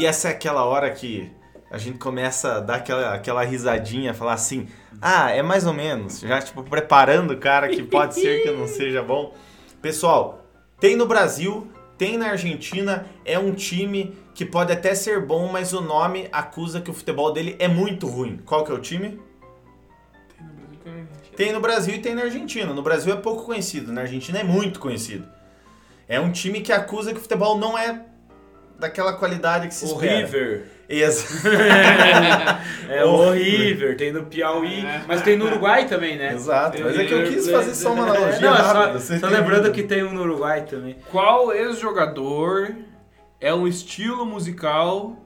E 0.00 0.06
essa 0.06 0.28
é 0.28 0.30
aquela 0.30 0.64
hora 0.64 0.90
que 0.90 1.30
a 1.70 1.76
gente 1.76 1.98
começa 1.98 2.54
a 2.54 2.60
dar 2.60 2.76
aquela, 2.76 3.12
aquela 3.12 3.44
risadinha, 3.44 4.14
falar 4.14 4.32
assim, 4.32 4.66
ah, 4.98 5.30
é 5.30 5.42
mais 5.42 5.66
ou 5.66 5.74
menos, 5.74 6.20
já 6.20 6.40
tipo 6.40 6.62
preparando 6.62 7.32
o 7.32 7.36
cara 7.36 7.68
que 7.68 7.82
pode 7.82 8.14
ser 8.14 8.42
que 8.42 8.50
não 8.50 8.66
seja 8.66 9.02
bom. 9.02 9.34
Pessoal, 9.82 10.46
tem 10.80 10.96
no 10.96 11.04
Brasil, 11.04 11.70
tem 11.98 12.16
na 12.16 12.28
Argentina, 12.28 13.04
é 13.26 13.38
um 13.38 13.52
time 13.52 14.16
que 14.34 14.46
pode 14.46 14.72
até 14.72 14.94
ser 14.94 15.20
bom, 15.20 15.52
mas 15.52 15.74
o 15.74 15.82
nome 15.82 16.30
acusa 16.32 16.80
que 16.80 16.90
o 16.90 16.94
futebol 16.94 17.30
dele 17.30 17.54
é 17.58 17.68
muito 17.68 18.06
ruim. 18.06 18.40
Qual 18.46 18.64
que 18.64 18.72
é 18.72 18.74
o 18.74 18.80
time? 18.80 19.20
Tem 21.36 21.52
no 21.52 21.60
Brasil 21.60 21.94
e 21.96 21.98
tem 21.98 22.14
na 22.14 22.22
Argentina. 22.22 22.72
No 22.72 22.80
Brasil 22.80 23.12
é 23.12 23.16
pouco 23.16 23.44
conhecido, 23.44 23.92
na 23.92 24.00
Argentina 24.00 24.38
é 24.38 24.44
muito 24.44 24.80
conhecido. 24.80 25.28
É 26.08 26.18
um 26.18 26.32
time 26.32 26.62
que 26.62 26.72
acusa 26.72 27.12
que 27.12 27.18
o 27.18 27.22
futebol 27.22 27.58
não 27.58 27.76
é 27.76 28.06
daquela 28.80 29.12
qualidade 29.12 29.68
que 29.68 29.74
se 29.74 29.84
O 29.84 29.88
espera. 29.92 30.16
River. 30.26 30.64
Ex- 30.88 31.44
É 32.88 33.04
o 33.04 33.30
River, 33.30 33.96
tem 33.96 34.12
no 34.12 34.24
Piauí, 34.26 34.82
mas 35.06 35.22
tem 35.22 35.36
no 35.36 35.44
Uruguai 35.46 35.86
também, 35.86 36.16
né? 36.16 36.32
Exato, 36.34 36.78
mas 36.82 36.98
é 36.98 37.04
que 37.04 37.12
eu 37.14 37.22
quis 37.24 37.48
fazer 37.48 37.74
só 37.76 37.92
uma 37.92 38.02
analogia 38.02 38.40
Não, 38.40 38.52
rápida. 38.56 38.98
só, 38.98 39.14
só 39.16 39.28
tem- 39.28 39.36
lembrando 39.38 39.70
que 39.70 39.84
tem 39.84 40.02
um 40.02 40.12
no 40.12 40.22
Uruguai 40.22 40.62
também. 40.64 40.96
Qual 41.10 41.52
ex-jogador 41.52 42.74
é 43.40 43.54
um 43.54 43.68
estilo 43.68 44.26
musical 44.26 45.16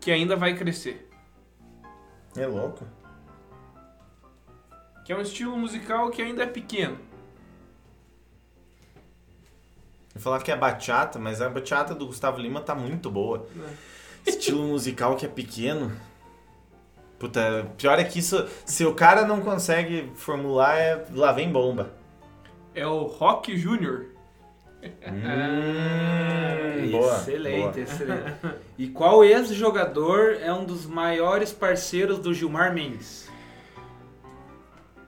que 0.00 0.10
ainda 0.10 0.36
vai 0.36 0.54
crescer? 0.54 1.08
É 2.36 2.46
louco. 2.46 2.84
Que 5.06 5.12
é 5.12 5.16
um 5.16 5.20
estilo 5.22 5.56
musical 5.56 6.10
que 6.10 6.20
ainda 6.20 6.42
é 6.42 6.46
pequeno. 6.46 6.98
Eu 10.14 10.20
falar 10.20 10.40
que 10.40 10.52
é 10.52 10.56
bachata, 10.56 11.18
mas 11.18 11.42
a 11.42 11.48
bachata 11.48 11.94
do 11.94 12.06
Gustavo 12.06 12.40
Lima 12.40 12.60
tá 12.60 12.74
muito 12.74 13.10
boa. 13.10 13.46
Estilo 14.24 14.62
musical 14.62 15.16
que 15.16 15.26
é 15.26 15.28
pequeno. 15.28 15.92
Puta, 17.18 17.66
pior 17.76 17.98
é 17.98 18.04
que 18.04 18.18
isso, 18.18 18.46
se 18.64 18.84
o 18.84 18.94
cara 18.94 19.26
não 19.26 19.40
consegue 19.40 20.12
formular, 20.14 20.78
é 20.78 21.04
lá 21.12 21.32
vem 21.32 21.50
bomba. 21.50 21.92
É 22.74 22.86
o 22.86 23.04
Rock 23.04 23.56
Júnior. 23.56 24.06
Hum, 24.82 26.90
boa, 26.90 27.16
excelente, 27.16 27.60
boa. 27.60 27.80
excelente. 27.80 28.34
E 28.76 28.88
qual 28.88 29.24
ex-jogador 29.24 30.36
é 30.40 30.52
um 30.52 30.64
dos 30.64 30.84
maiores 30.84 31.52
parceiros 31.52 32.18
do 32.18 32.34
Gilmar 32.34 32.74
Mendes? 32.74 33.23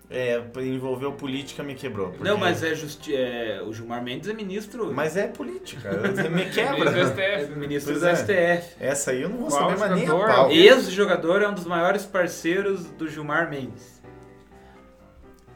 É, 0.09 0.41
envolveu 0.63 1.13
política, 1.15 1.65
me 1.65 1.75
quebrou. 1.75 2.07
Não, 2.13 2.15
porque- 2.17 2.33
mas 2.37 2.63
é, 2.63 2.75
justi 2.77 3.15
é 3.17 3.61
o 3.67 3.73
Gilmar 3.73 4.01
Mendes 4.05 4.29
é 4.29 4.33
ministro. 4.33 4.93
Mas 4.95 5.17
é 5.17 5.27
política, 5.27 5.91
me 5.91 6.29
Ministro 6.29 6.53
quebra. 6.55 6.91
do 6.93 6.99
é 6.99 7.05
STF. 7.41 7.59
ministro 7.59 7.93
Pois 7.99 8.03
do 8.25 8.31
é. 8.33 8.57
STF. 8.57 8.77
Essa 8.79 9.11
aí 9.11 9.23
eu 9.23 9.29
não 9.29 9.39
vou 9.39 9.49
Qual 9.49 9.61
saber 9.71 9.79
mais 9.81 9.93
nem 9.97 10.07
a 10.07 10.11
pau. 10.27 10.51
Ex-jogador 10.53 11.43
é 11.43 11.49
um 11.49 11.55
dos 11.55 11.65
maiores 11.67 12.05
parceiros 12.07 12.85
do 12.93 13.09
Gilmar 13.09 13.51
Mendes, 13.51 14.01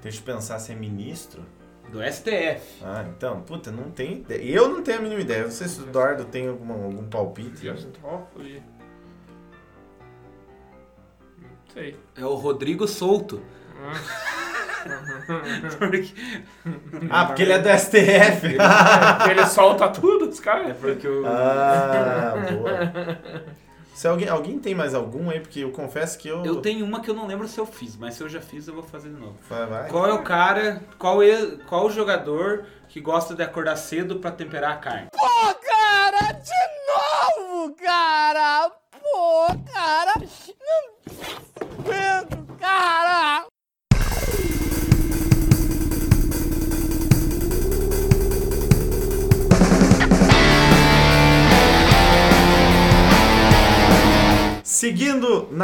Deixa 0.02 0.18
eu 0.18 0.24
pensar 0.34 0.58
se 0.58 0.72
é 0.72 0.74
ministro. 0.74 1.44
do 1.92 2.00
STF. 2.02 2.82
Ah, 2.82 3.04
então, 3.08 3.42
puta, 3.42 3.70
não 3.70 3.90
tem 3.90 4.14
ideia. 4.18 4.42
Eu 4.42 4.68
não 4.68 4.82
tenho 4.82 4.98
a 4.98 5.02
mínima 5.02 5.20
ideia. 5.20 5.42
Não 5.44 5.50
sei 5.50 5.68
se 5.68 5.80
o 5.80 5.84
Eduardo 5.84 6.24
tem 6.24 6.48
alguma, 6.48 6.74
algum 6.74 7.04
palpite. 7.08 7.68
Toffoli. 8.00 8.62
Não 11.40 11.48
sei. 11.72 11.96
É 12.16 12.24
o 12.24 12.34
Rodrigo 12.34 12.88
Souto. 12.88 13.40
Porque- 15.78 16.14
Ah, 17.10 17.24
porque 17.26 17.42
ele 17.42 17.52
é 17.52 17.58
do 17.58 17.68
STF. 17.68 18.56
Porque 19.16 19.30
ele 19.30 19.46
solta 19.46 19.88
tudo, 19.88 20.28
os 20.28 20.38
É 20.40 20.42
caras. 20.42 20.76
porque 20.76 21.06
o... 21.08 21.26
ah, 21.26 22.34
boa. 22.52 23.18
Se 23.94 24.08
alguém, 24.08 24.28
alguém 24.28 24.58
tem 24.58 24.74
mais 24.74 24.94
algum 24.94 25.28
aí, 25.28 25.40
porque 25.40 25.60
eu 25.60 25.70
confesso 25.72 26.16
que 26.18 26.26
eu. 26.28 26.42
Eu 26.44 26.56
tenho 26.62 26.84
uma 26.86 27.00
que 27.02 27.10
eu 27.10 27.14
não 27.14 27.26
lembro 27.26 27.46
se 27.46 27.58
eu 27.60 27.66
fiz, 27.66 27.96
mas 27.96 28.14
se 28.14 28.22
eu 28.22 28.28
já 28.30 28.40
fiz, 28.40 28.66
eu 28.66 28.72
vou 28.74 28.82
fazer 28.82 29.10
de 29.10 29.20
novo. 29.20 29.36
Vai, 29.48 29.66
vai. 29.66 29.88
Qual 29.90 30.06
é 30.06 30.12
o 30.14 30.22
cara, 30.22 30.80
qual 30.98 31.22
é, 31.22 31.56
qual 31.68 31.84
o 31.86 31.90
jogador 31.90 32.64
que 32.88 32.98
gosta 32.98 33.34
de 33.34 33.42
acordar 33.42 33.76
cedo 33.76 34.16
pra 34.16 34.30
temperar 34.30 34.72
a 34.72 34.76
carne? 34.76 35.08
Pô, 35.12 35.54
cara, 35.54 36.32
de 36.32 37.46
novo, 37.46 37.74
cara! 37.74 38.70
Pô, 38.90 39.39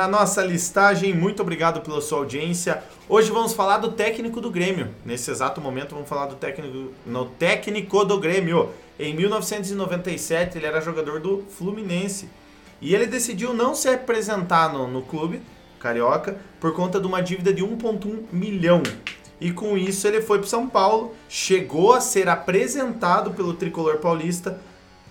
na 0.06 0.20
nossa 0.20 0.40
listagem, 0.44 1.12
muito 1.12 1.42
obrigado 1.42 1.80
pela 1.80 2.00
sua 2.00 2.18
audiência. 2.18 2.80
Hoje 3.08 3.28
vamos 3.30 3.52
falar 3.54 3.78
do 3.78 3.90
técnico 3.90 4.40
do 4.40 4.52
Grêmio. 4.52 4.90
Nesse 5.04 5.32
exato 5.32 5.60
momento 5.60 5.96
vamos 5.96 6.08
falar 6.08 6.26
do 6.26 6.36
técnico, 6.36 6.92
no 7.04 7.26
técnico 7.26 8.04
do 8.04 8.18
Grêmio. 8.20 8.70
Em 9.00 9.12
1997 9.14 10.58
ele 10.58 10.66
era 10.66 10.80
jogador 10.80 11.18
do 11.18 11.44
Fluminense 11.50 12.28
e 12.80 12.94
ele 12.94 13.06
decidiu 13.06 13.52
não 13.52 13.74
se 13.74 13.88
apresentar 13.88 14.72
no, 14.72 14.86
no 14.86 15.02
clube 15.02 15.42
carioca 15.80 16.38
por 16.60 16.72
conta 16.72 17.00
de 17.00 17.06
uma 17.06 17.20
dívida 17.20 17.52
de 17.52 17.64
1,1 17.64 18.26
milhão. 18.30 18.84
E 19.40 19.50
com 19.50 19.76
isso 19.76 20.06
ele 20.06 20.22
foi 20.22 20.38
para 20.38 20.46
São 20.46 20.68
Paulo, 20.68 21.14
chegou 21.28 21.92
a 21.92 22.00
ser 22.00 22.28
apresentado 22.28 23.32
pelo 23.32 23.54
tricolor 23.54 23.96
paulista, 23.96 24.60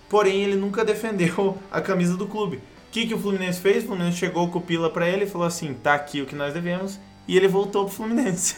porém 0.08 0.42
ele 0.42 0.56
nunca 0.56 0.84
defendeu 0.86 1.58
a 1.70 1.82
camisa 1.82 2.16
do 2.16 2.26
clube. 2.26 2.62
O 2.96 2.98
que, 2.98 3.08
que 3.08 3.14
o 3.14 3.18
Fluminense 3.18 3.60
fez? 3.60 3.84
O 3.84 3.88
Fluminense 3.88 4.16
chegou 4.16 4.48
com 4.48 4.58
o 4.58 4.62
Pila 4.62 4.88
pra 4.88 5.06
ele 5.06 5.24
e 5.24 5.28
falou 5.28 5.46
assim: 5.46 5.74
tá 5.74 5.92
aqui 5.92 6.22
o 6.22 6.24
que 6.24 6.34
nós 6.34 6.54
devemos. 6.54 6.98
E 7.28 7.36
ele 7.36 7.46
voltou 7.46 7.84
pro 7.84 7.92
Fluminense. 7.92 8.56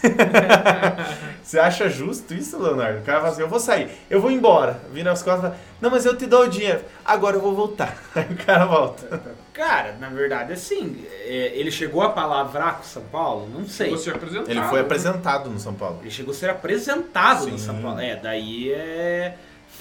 Você 1.42 1.58
acha 1.58 1.88
justo 1.88 2.32
isso, 2.32 2.56
Leonardo? 2.56 3.00
O 3.00 3.02
cara 3.02 3.18
fala 3.18 3.32
assim: 3.32 3.42
eu 3.42 3.48
vou 3.48 3.58
sair, 3.58 3.90
eu 4.08 4.20
vou 4.20 4.30
embora. 4.30 4.80
Vira 4.92 5.10
as 5.10 5.24
costas 5.24 5.40
e 5.40 5.42
fala: 5.48 5.60
não, 5.80 5.90
mas 5.90 6.06
eu 6.06 6.16
te 6.16 6.24
dou 6.24 6.44
o 6.44 6.48
dinheiro. 6.48 6.82
Agora 7.04 7.34
eu 7.34 7.40
vou 7.40 7.52
voltar. 7.52 8.00
Aí 8.14 8.28
o 8.30 8.36
cara 8.36 8.64
volta. 8.64 9.20
Cara, 9.52 9.96
na 9.98 10.08
verdade, 10.08 10.52
assim, 10.52 11.04
é, 11.24 11.50
ele 11.56 11.72
chegou 11.72 12.00
a 12.00 12.10
palavrar 12.10 12.76
com 12.76 12.82
o 12.82 12.86
São 12.86 13.02
Paulo? 13.02 13.48
Não 13.52 13.66
sei. 13.66 13.90
Você 13.90 14.08
apresentado. 14.08 14.50
Ele 14.52 14.62
foi 14.62 14.78
apresentado 14.78 15.50
no 15.50 15.58
São 15.58 15.74
Paulo. 15.74 15.98
Ele 16.00 16.12
chegou 16.12 16.30
a 16.30 16.36
ser 16.36 16.50
apresentado 16.50 17.46
no 17.46 17.58
Sim. 17.58 17.66
São 17.66 17.82
Paulo. 17.82 17.98
É, 17.98 18.14
daí 18.14 18.70
é. 18.70 19.34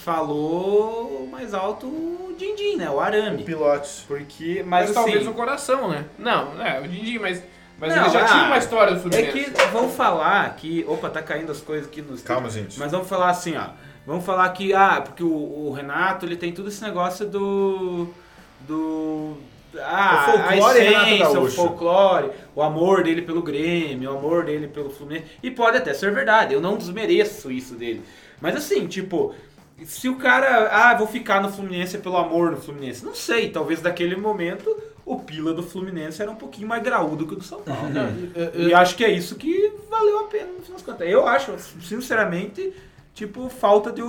Falou 0.07 1.27
mais 1.29 1.53
alto 1.53 1.85
o 1.85 2.33
Dindim, 2.37 2.77
né? 2.77 2.89
O 2.89 2.97
arame. 2.97 3.43
Pilote. 3.43 4.05
Porque, 4.07 4.63
Mas, 4.65 4.85
mas, 4.85 4.93
talvez 4.93 5.17
assim, 5.17 5.25
no 5.25 5.33
coração, 5.33 5.89
né? 5.89 6.05
Não, 6.17 6.63
é, 6.65 6.79
o 6.79 6.87
Dindi, 6.87 7.19
mas, 7.19 7.43
mas 7.77 7.93
Não, 7.93 8.03
ele 8.03 8.13
já 8.13 8.23
ah, 8.23 8.25
tinha 8.25 8.43
uma 8.45 8.57
história 8.57 8.93
do 8.93 8.99
É 8.99 9.01
Fluminense. 9.01 9.51
que 9.51 9.65
vamos 9.73 9.93
falar 9.95 10.55
que. 10.55 10.85
Opa, 10.87 11.09
tá 11.09 11.21
caindo 11.21 11.51
as 11.51 11.59
coisas 11.59 11.89
aqui 11.89 12.01
nos. 12.01 12.21
Calma, 12.21 12.49
gente. 12.49 12.79
Mas 12.79 12.93
vamos 12.93 13.09
falar 13.09 13.31
assim, 13.31 13.57
ó. 13.57 13.65
Vamos 14.05 14.23
falar 14.25 14.47
que, 14.51 14.73
ah, 14.73 15.01
porque 15.03 15.21
o, 15.21 15.27
o 15.67 15.73
Renato 15.73 16.25
ele 16.25 16.37
tem 16.37 16.53
tudo 16.53 16.69
esse 16.69 16.81
negócio 16.81 17.27
do. 17.27 18.07
Do. 18.61 19.35
Ah, 19.77 20.27
O 20.29 20.31
folclore 20.31 20.79
a 20.79 20.83
Renato 20.83 21.09
essência, 21.09 21.39
o 21.41 21.51
folclore, 21.51 22.31
o 22.55 22.61
amor 22.61 23.03
dele 23.03 23.23
pelo 23.23 23.41
Grêmio, 23.41 24.13
o 24.13 24.17
amor 24.17 24.45
dele 24.45 24.69
pelo 24.69 24.89
Fluminense. 24.89 25.25
E 25.43 25.51
pode 25.51 25.75
até 25.75 25.93
ser 25.93 26.13
verdade, 26.13 26.53
eu 26.53 26.61
não 26.61 26.77
desmereço 26.77 27.51
isso 27.51 27.75
dele. 27.75 28.01
Mas 28.39 28.55
assim, 28.55 28.87
tipo, 28.87 29.33
se 29.85 30.09
o 30.09 30.15
cara, 30.15 30.69
ah, 30.71 30.95
vou 30.95 31.07
ficar 31.07 31.41
no 31.41 31.51
Fluminense 31.51 31.97
pelo 31.99 32.17
amor 32.17 32.51
no 32.51 32.57
Fluminense, 32.57 33.05
não 33.05 33.13
sei, 33.13 33.49
talvez 33.49 33.81
naquele 33.81 34.15
momento 34.15 34.75
o 35.05 35.19
pila 35.19 35.53
do 35.53 35.63
Fluminense 35.63 36.21
era 36.21 36.29
um 36.29 36.35
pouquinho 36.35 36.67
mais 36.67 36.83
graúdo 36.83 37.25
que 37.25 37.33
o 37.33 37.37
do 37.37 37.43
São 37.43 37.61
Paulo. 37.61 37.89
E 38.55 38.73
acho 38.73 38.95
que 38.97 39.05
é 39.05 39.11
isso 39.11 39.35
que 39.35 39.71
valeu 39.89 40.19
a 40.19 40.23
pena 40.25 40.51
no 40.51 40.61
final 40.61 40.73
das 40.73 40.81
contas. 40.81 41.07
Eu 41.07 41.25
acho, 41.25 41.57
sinceramente, 41.81 42.73
tipo, 43.13 43.47
falta 43.49 43.91
de, 43.91 44.01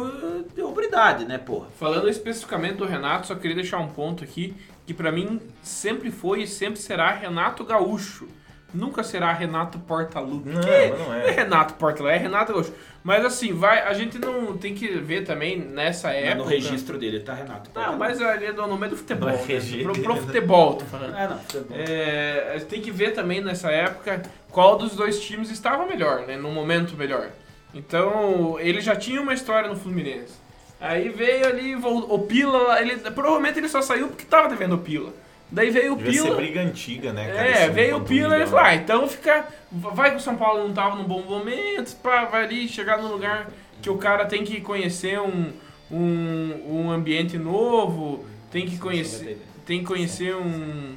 de 0.55 0.61
hombridade, 0.61 1.25
né, 1.25 1.39
porra? 1.39 1.69
Falando 1.79 2.09
especificamente 2.09 2.77
do 2.77 2.85
Renato, 2.85 3.29
só 3.29 3.37
queria 3.37 3.55
deixar 3.55 3.79
um 3.79 3.89
ponto 3.89 4.25
aqui, 4.25 4.57
que 4.87 4.93
pra 4.93 5.13
mim 5.13 5.41
sempre 5.63 6.11
foi 6.11 6.43
e 6.43 6.47
sempre 6.49 6.81
será 6.81 7.13
Renato 7.13 7.65
Gaúcho. 7.65 8.27
Nunca 8.73 9.03
será 9.03 9.33
Renato 9.33 9.79
Portaluppi. 9.79 10.51
Não, 10.51 10.61
que 10.61 10.69
mas 10.69 10.99
não 10.99 11.15
é. 11.15 11.29
é 11.29 11.31
Renato 11.31 11.75
Portaluppi, 11.75 12.15
é 12.15 12.19
Renato 12.19 12.53
Gaúcho. 12.53 12.73
Mas 13.03 13.25
assim, 13.25 13.55
vai, 13.55 13.81
a 13.81 13.95
gente 13.95 14.19
não 14.19 14.59
tem 14.59 14.75
que 14.75 14.89
ver 14.99 15.25
também 15.25 15.59
nessa 15.59 16.11
época. 16.11 16.35
no 16.35 16.45
registro 16.45 16.99
dele 16.99 17.21
tá 17.21 17.33
Renato. 17.33 17.71
Não, 17.75 17.97
mas 17.97 18.21
ali 18.21 18.47
é 18.47 18.53
do 18.53 18.67
nome 18.67 18.87
é 18.87 18.91
do 18.91 18.97
futebol. 18.97 19.31
Né? 19.31 19.39
Pro, 19.83 20.03
pro 20.03 20.17
futebol, 20.17 20.75
tô 20.75 20.85
falando. 20.85 21.17
É, 21.17 21.29
não, 21.29 21.39
futebol. 21.39 21.77
É, 21.79 22.51
a 22.55 22.59
gente 22.59 22.69
tem 22.69 22.83
que 22.83 22.91
ver 22.91 23.15
também 23.15 23.41
nessa 23.41 23.71
época 23.71 24.23
qual 24.51 24.77
dos 24.77 24.95
dois 24.95 25.19
times 25.21 25.51
estava 25.51 25.87
melhor, 25.87 26.27
né? 26.27 26.37
No 26.37 26.51
momento 26.51 26.95
melhor. 26.95 27.31
Então, 27.73 28.59
ele 28.61 28.81
já 28.81 28.95
tinha 28.97 29.21
uma 29.21 29.33
história 29.33 29.69
no 29.69 29.77
Fluminense. 29.77 30.35
Aí 30.81 31.09
veio 31.09 31.47
ali, 31.47 31.75
o 31.75 32.19
Pila, 32.21 32.81
ele, 32.81 32.97
provavelmente 33.11 33.59
ele 33.59 33.69
só 33.69 33.83
saiu 33.83 34.09
porque 34.09 34.25
tava 34.25 34.49
devendo 34.49 34.75
o 34.77 34.79
Pila. 34.79 35.13
Daí 35.51 35.71
veio 35.71 35.95
o 35.95 35.97
Devia 35.97 36.13
ser 36.13 36.23
Pila. 36.25 36.37
briga 36.37 36.61
antiga, 36.61 37.13
né, 37.13 37.27
cara? 37.27 37.49
É, 37.49 37.69
veio 37.71 37.97
o 37.97 38.01
1,1 38.01 38.07
Pila 38.07 38.37
e 38.37 38.41
ele 38.41 38.47
falou, 38.47 38.65
ah, 38.65 38.75
então 38.75 39.09
fica. 39.09 39.49
Vai 39.71 40.11
que 40.11 40.17
o 40.17 40.21
São 40.21 40.37
Paulo 40.37 40.67
não 40.67 40.75
tava 40.75 40.97
num 40.97 41.05
bom 41.05 41.23
momento, 41.23 41.97
pá, 42.03 42.27
vai 42.27 42.45
ali 42.45 42.69
chegar 42.69 42.99
num 42.99 43.09
lugar 43.09 43.49
que 43.81 43.89
o 43.89 43.97
cara 43.97 44.27
tem 44.27 44.45
que 44.45 44.61
conhecer 44.61 45.21
um, 45.21 45.53
um, 45.91 46.61
um 46.69 46.91
ambiente 46.91 47.39
novo, 47.39 48.25
tem 48.51 48.67
que 48.67 48.79
conhecer. 48.79 49.41
Tem 49.65 49.81
que 49.81 49.87
conhecer 49.87 50.35
um, 50.35 50.95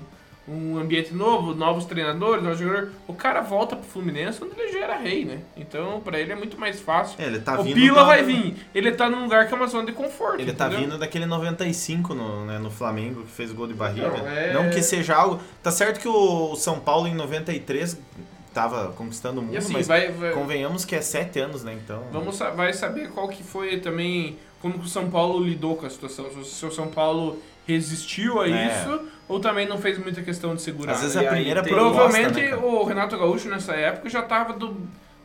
um 0.52 0.78
ambiente 0.78 1.14
novo, 1.14 1.54
novos 1.56 1.86
treinadores, 1.86 2.44
novos 2.44 2.60
jogadores. 2.60 2.90
O 3.08 3.14
cara 3.14 3.40
volta 3.42 3.76
pro 3.76 3.88
Fluminense 3.88 4.40
quando 4.40 4.60
ele 4.60 4.72
já 4.74 4.80
era 4.80 4.98
rei, 4.98 5.24
né? 5.24 5.40
Então, 5.56 6.02
pra 6.02 6.20
ele 6.20 6.32
é 6.32 6.36
muito 6.36 6.60
mais 6.60 6.80
fácil. 6.82 7.16
É, 7.22 7.26
ele 7.28 7.40
tá 7.40 7.60
o 7.60 7.64
vindo 7.64 7.76
Pila 7.76 8.02
da- 8.02 8.04
vai 8.04 8.24
vir. 8.24 8.56
Ele 8.76 8.92
tá 8.92 9.10
num 9.10 9.24
lugar 9.24 9.48
que 9.48 9.54
é 9.54 9.58
uma 9.58 9.68
zona 9.68 9.86
de 9.86 9.94
conforto. 9.94 10.42
Ele 10.42 10.52
tá 10.54 10.68
entendeu? 10.68 10.86
vindo 10.90 10.98
daquele 11.00 11.26
95 11.26 12.14
no, 12.14 12.46
né, 12.46 12.60
no 12.60 12.70
Flamengo, 12.70 13.24
que 13.24 13.32
fez 13.32 13.52
gol 13.52 13.68
de 13.68 13.74
barriga. 13.74 14.10
Não, 14.10 14.28
é- 14.28 14.54
Não 14.54 14.70
que 14.70 14.82
seja 14.82 15.16
algo. 15.16 15.40
Tá 15.64 15.72
certo 15.72 16.00
que 16.00 16.08
o 16.08 16.56
São 16.56 16.80
Paulo 16.80 17.08
em 17.08 17.16
93 17.16 17.98
tava 18.54 18.92
conquistando 18.98 19.40
o 19.40 19.44
mundo, 19.44 19.58
assim, 19.58 19.72
mas 19.72 19.88
vai, 19.88 20.12
vai- 20.12 20.34
convenhamos 20.34 20.84
que 20.84 20.94
é 20.94 21.02
7 21.02 21.40
anos, 21.40 21.64
né? 21.64 21.74
Então. 21.74 22.04
Vamos 22.12 22.38
vai 22.40 22.74
saber 22.74 23.10
qual 23.12 23.30
que 23.30 23.42
foi 23.44 23.78
também 23.80 24.38
como 24.62 24.78
que 24.78 24.86
o 24.86 24.90
São 24.90 25.10
Paulo 25.10 25.42
lidou 25.44 25.76
com 25.78 25.86
a 25.86 25.90
situação. 25.90 26.26
Se 26.44 26.66
o 26.66 26.72
São 26.72 26.88
Paulo 26.90 27.40
resistiu 27.66 28.42
a 28.42 28.50
É. 28.50 28.68
isso 28.68 29.02
ou 29.32 29.40
também 29.40 29.66
não 29.66 29.78
fez 29.78 29.98
muita 29.98 30.22
questão 30.22 30.54
de 30.54 30.62
segurar. 30.62 30.92
Às 30.92 31.02
vezes 31.02 31.16
né? 31.16 31.26
a 31.26 31.32
primeira 31.32 31.64
Provavelmente 31.64 32.42
né, 32.42 32.50
cara? 32.50 32.66
o 32.66 32.84
Renato 32.84 33.18
Gaúcho 33.18 33.48
nessa 33.48 33.74
época 33.74 34.10
já 34.10 34.22
tava 34.22 34.52
do, 34.52 34.76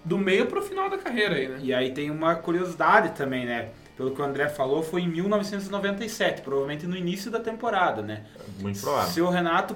do 0.04 0.16
meio 0.16 0.46
pro 0.46 0.62
final 0.62 0.88
da 0.88 0.96
carreira 0.96 1.34
aí, 1.34 1.48
né? 1.48 1.58
E 1.60 1.74
aí 1.74 1.90
tem 1.90 2.08
uma 2.08 2.36
curiosidade 2.36 3.16
também, 3.16 3.44
né? 3.44 3.70
Pelo 3.96 4.12
que 4.12 4.20
o 4.20 4.24
André 4.24 4.48
falou, 4.48 4.80
foi 4.80 5.00
em 5.00 5.08
1997, 5.08 6.42
provavelmente 6.42 6.86
no 6.86 6.96
início 6.96 7.32
da 7.32 7.40
temporada, 7.40 8.00
né? 8.00 8.22
Muito 8.60 8.80
provável. 8.80 9.10
Se 9.10 9.20
o 9.20 9.28
Renato 9.28 9.74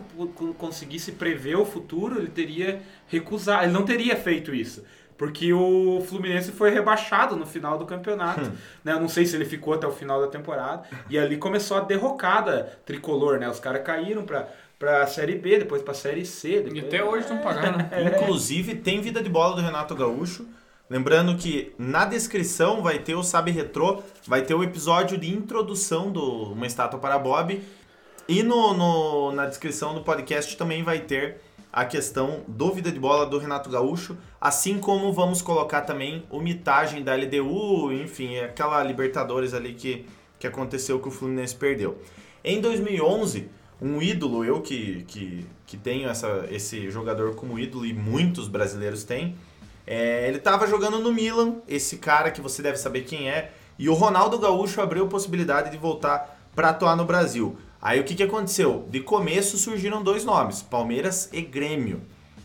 conseguisse 0.57 1.11
prever 1.13 1.57
o 1.57 1.65
futuro, 1.65 2.19
ele 2.19 2.29
teria 2.29 2.81
recusado, 3.09 3.65
ele 3.65 3.73
não 3.73 3.83
teria 3.83 4.15
feito 4.15 4.55
isso. 4.55 4.85
Porque 5.21 5.53
o 5.53 6.03
Fluminense 6.09 6.51
foi 6.51 6.71
rebaixado 6.71 7.37
no 7.37 7.45
final 7.45 7.77
do 7.77 7.85
campeonato. 7.85 8.41
Hum. 8.41 8.53
né? 8.83 8.93
Eu 8.95 9.01
não 9.01 9.09
sei 9.09 9.27
se 9.27 9.37
ele 9.37 9.45
ficou 9.45 9.75
até 9.75 9.87
o 9.87 9.93
final 9.93 10.19
da 10.19 10.29
temporada. 10.29 10.85
E 11.11 11.19
ali 11.19 11.37
começou 11.37 11.77
a 11.77 11.81
derrocada 11.81 12.81
tricolor, 12.87 13.39
né? 13.39 13.47
Os 13.47 13.61
caras 13.61 13.83
caíram 13.83 14.25
pra, 14.25 14.49
pra 14.79 15.07
Série 15.07 15.37
B, 15.37 15.59
depois 15.59 15.83
pra 15.83 15.93
Série 15.93 16.25
C. 16.25 16.49
E 16.55 16.61
Depois... 16.63 16.85
até 16.87 17.05
hoje 17.05 17.21
estão 17.25 17.37
pagando. 17.37 17.77
né? 17.77 18.17
Inclusive, 18.17 18.77
tem 18.77 19.03
vida 19.03 19.23
de 19.23 19.29
bola 19.29 19.55
do 19.57 19.61
Renato 19.61 19.95
Gaúcho. 19.95 20.47
Lembrando 20.89 21.37
que 21.37 21.75
na 21.79 22.07
descrição 22.07 22.83
vai 22.83 22.99
ter 22.99 23.15
o 23.15 23.23
Sabe 23.23 23.51
Retrô, 23.51 24.03
vai 24.27 24.41
ter 24.41 24.55
o 24.55 24.65
episódio 24.65 25.19
de 25.19 25.31
introdução 25.31 26.11
do 26.11 26.53
Uma 26.55 26.67
Estátua 26.67 26.99
para 26.99 27.19
Bob. 27.19 27.61
E 28.27 28.43
no, 28.43 28.73
no- 28.73 29.33
na 29.33 29.45
descrição 29.45 29.95
do 29.95 30.01
podcast 30.01 30.57
também 30.57 30.83
vai 30.83 31.01
ter 31.01 31.43
a 31.73 31.85
questão 31.85 32.43
do 32.49 32.73
vida 32.73 32.91
de 32.91 32.99
bola 32.99 33.27
do 33.27 33.39
Renato 33.39 33.71
Gaúcho, 33.71 34.17
assim 34.41 34.79
como 34.79 35.13
vamos 35.13 35.41
colocar 35.41 35.83
também 35.83 36.25
o 36.31 36.41
mitagem 36.41 37.03
da 37.03 37.15
LDU, 37.15 37.93
enfim, 37.93 38.39
aquela 38.39 38.83
Libertadores 38.83 39.55
ali 39.55 39.75
que, 39.75 40.07
que 40.39 40.47
aconteceu 40.47 40.99
que 40.99 41.09
o 41.09 41.11
Fluminense 41.11 41.55
perdeu. 41.55 41.99
Em 42.43 42.61
2011, 42.61 43.49
um 43.81 44.03
ídolo, 44.03 44.45
eu 44.45 44.61
que, 44.61 45.05
que, 45.05 45.47
que 45.67 45.77
tenho 45.77 46.09
essa, 46.09 46.47
esse 46.51 46.91
jogador 46.91 47.35
como 47.35 47.59
ídolo 47.59 47.87
e 47.87 47.93
muitos 47.93 48.49
brasileiros 48.49 49.05
têm, 49.05 49.37
é, 49.87 50.27
ele 50.29 50.39
estava 50.39 50.67
jogando 50.67 50.99
no 50.99 51.13
Milan, 51.13 51.57
esse 51.69 51.99
cara 51.99 52.31
que 52.31 52.41
você 52.41 52.63
deve 52.63 52.77
saber 52.77 53.03
quem 53.03 53.31
é, 53.31 53.53
e 53.79 53.89
o 53.89 53.95
Ronaldo 53.95 54.39
Gaúcho 54.39 54.81
abriu 54.81 55.05
a 55.05 55.09
possibilidade 55.09 55.71
de 55.71 55.79
voltar 55.79 56.40
para 56.55 56.71
atuar 56.71 56.97
no 56.97 57.05
Brasil. 57.05 57.57
Aí 57.81 57.99
o 58.01 58.05
que, 58.05 58.15
que 58.15 58.23
aconteceu? 58.23 58.87
De 58.91 59.01
começo 59.01 59.57
surgiram 59.57 60.03
dois 60.03 60.25
nomes, 60.25 60.61
Palmeiras 60.63 61.29
e 61.33 61.41
Grêmio. 61.41 62.03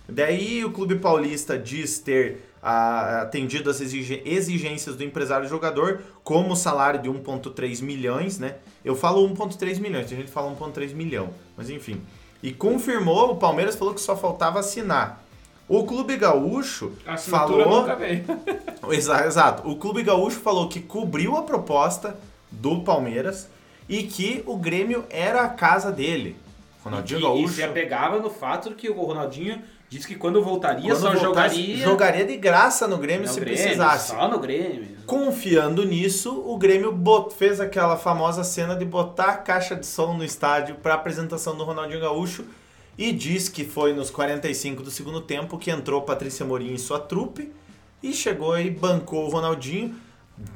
Daí 0.07 0.63
o 0.63 0.71
Clube 0.71 0.95
Paulista 0.95 1.57
diz 1.57 1.99
ter 1.99 2.49
ah, 2.61 3.21
atendido 3.23 3.69
as 3.69 3.81
exigências 3.81 4.95
do 4.95 5.03
empresário 5.03 5.47
jogador, 5.47 6.01
como 6.23 6.53
o 6.53 6.55
salário 6.55 7.01
de 7.01 7.09
1,3 7.09 7.81
milhões, 7.81 8.39
né? 8.39 8.55
Eu 8.83 8.95
falo 8.95 9.27
1,3 9.27 9.79
milhões, 9.79 10.07
tem 10.07 10.17
gente 10.17 10.27
que 10.27 10.33
fala 10.33 10.55
1,3 10.55 10.93
milhão, 10.93 11.29
mas 11.57 11.69
enfim. 11.69 12.01
E 12.41 12.51
confirmou, 12.51 13.31
o 13.31 13.35
Palmeiras 13.37 13.75
falou 13.75 13.93
que 13.93 14.01
só 14.01 14.15
faltava 14.15 14.59
assinar. 14.59 15.23
O 15.67 15.83
Clube 15.83 16.15
Gaúcho 16.15 16.91
A 17.05 17.17
falou. 17.17 17.81
nunca 17.81 17.95
veio. 17.95 18.23
Exa- 18.91 19.25
Exato. 19.25 19.67
O 19.67 19.75
Clube 19.77 20.03
Gaúcho 20.03 20.39
falou 20.39 20.69
que 20.69 20.79
cobriu 20.79 21.35
a 21.35 21.41
proposta 21.41 22.15
do 22.51 22.81
Palmeiras 22.81 23.49
e 23.87 24.03
que 24.03 24.43
o 24.45 24.57
Grêmio 24.57 25.05
era 25.09 25.41
a 25.43 25.49
casa 25.49 25.91
dele. 25.91 26.35
Ronaldinho 26.83 27.19
E, 27.19 27.21
e 27.21 27.23
Gaúcho. 27.23 27.53
se 27.55 27.63
apegava 27.63 28.19
no 28.19 28.29
fato 28.29 28.69
de 28.69 28.75
que 28.75 28.89
o 28.89 29.01
Ronaldinho 29.03 29.61
disse 29.89 30.07
que 30.07 30.15
quando 30.15 30.41
voltaria 30.43 30.89
quando 30.91 30.99
só 31.01 31.11
voltasse, 31.13 31.55
jogaria 31.55 31.77
jogaria 31.77 32.25
de 32.25 32.37
graça 32.37 32.87
no 32.87 32.97
Grêmio 32.97 33.27
no 33.27 33.33
se 33.33 33.39
Grêmio, 33.39 33.61
precisasse. 33.61 34.09
Só 34.09 34.27
no 34.27 34.39
Grêmio. 34.39 34.97
Confiando 35.05 35.83
nisso, 35.85 36.43
o 36.45 36.57
Grêmio 36.57 36.91
bot- 36.91 37.33
fez 37.33 37.59
aquela 37.59 37.97
famosa 37.97 38.43
cena 38.43 38.75
de 38.75 38.85
botar 38.85 39.25
a 39.29 39.37
caixa 39.37 39.75
de 39.75 39.85
som 39.85 40.13
no 40.13 40.23
estádio 40.23 40.75
para 40.75 40.93
apresentação 40.93 41.55
do 41.55 41.63
Ronaldinho 41.63 42.01
Gaúcho 42.01 42.45
e 42.97 43.11
diz 43.11 43.49
que 43.49 43.65
foi 43.65 43.93
nos 43.93 44.09
45 44.09 44.81
do 44.83 44.91
segundo 44.91 45.21
tempo 45.21 45.57
que 45.57 45.69
entrou 45.71 46.01
Patrícia 46.03 46.45
Morim 46.45 46.73
e 46.73 46.79
sua 46.79 46.99
trupe 46.99 47.51
e 48.01 48.13
chegou 48.13 48.57
e 48.59 48.69
bancou 48.69 49.25
o 49.25 49.29
Ronaldinho. 49.29 49.95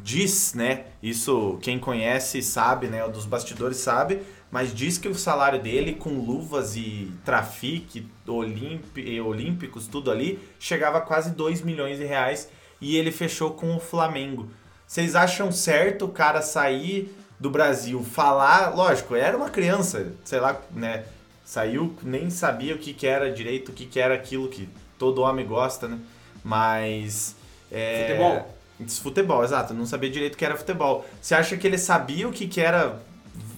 Diz, 0.04 0.54
né? 0.54 0.86
Isso 1.02 1.58
quem 1.62 1.80
conhece 1.80 2.42
sabe, 2.42 2.88
né? 2.88 3.04
O 3.06 3.10
dos 3.10 3.26
bastidores 3.26 3.78
sabe, 3.78 4.22
mas 4.52 4.74
diz 4.74 4.98
que 4.98 5.08
o 5.08 5.16
salário 5.16 5.62
dele 5.62 5.94
com 5.94 6.10
luvas 6.20 6.76
e 6.76 7.12
trafique 7.24 8.06
olímpi- 8.28 9.02
e 9.02 9.22
olímpicos, 9.22 9.88
tudo 9.88 10.12
ali, 10.12 10.38
chegava 10.60 10.98
a 10.98 11.02
quase 11.02 11.32
2 11.32 11.62
milhões 11.62 11.98
de 11.98 12.04
reais 12.04 12.50
e 12.82 12.98
ele 12.98 13.12
fechou 13.12 13.52
com 13.52 13.76
o 13.76 13.80
Flamengo. 13.80 14.50
Vocês 14.86 15.16
acham 15.16 15.52
certo 15.52 16.06
o 16.06 16.10
cara 16.10 16.42
sair 16.42 17.16
do 17.40 17.50
Brasil, 17.50 18.04
falar, 18.04 18.76
lógico, 18.76 19.16
era 19.16 19.38
uma 19.38 19.50
criança, 19.50 20.12
sei 20.26 20.40
lá, 20.42 20.60
né? 20.72 21.06
Saiu, 21.46 21.96
nem 22.04 22.30
sabia 22.30 22.76
o 22.76 22.78
que, 22.78 22.94
que 22.94 23.08
era 23.08 23.32
direito, 23.32 23.70
o 23.70 23.74
que, 23.74 23.86
que 23.86 24.00
era 24.00 24.14
aquilo 24.14 24.50
que 24.50 24.68
todo 24.98 25.22
homem 25.22 25.46
gosta, 25.48 25.88
né? 25.88 25.98
Mas. 26.44 27.36
é, 27.72 28.08
Futebol. 28.08 28.59
Futebol, 28.88 29.44
exato. 29.44 29.74
Não 29.74 29.86
sabia 29.86 30.10
direito 30.10 30.36
o 30.36 30.38
que 30.38 30.46
era 30.46 30.56
futebol. 30.56 31.06
Você 31.22 31.36
acha 31.36 31.58
que 31.58 31.68
ele 31.68 31.78
sabia 31.78 32.28
o 32.28 32.32
que, 32.32 32.48
que 32.48 32.62
era 32.62 33.00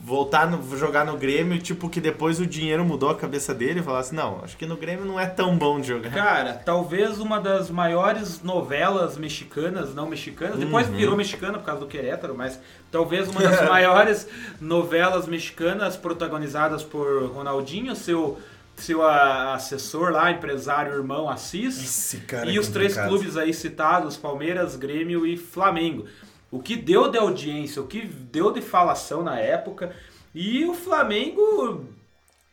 voltar 0.03 0.49
no, 0.49 0.77
jogar 0.77 1.05
no 1.05 1.15
Grêmio, 1.15 1.59
tipo, 1.59 1.87
que 1.87 2.01
depois 2.01 2.39
o 2.39 2.45
dinheiro 2.45 2.83
mudou 2.83 3.09
a 3.11 3.15
cabeça 3.15 3.53
dele 3.53 3.79
e 3.81 3.83
falasse, 3.83 4.15
não, 4.15 4.41
acho 4.43 4.57
que 4.57 4.65
no 4.65 4.75
Grêmio 4.75 5.05
não 5.05 5.19
é 5.19 5.27
tão 5.27 5.55
bom 5.55 5.79
de 5.79 5.87
jogar. 5.89 6.11
Cara, 6.11 6.53
talvez 6.55 7.19
uma 7.19 7.39
das 7.39 7.69
maiores 7.69 8.41
novelas 8.41 9.15
mexicanas, 9.15 9.93
não 9.93 10.07
mexicanas, 10.07 10.57
depois 10.57 10.87
Uhum. 10.87 10.95
virou 10.95 11.15
mexicana 11.15 11.59
por 11.59 11.65
causa 11.65 11.81
do 11.81 11.87
Querétaro, 11.87 12.35
mas 12.35 12.59
talvez 12.91 13.29
uma 13.29 13.41
das 13.41 13.61
maiores 13.69 14.27
novelas 14.59 15.27
mexicanas 15.27 15.95
protagonizadas 15.95 16.83
por 16.83 17.27
Ronaldinho, 17.31 17.95
seu, 17.95 18.39
seu 18.75 19.05
assessor 19.05 20.11
lá, 20.11 20.31
empresário, 20.31 20.93
irmão 20.93 21.29
Assis. 21.29 22.15
Cara 22.27 22.49
é 22.49 22.53
e 22.53 22.59
os 22.59 22.67
três 22.67 22.97
clubes 22.97 23.37
aí 23.37 23.53
citados, 23.53 24.17
Palmeiras, 24.17 24.75
Grêmio 24.75 25.25
e 25.25 25.37
Flamengo. 25.37 26.05
O 26.49 26.59
que 26.59 26.75
deu 26.75 27.09
de 27.09 27.17
audiência, 27.17 27.81
o 27.81 27.87
que 27.87 28.01
deu 28.05 28.51
de 28.51 28.61
falação 28.61 29.23
na 29.23 29.39
época. 29.39 29.95
E 30.33 30.65
o 30.65 30.73
Flamengo 30.73 31.85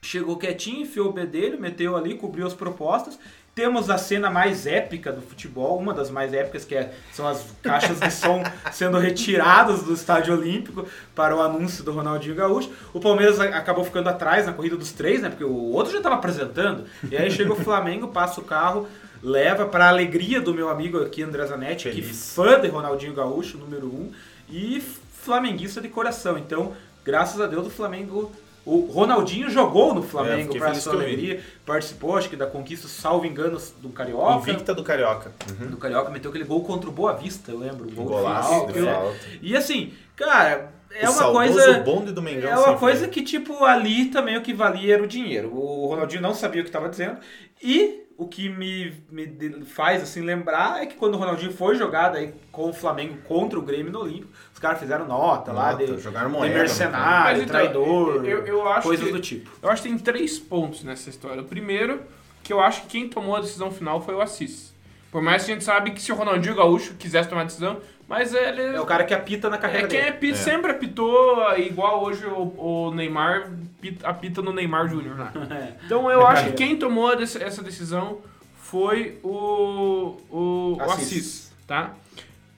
chegou 0.01 0.37
quietinho, 0.37 0.83
enfiou 0.83 1.09
o 1.09 1.13
bedelho, 1.13 1.61
meteu 1.61 1.97
ali, 1.97 2.15
cobriu 2.15 2.47
as 2.47 2.55
propostas. 2.55 3.19
Temos 3.59 3.91
a 3.91 3.99
cena 3.99 4.31
mais 4.31 4.69
épica 4.69 5.11
do 5.13 5.21
futebol, 5.21 5.77
uma 5.81 5.93
das 5.93 6.11
mais 6.13 6.33
épicas, 6.33 6.65
que 6.65 6.77
é- 6.77 6.93
são 7.13 7.27
as 7.27 7.45
caixas 7.61 7.99
de 7.99 8.09
som 8.09 8.41
sendo 8.71 8.99
retiradas 8.99 9.83
do 9.83 9.93
Estádio 9.93 10.33
Olímpico 10.33 10.87
para 11.13 11.35
o 11.35 11.43
anúncio 11.43 11.83
do 11.83 11.91
Ronaldinho 11.91 12.37
Gaúcho. 12.37 12.71
O 12.95 13.01
Palmeiras 13.01 13.41
acabou 13.41 13.83
ficando 13.85 14.09
atrás 14.09 14.47
na 14.47 14.53
corrida 14.53 14.77
dos 14.77 14.93
três, 14.93 15.21
né? 15.21 15.29
Porque 15.29 15.43
o 15.43 15.73
outro 15.73 15.91
já 15.91 15.99
estava 15.99 16.15
apresentando. 16.15 16.85
E 17.11 17.17
aí 17.17 17.33
chega 17.33 17.53
o 17.53 17.57
Flamengo, 17.57 18.07
passa 18.07 18.41
o 18.41 18.45
carro, 18.45 18.87
leva 19.21 19.67
para 19.67 19.87
a 19.87 19.89
alegria 19.89 20.41
do 20.41 20.55
meu 20.55 20.69
amigo 20.69 21.03
aqui, 21.03 21.21
André 21.25 21.45
Zanetti, 21.45 21.89
que 21.91 22.01
fã 22.15 22.61
de 22.61 22.69
Ronaldinho 22.69 23.13
Gaúcho, 23.13 23.59
número 23.59 23.87
um, 23.89 24.13
e 24.49 24.81
flamenguista 25.21 25.81
de 25.81 25.89
coração. 25.89 26.39
Então, 26.39 26.75
graças 27.05 27.41
a 27.41 27.49
Deus, 27.49 27.67
o 27.67 27.71
Flamengo. 27.71 28.31
O 28.71 28.91
Ronaldinho 28.93 29.49
jogou 29.49 29.95
no 29.95 30.01
É, 30.03 30.07
Flamengo 30.07 30.55
para 30.57 30.69
feliz 30.69 30.83
sua 30.83 30.93
alegria, 30.95 31.41
participou, 31.65 32.17
acho 32.17 32.29
que 32.29 32.37
da 32.37 32.47
conquista, 32.47 32.87
salvo 32.87 33.25
engano, 33.25 33.59
do 33.81 33.89
Carioca. 33.89 34.51
Invicta 34.51 34.75
do 34.75 34.83
Carioca. 34.85 35.33
Do 35.71 35.77
Carioca 35.79 36.11
meteu 36.11 36.29
aquele 36.31 36.45
gol 36.45 36.63
contra 36.63 36.91
o 36.91 36.93
Boa 36.93 37.15
Vista, 37.15 37.51
eu 37.51 37.59
lembro. 37.59 37.87
Um 37.91 37.95
gol 37.95 38.05
Golaço 38.07 38.69
final. 38.69 39.15
E 39.41 39.57
assim, 39.57 39.93
cara, 40.15 40.71
é 40.91 41.09
O 41.09 41.13
uma 41.13 41.33
coisa. 41.33 41.81
bonde 41.81 42.13
do 42.13 42.21
Mengão 42.23 42.51
É 42.51 42.57
uma 42.57 42.69
sem 42.69 42.77
coisa 42.79 43.09
que, 43.09 43.23
tipo, 43.23 43.65
ali 43.65 44.07
também 44.07 44.37
o 44.37 44.43
que 44.43 44.53
valia 44.53 44.95
era 44.95 45.03
o 45.03 45.07
dinheiro. 45.07 45.51
O 45.55 45.87
Ronaldinho 45.87 46.21
não 46.23 46.35
sabia 46.35 46.61
o 46.61 46.65
que 46.65 46.69
estava 46.69 46.89
dizendo. 46.89 47.17
E 47.63 48.03
o 48.19 48.27
que 48.27 48.49
me, 48.49 48.93
me 49.11 49.25
de- 49.27 49.65
faz 49.65 50.03
assim 50.03 50.21
lembrar 50.23 50.83
é 50.83 50.87
que 50.87 50.97
quando 50.97 51.15
o 51.15 51.17
Ronaldinho 51.19 51.53
foi 51.53 51.77
jogado 51.77 52.17
aí 52.17 52.35
com 52.51 52.69
o 52.69 52.73
Flamengo 52.73 53.17
contra 53.23 53.57
o 53.57 53.63
Grêmio 53.63 53.93
no 53.93 54.01
Olímpico, 54.01 54.33
os 54.53 54.59
caras 54.59 54.81
fizeram 54.81 55.07
nota, 55.07 55.53
lá 55.53 55.71
Nota, 55.73 55.87
de, 55.87 55.99
jogaram 56.03 56.29
de 56.29 56.37
moeda, 56.37 56.53
mercenário, 56.53 57.39
Mas 57.39 57.49
então, 57.49 57.61
traidor, 57.61 58.25
eu- 58.27 58.45
eu 58.45 58.69
acho 58.69 58.83
coisas 58.89 59.07
que- 59.07 59.13
do 59.13 59.21
tipo. 59.21 59.49
Eu 59.63 59.71
acho 59.71 59.83
que 59.83 59.89
tem 59.89 59.97
três 59.99 60.37
pontos 60.37 60.83
nessa 60.83 61.09
história. 61.09 61.41
O 61.41 61.45
primeiro, 61.45 62.03
que 62.43 62.53
eu 62.53 62.61
acho 62.61 62.83
que 62.83 62.89
quem 62.89 63.09
tomou 63.09 63.37
a 63.37 63.41
decisão 63.41 63.71
final 63.71 64.01
foi 64.01 64.15
o 64.17 64.21
Assis. 64.21 64.75
Por 65.13 65.23
mais 65.23 65.45
que 65.45 65.53
a 65.53 65.55
gente 65.55 65.65
sabe 65.65 65.93
que 65.93 66.03
se 66.03 66.11
o 66.11 66.17
Ronaldinho 66.17 66.57
Gaúcho 66.57 66.95
quisesse 66.95 67.29
tomar 67.29 67.43
a 67.43 67.45
decisão, 67.45 67.79
mas 68.09 68.33
ele... 68.35 68.63
É 68.63 68.81
o 68.81 68.87
cara 68.87 69.05
que 69.05 69.13
apita 69.15 69.51
na 69.51 69.59
carreira 69.59 69.87
É 69.87 69.91
quem 69.91 70.01
dele. 70.01 70.11
apita, 70.17 70.37
sempre 70.39 70.71
apitou, 70.73 71.57
igual 71.59 72.03
hoje 72.03 72.25
o, 72.27 72.87
o 72.89 72.91
Neymar 72.95 73.51
pita- 73.81 74.09
apita 74.09 74.41
no 74.43 74.53
Neymar 74.53 74.89
Júnior 74.89 75.19
lá. 75.19 75.33
Então 75.85 76.11
eu 76.11 76.27
acho 76.27 76.47
que 76.47 76.53
quem 76.53 76.77
tomou 76.77 77.13
essa 77.13 77.63
decisão 77.63 78.21
foi 78.57 79.19
o, 79.23 80.17
o, 80.31 80.77
o 80.79 80.83
Assis. 80.83 81.03
Assis, 81.07 81.53
tá? 81.67 81.95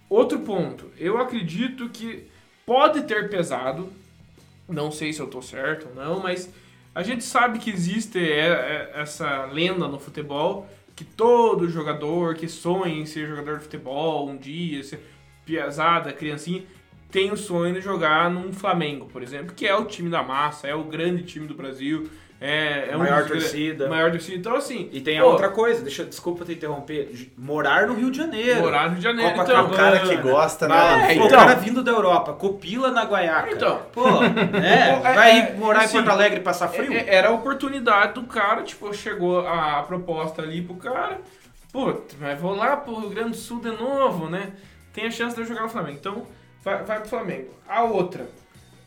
Outro 0.08 0.40
ponto, 0.40 0.86
eu 0.98 1.18
acredito 1.18 1.88
que 1.88 2.26
pode 2.66 3.02
ter 3.02 3.28
pesado, 3.28 3.88
não 4.68 4.90
sei 4.90 5.12
se 5.12 5.20
eu 5.20 5.26
tô 5.26 5.40
certo 5.42 5.88
ou 5.88 5.94
não, 5.94 6.20
mas 6.20 6.48
a 6.94 7.02
gente 7.02 7.22
sabe 7.24 7.58
que 7.60 7.70
existe 7.70 8.18
é, 8.18 8.48
é, 8.48 8.90
essa 9.00 9.44
lenda 9.46 9.86
no 9.86 9.98
futebol 10.00 10.66
que 10.96 11.04
todo 11.04 11.68
jogador 11.68 12.34
que 12.34 12.48
sonha 12.48 12.92
em 12.94 13.06
ser 13.06 13.28
jogador 13.28 13.58
de 13.58 13.64
futebol 13.64 14.28
um 14.28 14.36
dia, 14.36 14.82
ser 14.82 15.00
piazada, 15.44 16.12
criancinha, 16.12 16.62
tem 17.10 17.32
o 17.32 17.36
sonho 17.36 17.74
de 17.74 17.80
jogar 17.80 18.30
num 18.30 18.52
Flamengo, 18.52 19.06
por 19.06 19.22
exemplo, 19.22 19.54
que 19.54 19.66
é 19.66 19.74
o 19.74 19.84
time 19.84 20.08
da 20.08 20.22
massa, 20.22 20.68
é 20.68 20.74
o 20.74 20.84
grande 20.84 21.22
time 21.24 21.46
do 21.46 21.54
Brasil, 21.54 22.08
é, 22.40 22.88
é 22.92 22.96
um 22.96 23.00
Maior 23.00 23.24
gra- 23.24 23.28
torcida. 23.32 23.86
Maior 23.88 24.10
torcida. 24.12 24.36
Então, 24.38 24.54
assim. 24.56 24.88
E 24.92 25.00
tem 25.02 25.18
a 25.18 25.22
pô, 25.22 25.30
outra 25.32 25.50
coisa, 25.50 25.82
deixa, 25.82 26.04
desculpa 26.06 26.42
te 26.42 26.52
interromper, 26.52 27.10
morar 27.36 27.86
no 27.86 27.92
Rio 27.94 28.10
de 28.10 28.16
Janeiro. 28.16 28.60
Morar 28.60 28.84
no 28.84 28.88
Rio 28.90 28.96
de 28.96 29.02
Janeiro. 29.02 29.32
Copacabana. 29.32 29.62
Então, 29.68 29.74
O 29.74 29.76
cara 29.76 30.00
que 30.00 30.16
gosta, 30.16 30.66
né? 30.66 31.08
É, 31.10 31.14
então. 31.16 31.26
O 31.26 31.30
cara 31.30 31.54
vindo 31.56 31.82
da 31.82 31.90
Europa, 31.92 32.32
copila 32.32 32.90
na 32.92 33.04
Guaiaca. 33.04 33.50
Então. 33.52 33.82
Pô, 33.92 34.08
né? 34.22 34.30
É, 35.04 35.14
vai 35.14 35.38
é, 35.38 35.54
morar 35.54 35.80
assim, 35.80 35.98
em 35.98 36.02
Porto 36.02 36.14
Alegre 36.14 36.40
e 36.40 36.42
passar 36.42 36.68
frio? 36.68 36.90
É- 36.94 36.96
é- 36.96 37.14
Era 37.16 37.28
a 37.28 37.32
oportunidade 37.32 38.14
do 38.14 38.22
cara, 38.22 38.62
tipo, 38.62 38.90
chegou 38.94 39.46
a 39.46 39.82
proposta 39.82 40.40
ali 40.40 40.62
pro 40.62 40.76
cara, 40.76 41.18
pô, 41.70 41.92
mas 42.18 42.40
vou 42.40 42.54
lá 42.56 42.74
pro 42.74 43.00
Rio 43.00 43.10
Grande 43.10 43.30
do 43.32 43.36
Sul 43.36 43.60
de 43.60 43.70
novo, 43.72 44.30
né? 44.30 44.50
Tem 44.92 45.06
a 45.06 45.10
chance 45.10 45.34
de 45.34 45.42
eu 45.42 45.46
jogar 45.46 45.62
no 45.62 45.68
Flamengo. 45.68 45.96
Então, 46.00 46.26
vai, 46.64 46.82
vai 46.82 47.00
pro 47.00 47.08
Flamengo. 47.08 47.50
A 47.68 47.82
outra, 47.84 48.28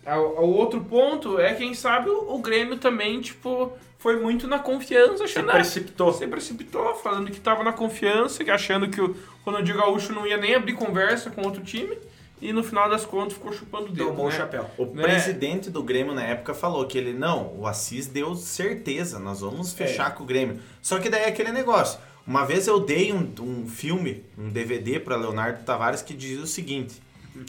o 0.06 0.46
outro 0.48 0.82
ponto 0.82 1.40
é, 1.40 1.54
quem 1.54 1.74
sabe, 1.74 2.10
o, 2.10 2.34
o 2.36 2.40
Grêmio 2.40 2.78
também, 2.78 3.22
tipo, 3.22 3.72
foi 3.98 4.20
muito 4.20 4.48
na 4.48 4.60
confiança, 4.60 5.18
Se 5.20 5.24
achando... 5.24 5.52
precipitou. 5.52 6.12
Você 6.12 6.28
precipitou, 6.28 6.94
falando 6.96 7.32
que 7.32 7.40
tava 7.40 7.64
na 7.64 7.72
confiança, 7.72 8.44
que 8.44 8.52
achando 8.52 8.90
que 8.90 9.00
o 9.00 9.16
Ronaldinho 9.46 9.78
Gaúcho 9.78 10.12
não 10.14 10.28
ia 10.28 10.38
nem 10.38 10.56
abrir 10.56 10.74
conversa 10.74 11.30
com 11.30 11.42
outro 11.44 11.64
time. 11.64 11.98
e 12.42 12.52
no 12.52 12.62
final 12.62 12.90
das 12.90 13.06
contas 13.06 13.34
ficou 13.36 13.54
chupando 13.54 13.86
o 13.86 13.90
dedo. 13.90 14.08
Tomou 14.10 14.26
o 14.26 14.30
né? 14.30 14.36
chapéu. 14.36 14.70
O 14.78 14.86
Né? 14.88 15.04
presidente 15.04 15.70
do 15.70 15.82
Grêmio 15.82 16.14
na 16.14 16.24
época 16.24 16.54
falou 16.54 16.86
que 16.86 16.98
ele, 16.98 17.14
não, 17.14 17.54
o 17.58 17.66
Assis 17.66 18.06
deu 18.08 18.36
certeza, 18.36 19.18
nós 19.18 19.40
vamos 19.40 19.72
fechar 19.72 20.14
com 20.14 20.24
o 20.24 20.26
Grêmio. 20.26 20.60
Só 20.82 21.00
que 21.00 21.08
daí 21.10 21.22
é 21.22 21.28
aquele 21.30 21.54
negócio. 21.54 21.98
Uma 22.26 22.46
vez 22.46 22.68
eu 22.68 22.80
dei 22.80 23.12
um, 23.12 23.34
um 23.42 23.68
filme, 23.68 24.24
um 24.38 24.50
DVD 24.50 25.00
para 25.00 25.18
Leonardo 25.18 25.64
Tavares 25.66 26.02
que 26.02 26.14
diz 26.14 26.40
o 26.40 26.48
seguinte: 26.48 27.02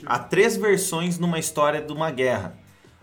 há 0.05 0.19
três 0.19 0.57
versões 0.57 1.19
numa 1.19 1.39
história 1.39 1.81
de 1.81 1.93
uma 1.93 2.11
guerra. 2.11 2.59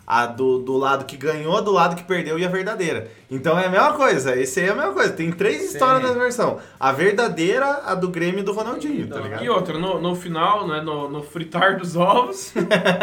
A 0.05 0.25
do, 0.25 0.57
do 0.59 0.75
lado 0.75 1.05
que 1.05 1.15
ganhou, 1.15 1.61
do 1.61 1.71
lado 1.71 1.95
que 1.95 2.03
perdeu 2.03 2.37
e 2.37 2.43
a 2.45 2.49
verdadeira. 2.49 3.09
Então 3.29 3.57
é 3.57 3.67
a 3.67 3.69
mesma 3.69 3.93
coisa, 3.93 4.35
esse 4.37 4.59
aí 4.59 4.67
é 4.67 4.71
a 4.71 4.75
mesma 4.75 4.91
coisa. 4.91 5.13
Tem 5.13 5.31
três 5.31 5.71
histórias 5.73 6.01
nessa 6.03 6.19
versão. 6.19 6.59
A 6.77 6.91
verdadeira, 6.91 7.81
a 7.85 7.95
do 7.95 8.09
Grêmio 8.09 8.39
e 8.39 8.43
do 8.43 8.51
Ronaldinho, 8.51 9.07
tá 9.07 9.19
ligado? 9.21 9.41
E 9.43 9.49
outra, 9.49 9.77
no, 9.79 10.01
no 10.01 10.13
final, 10.15 10.67
né, 10.67 10.81
no, 10.81 11.07
no 11.09 11.23
fritar 11.23 11.77
dos 11.77 11.95
ovos, 11.95 12.51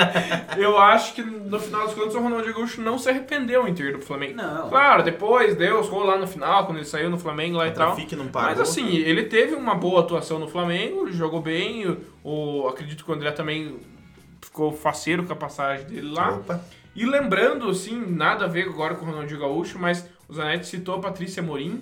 eu 0.59 0.79
acho 0.79 1.15
que 1.15 1.23
no 1.23 1.59
final 1.59 1.87
das 1.87 1.95
contas 1.95 2.15
o 2.15 2.21
Ronaldinho 2.21 2.55
Gaúcho 2.55 2.81
não 2.83 2.99
se 2.99 3.09
arrependeu 3.09 3.67
em 3.67 3.73
ter 3.75 3.85
ido 3.89 3.99
pro 3.99 4.07
Flamengo. 4.07 4.35
Não. 4.37 4.69
Claro, 4.69 5.03
depois 5.03 5.57
deu 5.57 5.83
gols 5.89 6.07
lá 6.07 6.19
no 6.19 6.27
final, 6.27 6.67
quando 6.67 6.79
ele 6.79 6.87
saiu 6.87 7.09
no 7.09 7.19
Flamengo 7.19 7.57
lá 7.57 7.67
e 7.67 7.71
O 7.71 7.75
tal. 7.75 7.87
Trafic 7.95 8.15
não 8.17 8.27
pagou. 8.29 8.51
Mas 8.51 8.61
assim, 8.61 8.97
ele 8.97 9.25
teve 9.25 9.55
uma 9.55 9.75
boa 9.75 10.01
atuação 10.01 10.39
no 10.39 10.49
Flamengo, 10.49 11.11
jogou 11.11 11.41
bem, 11.41 11.87
o, 11.87 11.97
o- 12.23 12.69
acredito 12.69 13.05
que 13.05 13.11
o 13.11 13.15
André 13.15 13.31
também 13.31 13.77
ficou 14.43 14.73
faceiro 14.73 15.25
com 15.25 15.33
a 15.33 15.37
passagem 15.37 15.87
dele 15.87 16.11
lá. 16.13 16.33
Opa. 16.35 16.61
E 16.99 17.07
lembrando, 17.07 17.71
assim, 17.71 17.97
nada 18.09 18.47
a 18.47 18.49
ver 18.49 18.69
agora 18.69 18.97
com 18.97 19.07
o 19.07 19.09
Ronaldinho 19.09 19.39
Gaúcho, 19.39 19.79
mas 19.79 20.05
o 20.29 20.35
Zanetti 20.35 20.67
citou 20.67 20.97
a 20.97 20.99
Patrícia 20.99 21.41
Morim. 21.41 21.81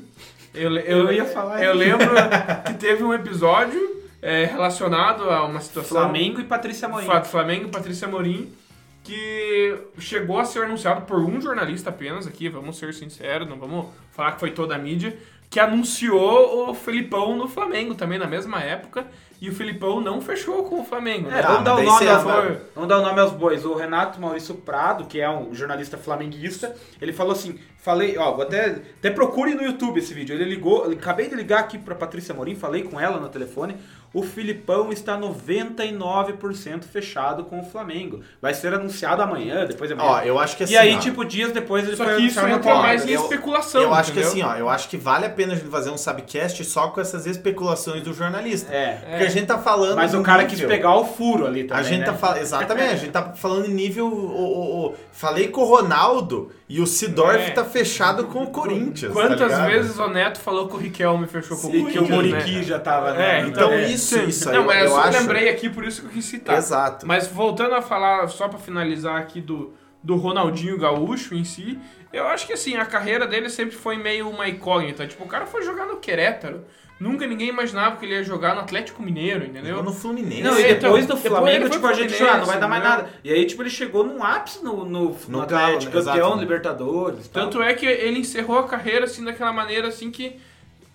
Eu, 0.54 0.70
eu, 0.76 1.06
Eu 1.06 1.12
ia 1.12 1.24
falar 1.24 1.62
Eu 1.64 1.70
isso. 1.70 1.78
lembro 1.78 2.14
que 2.66 2.74
teve 2.74 3.02
um 3.02 3.14
episódio 3.14 4.02
é, 4.20 4.44
relacionado 4.44 5.30
a 5.30 5.42
uma 5.46 5.62
situação... 5.62 5.96
Flamengo 6.02 6.38
e 6.38 6.44
Patrícia 6.44 6.86
Morim. 6.86 7.06
Flamengo 7.24 7.64
e 7.64 7.70
Patrícia 7.70 8.06
Morim, 8.06 8.52
que 9.02 9.78
chegou 9.98 10.38
a 10.38 10.44
ser 10.44 10.64
anunciado 10.64 11.06
por 11.06 11.18
um 11.18 11.40
jornalista 11.40 11.88
apenas 11.88 12.26
aqui, 12.26 12.50
vamos 12.50 12.76
ser 12.76 12.92
sinceros, 12.92 13.48
não 13.48 13.58
vamos 13.58 13.86
falar 14.12 14.32
que 14.32 14.40
foi 14.40 14.50
toda 14.50 14.74
a 14.74 14.78
mídia, 14.78 15.16
que 15.48 15.58
anunciou 15.58 16.68
o 16.68 16.74
Felipão 16.74 17.38
no 17.38 17.48
Flamengo 17.48 17.94
também 17.94 18.18
na 18.18 18.26
mesma 18.26 18.60
época, 18.60 19.06
e 19.40 19.48
o 19.50 19.54
Felipão 19.54 20.00
não 20.00 20.20
fechou 20.20 20.64
com 20.64 20.80
o 20.80 20.84
Flamengo. 20.84 21.28
né? 21.30 21.38
É, 21.38 21.42
vamos, 21.42 21.58
Ah, 21.60 21.62
dar 21.62 21.74
o 21.74 21.82
nome 21.82 21.98
daí 22.06 22.08
aos, 22.08 22.24
vamos 22.74 22.88
dar 22.88 22.98
o 22.98 23.02
nome 23.02 23.20
aos 23.20 23.32
bois. 23.32 23.64
O 23.64 23.74
Renato 23.74 24.20
Maurício 24.20 24.54
Prado, 24.54 25.04
que 25.06 25.20
é 25.20 25.28
um 25.30 25.54
jornalista 25.54 25.96
flamenguista, 25.98 26.74
ele 27.00 27.12
falou 27.12 27.32
assim: 27.32 27.58
falei, 27.78 28.16
ó, 28.18 28.32
vou 28.32 28.42
até, 28.42 28.76
até 28.98 29.10
procure 29.10 29.54
no 29.54 29.62
YouTube 29.62 29.98
esse 29.98 30.12
vídeo. 30.14 30.34
Ele 30.34 30.44
ligou, 30.44 30.84
eu 30.86 30.92
acabei 30.92 31.28
de 31.28 31.34
ligar 31.34 31.60
aqui 31.60 31.78
pra 31.78 31.94
Patrícia 31.94 32.34
Morim, 32.34 32.54
falei 32.54 32.82
com 32.82 32.98
ela 32.98 33.18
no 33.20 33.28
telefone. 33.28 33.76
O 34.14 34.22
Filipão 34.22 34.90
está 34.92 35.18
99% 35.18 36.84
fechado 36.84 37.44
com 37.44 37.60
o 37.60 37.64
Flamengo. 37.64 38.20
Vai 38.40 38.54
ser 38.54 38.72
anunciado 38.72 39.22
amanhã, 39.22 39.64
depois 39.66 39.88
de 39.88 39.94
amanhã. 39.94 40.10
Ó, 40.10 40.20
eu 40.22 40.38
acho 40.38 40.56
que 40.56 40.64
assim. 40.64 40.72
e 40.72 40.76
aí, 40.76 40.94
ó, 40.94 40.98
tipo, 40.98 41.24
dias 41.24 41.52
depois 41.52 41.86
ele 41.86 41.96
Só 41.96 42.04
foi 42.04 42.16
que 42.16 42.22
isso 42.22 42.40
no 42.40 42.46
entra 42.48 42.62
Flamengo. 42.62 42.82
mais 42.82 43.06
em 43.06 43.12
especulação, 43.12 43.82
Eu 43.82 43.94
acho 43.94 44.12
que 44.12 44.20
assim, 44.20 44.42
ó, 44.42 44.54
eu 44.56 44.68
acho 44.68 44.88
que 44.88 44.96
vale 44.96 45.26
a 45.26 45.30
pena 45.30 45.52
a 45.52 45.56
gente 45.56 45.68
fazer 45.68 45.90
um 45.90 45.98
subcast 45.98 46.64
só 46.64 46.88
com 46.88 47.00
essas 47.00 47.26
especulações 47.26 48.02
do 48.02 48.12
jornalista. 48.14 48.72
É. 48.72 48.94
Porque 49.10 49.25
a 49.26 49.30
gente 49.30 49.46
tá 49.46 49.58
falando. 49.58 49.96
Mas 49.96 50.14
o 50.14 50.22
cara 50.22 50.42
nível. 50.42 50.56
quis 50.58 50.66
pegar 50.66 50.94
o 50.96 51.04
furo 51.04 51.46
ali 51.46 51.64
também. 51.64 51.80
A 51.80 51.86
gente 51.86 52.00
né? 52.00 52.06
tá 52.06 52.14
falando. 52.14 52.38
Exatamente, 52.38 52.92
a 52.92 52.96
gente 52.96 53.10
tá 53.10 53.32
falando 53.34 53.66
em 53.66 53.74
nível. 53.74 54.06
O, 54.06 54.10
o- 54.12 54.86
o- 54.88 54.94
falei 55.12 55.48
com 55.48 55.62
o 55.62 55.64
Ronaldo 55.64 56.50
e 56.68 56.80
o 56.80 56.86
Sidorf 56.86 57.40
É. 57.48 57.50
tá 57.50 57.64
fechado 57.64 58.24
com 58.26 58.42
o 58.44 58.50
Corinthians. 58.50 59.12
tá 59.12 59.20
Quantas 59.20 59.40
ligado? 59.52 59.66
vezes 59.68 59.98
o 59.98 60.08
Neto 60.08 60.38
falou 60.40 60.68
que 60.68 60.74
o 60.74 60.78
Riquelme 60.78 61.26
fechou 61.26 61.56
com 61.56 61.68
o 61.68 61.70
E 61.70 61.72
que 61.72 61.98
o 61.98 62.06
Corinthians, 62.08 62.10
Muriqui 62.42 62.56
né? 62.56 62.62
já 62.62 62.78
tava. 62.78 63.10
É, 63.10 63.42
né? 63.42 63.48
Então, 63.48 63.72
É. 63.72 63.86
isso, 63.88 64.18
isso 64.20 64.48
aí. 64.48 64.54
Não, 64.56 64.62
eu, 64.62 64.66
mas 64.66 64.82
eu, 64.84 64.90
eu 64.90 64.96
acho. 64.98 65.18
lembrei 65.18 65.48
aqui, 65.48 65.68
por 65.70 65.84
isso 65.84 66.00
que 66.02 66.06
eu 66.08 66.10
quis 66.12 66.24
citar. 66.24 66.56
Exato. 66.58 67.06
Mas 67.06 67.26
voltando 67.26 67.74
a 67.74 67.82
falar, 67.82 68.28
só 68.28 68.48
pra 68.48 68.58
finalizar 68.58 69.16
aqui 69.16 69.40
do, 69.40 69.72
do 70.02 70.16
Ronaldinho 70.16 70.78
Gaúcho 70.78 71.34
em 71.34 71.44
si, 71.44 71.78
eu 72.12 72.26
acho 72.28 72.46
que 72.46 72.52
assim, 72.52 72.76
a 72.76 72.84
carreira 72.84 73.26
dele 73.26 73.48
sempre 73.48 73.74
foi 73.76 73.96
meio 73.96 74.28
uma 74.28 74.48
incógnita. 74.48 75.06
Tipo, 75.06 75.24
o 75.24 75.26
cara 75.28 75.46
foi 75.46 75.62
jogar 75.62 75.86
no 75.86 75.96
Querétaro. 75.96 76.64
Nunca 76.98 77.26
ninguém 77.26 77.48
imaginava 77.48 77.96
que 77.96 78.06
ele 78.06 78.14
ia 78.14 78.24
jogar 78.24 78.54
no 78.54 78.62
Atlético 78.62 79.02
Mineiro, 79.02 79.44
entendeu? 79.44 79.76
Jogou 79.76 79.84
no 79.84 79.92
Fluminense. 79.92 80.42
Não, 80.42 80.58
e 80.58 80.74
depois 80.74 81.04
então, 81.04 81.16
do 81.16 81.22
Flamengo, 81.22 81.68
tipo, 81.68 81.86
a 81.86 81.92
gente 81.92 82.14
Fluminense, 82.14 82.36
ah, 82.36 82.38
não 82.38 82.46
vai 82.46 82.58
dar 82.58 82.68
mais 82.68 82.82
nada. 82.82 83.10
E 83.22 83.30
aí, 83.30 83.44
tipo, 83.44 83.62
ele 83.62 83.68
chegou 83.68 84.02
num 84.02 84.22
ápice 84.24 84.64
no, 84.64 84.84
no, 84.84 85.10
no, 85.10 85.16
No 85.28 85.40
Atlético, 85.42 85.92
Galo, 85.92 86.04
campeão, 86.06 86.26
exato. 86.28 86.40
Libertadores. 86.40 87.28
tal. 87.28 87.44
Tanto 87.44 87.62
é 87.62 87.74
que 87.74 87.84
ele 87.84 88.20
encerrou 88.20 88.58
a 88.58 88.66
carreira 88.66 89.04
assim 89.04 89.22
daquela 89.22 89.52
maneira 89.52 89.88
assim 89.88 90.10
que 90.10 90.36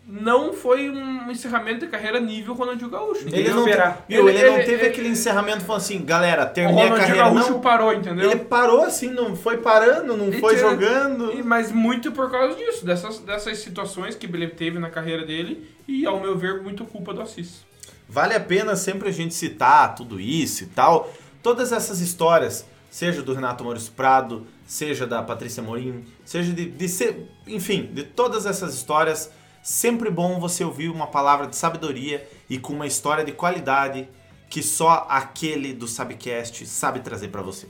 não 0.06 0.52
foi 0.52 0.90
um 0.90 1.30
encerramento 1.32 1.82
de 1.86 1.88
carreira 1.92 2.20
nível 2.20 2.54
Ronaldinho 2.54 2.90
Gaúcho. 2.90 3.28
Ele 3.28 3.50
não, 3.50 3.64
te- 3.64 3.72
viu, 4.10 4.28
ele, 4.28 4.40
Ele- 4.40 4.50
não 4.50 4.56
ele- 4.58 4.64
teve 4.66 4.82
ele- 4.84 4.88
aquele 4.88 5.08
encerramento 5.10 5.64
falando 5.64 5.82
assim, 5.82 6.04
galera, 6.04 6.46
terminei 6.46 6.82
a 6.82 6.90
Ronaldinho 6.90 7.08
carreira. 7.16 7.30
Gaúcho 7.36 7.52
Não, 7.52 7.62
parou, 7.62 7.94
entendeu? 7.94 8.32
ele 8.32 8.40
parou 8.42 8.82
assim, 8.84 9.10
não 9.12 9.36
foi 9.36 9.58
parando, 9.58 10.18
não 10.18 10.32
foi 10.34 10.58
jogando. 10.58 11.32
E- 11.34 11.44
Mas 11.44 11.72
muito 11.72 12.12
por 12.12 12.30
causa 12.32 12.56
disso, 12.56 12.86
dessas, 12.86 13.20
dessas 13.20 13.60
situações 13.60 14.16
que 14.16 14.26
ele 14.26 14.48
teve 14.48 14.80
na 14.80 14.90
carreira 14.90 15.26
dele 15.26 15.70
e, 15.88 16.06
ao 16.06 16.20
meu 16.20 16.38
ver, 16.38 16.62
muito 16.62 16.84
culpa 16.86 17.14
do 17.14 17.22
Assis. 17.22 17.62
Vale 18.10 18.34
a 18.34 18.40
pena 18.40 18.76
sempre 18.76 19.08
a 19.08 19.12
gente 19.12 19.34
citar 19.34 19.96
tudo 19.96 20.20
isso 20.20 20.64
e 20.64 20.68
tal. 20.68 21.14
Todas 21.42 21.72
essas 21.72 22.02
histórias, 22.02 22.66
seja 22.90 23.22
do 23.22 23.34
Renato 23.34 23.64
Maurício 23.64 23.94
Prado, 23.94 24.46
seja 24.66 25.08
da 25.08 25.22
Patrícia 25.24 25.64
Morim, 25.64 26.04
seja 26.26 26.52
de, 26.52 26.66
de 26.70 26.90
ser, 26.90 27.30
enfim, 27.48 27.90
de 27.94 28.04
todas 28.04 28.46
essas 28.46 28.74
histórias, 28.76 29.32
sempre 29.62 30.10
bom 30.10 30.39
você 30.39 30.63
ouvir 30.63 30.89
uma 30.89 31.08
palavra 31.08 31.47
de 31.47 31.56
sabedoria 31.56 32.28
e 32.50 32.58
com 32.58 32.74
uma 32.74 32.88
história 32.88 33.24
de 33.24 33.32
qualidade 33.32 34.08
que 34.50 34.62
só 34.62 35.06
aquele 35.10 35.74
do 35.74 35.88
Sabcast 35.88 36.65
sabe 36.65 37.00
trazer 37.00 37.30
pra 37.30 37.41
você. 37.41 37.67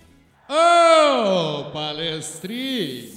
Ô, 0.49 1.71
palestrinha! 1.71 3.11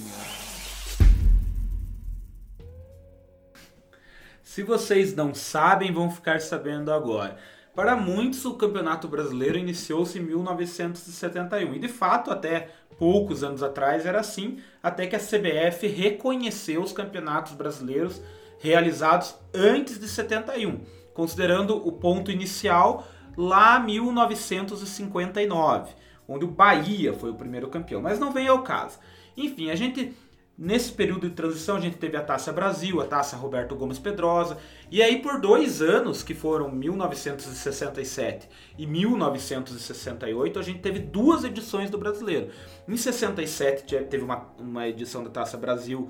Se 4.43 4.63
vocês 4.63 5.13
não 5.13 5.33
sabem, 5.33 5.91
vão 5.91 6.09
ficar 6.09 6.39
sabendo 6.39 6.93
agora. 6.93 7.37
Para 7.75 7.93
muitos, 7.93 8.45
o 8.45 8.53
Campeonato 8.53 9.05
Brasileiro 9.05 9.57
iniciou-se 9.57 10.17
em 10.17 10.21
1971. 10.21 11.73
E 11.73 11.79
de 11.79 11.89
fato, 11.89 12.31
até 12.31 12.69
poucos 12.97 13.43
anos 13.43 13.61
atrás 13.61 14.05
era 14.05 14.21
assim, 14.21 14.59
até 14.81 15.07
que 15.07 15.15
a 15.15 15.19
CBF 15.19 15.87
reconheceu 15.87 16.81
os 16.81 16.93
campeonatos 16.93 17.51
brasileiros 17.51 18.21
realizados 18.59 19.35
antes 19.53 19.99
de 19.99 20.07
71, 20.07 20.79
considerando 21.13 21.75
o 21.75 21.91
ponto 21.91 22.31
inicial 22.31 23.05
lá 23.37 23.79
1959, 23.79 25.91
onde 26.27 26.45
o 26.45 26.49
Bahia 26.49 27.13
foi 27.13 27.29
o 27.31 27.35
primeiro 27.35 27.67
campeão. 27.69 28.01
Mas 28.01 28.19
não 28.19 28.31
vem 28.31 28.47
ao 28.47 28.63
caso. 28.63 28.97
Enfim, 29.37 29.69
a 29.69 29.75
gente 29.75 30.13
Nesse 30.57 30.93
período 30.93 31.27
de 31.27 31.35
transição, 31.35 31.75
a 31.75 31.81
gente 31.81 31.97
teve 31.97 32.15
a 32.15 32.23
Taça 32.23 32.49
Brasil, 32.53 33.01
a 33.01 33.05
Taça 33.05 33.35
Roberto 33.35 33.75
Gomes 33.75 33.99
Pedrosa, 33.99 34.57
e 34.89 35.03
aí 35.03 35.21
por 35.21 35.41
dois 35.41 35.81
anos, 35.81 36.23
que 36.23 36.33
foram 36.33 36.71
1967 36.71 38.47
e 38.77 38.87
1968, 38.87 40.57
a 40.57 40.61
gente 40.61 40.79
teve 40.79 40.99
duas 40.99 41.43
edições 41.43 41.89
do 41.89 41.97
Brasileiro. 41.97 42.51
Em 42.87 42.95
67 42.95 43.83
te- 43.85 43.99
teve 44.05 44.23
uma, 44.23 44.47
uma 44.57 44.87
edição 44.87 45.25
da 45.25 45.29
Taça 45.29 45.57
Brasil 45.57 46.09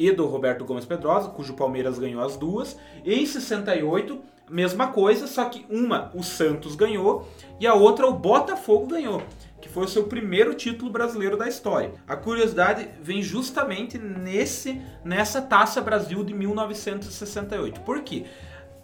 e 0.00 0.10
do 0.10 0.26
Roberto 0.26 0.64
Gomes 0.64 0.86
Pedrosa, 0.86 1.28
cujo 1.28 1.52
Palmeiras 1.52 1.98
ganhou 1.98 2.22
as 2.22 2.36
duas, 2.36 2.76
e 3.04 3.12
em 3.12 3.26
68, 3.26 4.18
mesma 4.48 4.88
coisa, 4.88 5.26
só 5.26 5.44
que 5.44 5.66
uma 5.68 6.10
o 6.14 6.22
Santos 6.22 6.74
ganhou 6.74 7.28
e 7.60 7.66
a 7.66 7.74
outra 7.74 8.06
o 8.06 8.14
Botafogo 8.14 8.86
ganhou 8.86 9.22
que 9.60 9.68
foi 9.68 9.84
o 9.84 9.88
seu 9.88 10.04
primeiro 10.04 10.54
título 10.54 10.90
brasileiro 10.90 11.36
da 11.36 11.46
história. 11.46 11.92
A 12.08 12.16
curiosidade 12.16 12.88
vem 13.02 13.22
justamente 13.22 13.98
nesse 13.98 14.80
nessa 15.04 15.42
Taça 15.42 15.82
Brasil 15.82 16.24
de 16.24 16.32
1968. 16.32 17.82
Por 17.82 18.00
quê? 18.02 18.24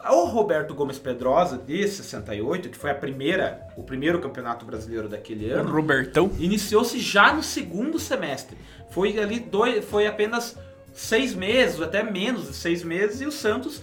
O 0.08 0.26
Roberto 0.26 0.74
Gomes 0.74 0.98
Pedrosa 0.98 1.56
de 1.56 1.88
68, 1.88 2.68
que 2.68 2.76
foi 2.76 2.90
a 2.90 2.94
primeira, 2.94 3.66
o 3.76 3.82
primeiro 3.82 4.20
campeonato 4.20 4.64
brasileiro 4.64 5.08
daquele 5.08 5.50
ano, 5.50 5.72
Robertão. 5.72 6.30
iniciou-se 6.38 7.00
já 7.00 7.32
no 7.32 7.42
segundo 7.42 7.98
semestre. 7.98 8.56
Foi 8.90 9.18
ali 9.18 9.40
dois, 9.40 9.84
foi 9.84 10.06
apenas 10.06 10.56
seis 10.96 11.34
meses, 11.34 11.80
até 11.80 12.02
menos 12.02 12.48
de 12.48 12.54
seis 12.54 12.82
meses, 12.82 13.20
e 13.20 13.26
o 13.26 13.30
Santos 13.30 13.82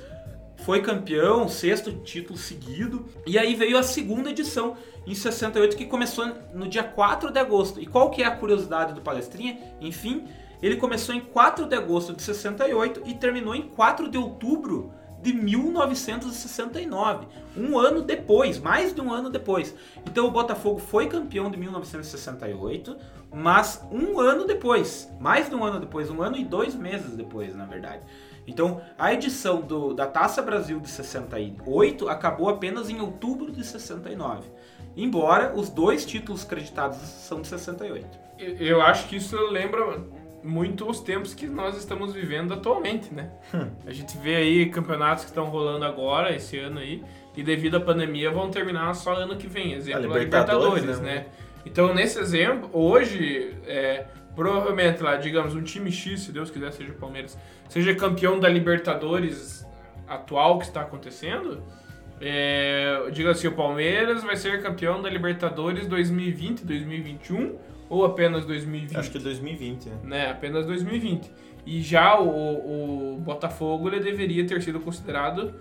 foi 0.66 0.82
campeão, 0.82 1.48
sexto 1.48 1.92
título 2.00 2.38
seguido. 2.38 3.06
E 3.26 3.38
aí 3.38 3.54
veio 3.54 3.78
a 3.78 3.84
segunda 3.84 4.32
edição 4.32 4.76
em 5.06 5.14
68 5.14 5.78
que 5.78 5.86
começou 5.86 6.26
no 6.54 6.68
dia 6.68 6.84
4 6.84 7.32
de 7.32 7.40
agosto. 7.40 7.80
E 7.80 7.86
qual 7.86 8.10
que 8.10 8.24
é 8.24 8.26
a 8.26 8.36
curiosidade 8.36 8.94
do 8.94 9.02
palestrinha? 9.02 9.60
Enfim, 9.80 10.26
ele 10.62 10.78
começou 10.78 11.14
em 11.14 11.20
4 11.20 11.68
de 11.68 11.76
agosto 11.76 12.14
de 12.14 12.24
68 12.24 13.04
e 13.06 13.14
terminou 13.14 13.54
em 13.54 13.64
4 13.64 14.10
de 14.10 14.18
outubro 14.18 14.92
de 15.24 15.34
1969, 15.34 17.28
um 17.58 17.78
ano 17.80 18.02
depois, 18.02 18.60
mais 18.60 18.94
de 18.94 19.02
um 19.02 19.12
ano 19.12 19.30
depois. 19.30 19.74
Então 20.06 20.28
o 20.28 20.32
Botafogo 20.32 20.80
foi 20.80 21.08
campeão 21.08 21.50
de 21.50 21.58
1968, 21.58 22.96
mas 23.34 23.82
um 23.92 24.20
ano 24.20 24.46
depois, 24.46 25.10
mais 25.20 25.50
de 25.50 25.56
um 25.56 25.64
ano 25.64 25.80
depois, 25.80 26.10
um 26.10 26.22
ano 26.22 26.38
e 26.38 26.44
dois 26.44 26.76
meses 26.76 27.16
depois, 27.16 27.56
na 27.56 27.66
verdade. 27.66 28.02
Então 28.46 28.82
a 29.00 29.14
edição 29.14 29.62
do- 29.62 29.94
da 29.94 30.06
Taça 30.06 30.42
Brasil 30.42 30.80
de 30.80 30.90
68 30.90 32.10
acabou 32.10 32.50
apenas 32.50 32.90
em 32.90 33.00
outubro 33.00 33.52
de 33.52 33.64
69. 33.64 34.44
embora 34.96 35.54
os 35.56 35.70
dois 35.70 36.06
títulos 36.06 36.44
creditados 36.44 36.98
são 37.00 37.42
de 37.42 37.48
68. 37.48 38.06
Eu- 38.38 38.56
Eu 38.58 38.82
acho 38.82 39.08
que 39.08 39.16
isso 39.16 39.36
lembra 39.48 39.82
muito 40.44 40.90
os 40.90 41.00
tempos 41.00 41.34
que 41.34 41.48
nós 41.48 41.78
estamos 41.78 42.14
vivendo 42.14 42.54
atualmente, 42.54 43.14
né? 43.14 43.30
A 43.88 43.92
gente 43.92 44.18
vê 44.18 44.36
aí 44.36 44.70
campeonatos 44.70 45.24
que 45.24 45.30
estão 45.30 45.46
rolando 45.46 45.86
agora, 45.86 46.36
esse 46.36 46.60
ano 46.60 46.80
aí, 46.80 47.04
e 47.36 47.42
devido 47.42 47.78
à 47.78 47.80
pandemia 47.80 48.30
vão 48.30 48.50
terminar 48.50 48.94
só 48.94 49.14
ano 49.14 49.38
que 49.38 49.48
vem. 49.48 49.74
Exemplo, 49.74 50.12
A 50.12 50.16
a 50.16 50.20
Libertadores, 50.20 50.82
Libertadores, 50.82 51.00
né? 51.00 51.16
né? 51.16 51.26
Então, 51.66 51.94
nesse 51.94 52.20
exemplo, 52.20 52.70
hoje, 52.74 53.56
é, 53.66 54.06
provavelmente 54.36 55.02
lá, 55.02 55.16
digamos, 55.16 55.56
um 55.56 55.62
time 55.62 55.92
X, 55.92 56.22
se 56.22 56.32
Deus 56.32 56.52
quiser, 56.52 56.72
seja 56.74 56.92
o 56.92 56.96
Palmeiras, 56.96 57.38
seja 57.70 57.96
campeão 57.96 58.40
da 58.40 58.50
Libertadores 58.50 59.66
atual 60.08 60.60
que 60.60 60.66
está 60.66 60.82
acontecendo, 60.82 61.64
é, 62.20 63.10
diga 63.12 63.32
assim, 63.32 63.48
o 63.48 63.54
Palmeiras 63.54 64.24
vai 64.24 64.36
ser 64.36 64.62
campeão 64.62 65.02
da 65.02 65.10
Libertadores 65.10 65.88
2020, 65.88 66.66
2021 66.66 67.56
ou 67.94 68.06
apenas 68.06 68.46
2020? 68.46 68.98
Acho 68.98 69.12
que 69.12 69.20
2020, 69.20 69.90
né? 69.90 69.98
né? 70.04 70.32
Apenas 70.32 70.66
2020. 70.66 71.32
E 71.66 71.82
já 71.82 72.20
o, 72.20 73.14
o 73.16 73.18
Botafogo 73.20 73.88
ele 73.88 74.00
deveria 74.00 74.46
ter 74.46 74.62
sido 74.62 74.80
considerado 74.80 75.54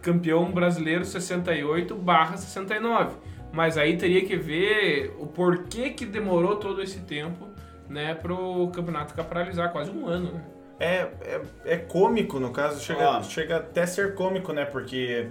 campeão 0.00 0.50
brasileiro 0.50 1.04
68 1.04 1.94
barra 1.94 2.36
69. 2.36 3.16
Mas 3.52 3.76
aí 3.76 3.96
teria 3.96 4.24
que 4.24 4.36
ver 4.36 5.14
o 5.18 5.26
porquê 5.26 5.90
que 5.90 6.04
demorou 6.04 6.56
todo 6.56 6.82
esse 6.82 7.00
tempo, 7.00 7.48
né, 7.88 8.14
pro 8.14 8.68
campeonato 8.68 9.10
ficar 9.10 9.24
paralisar, 9.24 9.72
quase 9.72 9.90
um 9.90 10.06
ano, 10.06 10.32
né? 10.32 10.44
É, 10.80 11.08
é, 11.22 11.40
é 11.64 11.76
cômico, 11.76 12.38
no 12.38 12.50
caso, 12.50 12.80
chega, 12.80 13.22
chega 13.22 13.56
até 13.56 13.82
a 13.82 13.86
ser 13.86 14.14
cômico, 14.14 14.52
né? 14.52 14.64
Porque 14.64 15.28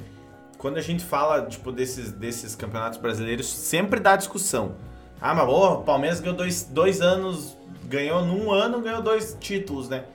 quando 0.57 0.77
a 0.77 0.81
gente 0.81 1.05
fala, 1.05 1.45
tipo, 1.45 1.71
desses, 1.71 2.11
desses 2.11 2.55
campeonatos 2.55 2.99
brasileiros, 2.99 3.47
sempre 3.47 3.99
dá 3.99 4.15
discussão. 4.15 4.75
Ah, 5.19 5.33
mas 5.33 5.47
o 5.47 5.77
Palmeiras 5.77 6.19
ganhou 6.19 6.35
dois, 6.35 6.63
dois 6.63 7.01
anos, 7.01 7.57
ganhou 7.85 8.23
num 8.23 8.51
ano, 8.51 8.81
ganhou 8.81 9.01
dois 9.01 9.35
títulos, 9.39 9.89
né? 9.89 10.05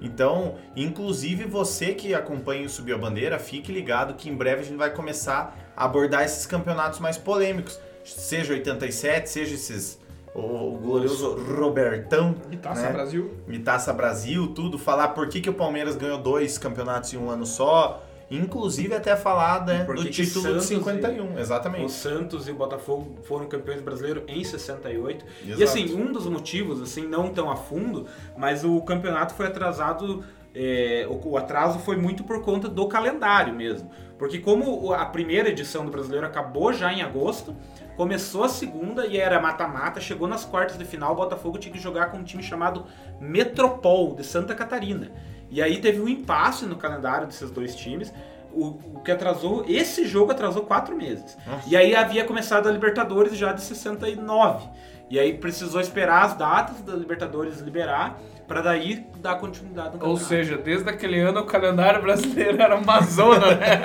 Então, 0.00 0.56
inclusive 0.74 1.44
você 1.44 1.94
que 1.94 2.12
acompanha 2.12 2.66
o 2.66 2.68
Subiu 2.68 2.96
a 2.96 2.98
Bandeira, 2.98 3.38
fique 3.38 3.72
ligado 3.72 4.14
que 4.14 4.28
em 4.28 4.34
breve 4.34 4.62
a 4.62 4.64
gente 4.64 4.76
vai 4.76 4.90
começar 4.90 5.56
a 5.76 5.84
abordar 5.84 6.24
esses 6.24 6.44
campeonatos 6.44 6.98
mais 6.98 7.16
polêmicos. 7.16 7.78
Seja 8.04 8.52
87, 8.52 9.30
seja 9.30 9.54
esses. 9.54 10.00
O, 10.34 10.74
o 10.74 10.78
glorioso 10.78 11.34
Robertão. 11.34 12.34
E 12.50 12.56
Taça 12.56 12.82
né? 12.82 12.92
Brasil. 12.92 13.32
e 13.46 13.58
Taça 13.58 13.92
Brasil, 13.92 14.48
tudo, 14.48 14.78
falar 14.78 15.08
por 15.08 15.28
que, 15.28 15.40
que 15.40 15.50
o 15.50 15.54
Palmeiras 15.54 15.94
ganhou 15.94 16.18
dois 16.18 16.58
campeonatos 16.58 17.12
em 17.12 17.18
um 17.18 17.30
ano 17.30 17.46
só, 17.46 18.02
inclusive 18.36 18.94
até 18.94 19.14
falar 19.16 19.64
né, 19.66 19.84
do 19.84 20.04
título 20.10 20.42
Santos 20.44 20.68
de 20.68 20.74
51, 20.76 21.34
O 21.34 21.38
exatamente. 21.38 21.92
Santos 21.92 22.48
e 22.48 22.50
o 22.50 22.54
Botafogo 22.54 23.16
foram 23.24 23.46
campeões 23.46 23.80
brasileiros 23.80 24.22
em 24.28 24.42
68. 24.44 25.24
E 25.44 25.50
Exato. 25.52 25.64
assim, 25.64 25.94
um 25.94 26.12
dos 26.12 26.26
motivos, 26.26 26.80
assim, 26.82 27.06
não 27.06 27.28
tão 27.28 27.50
a 27.50 27.56
fundo, 27.56 28.06
mas 28.36 28.64
o 28.64 28.80
campeonato 28.82 29.34
foi 29.34 29.46
atrasado. 29.46 30.24
é, 30.54 31.06
o, 31.08 31.30
o 31.30 31.36
atraso 31.38 31.78
foi 31.78 31.96
muito 31.96 32.24
por 32.24 32.42
conta 32.42 32.68
do 32.68 32.86
calendário 32.86 33.54
mesmo. 33.54 33.90
Porque 34.18 34.38
como 34.38 34.84
o- 34.84 34.92
a 34.92 35.06
primeira 35.06 35.48
edição 35.48 35.82
do 35.84 35.90
brasileiro 35.90 36.26
acabou 36.26 36.72
já 36.74 36.92
em 36.92 37.00
agosto, 37.00 37.56
começou 37.96 38.44
a 38.44 38.48
segunda 38.50 39.06
e 39.06 39.16
era 39.16 39.40
mata-mata, 39.40 39.98
chegou 39.98 40.28
nas 40.28 40.44
quartas 40.44 40.76
de 40.76 40.84
final, 40.84 41.12
o 41.12 41.16
Botafogo 41.16 41.56
tinha 41.56 41.72
que 41.72 41.80
jogar 41.80 42.10
com 42.10 42.18
um 42.18 42.22
time 42.22 42.42
chamado 42.42 42.84
Metropol 43.18 44.14
de 44.14 44.24
Santa 44.24 44.54
Catarina. 44.54 45.10
E 45.52 45.60
aí 45.60 45.78
teve 45.80 46.00
um 46.00 46.08
impasse 46.08 46.64
no 46.64 46.76
calendário 46.76 47.26
desses 47.26 47.50
dois 47.50 47.76
times. 47.76 48.12
O, 48.54 48.78
o 48.94 49.00
que 49.04 49.12
atrasou, 49.12 49.64
esse 49.68 50.06
jogo 50.06 50.32
atrasou 50.32 50.62
quatro 50.62 50.96
meses. 50.96 51.36
Nossa. 51.46 51.68
E 51.68 51.76
aí 51.76 51.94
havia 51.94 52.24
começado 52.24 52.68
a 52.68 52.72
Libertadores 52.72 53.36
já 53.36 53.52
de 53.52 53.60
69. 53.62 54.66
E 55.10 55.18
aí 55.18 55.34
precisou 55.34 55.80
esperar 55.80 56.24
as 56.24 56.34
datas 56.34 56.80
da 56.80 56.94
Libertadores 56.94 57.60
liberar 57.60 58.18
para 58.48 58.62
daí 58.62 59.06
dar 59.18 59.36
continuidade 59.36 59.98
no 59.98 60.06
Ou 60.06 60.16
seja, 60.16 60.56
desde 60.56 60.88
aquele 60.88 61.20
ano 61.20 61.40
o 61.40 61.44
calendário 61.44 62.00
brasileiro 62.00 62.60
era 62.60 62.74
uma 62.76 63.00
zona, 63.02 63.54
né? 63.54 63.80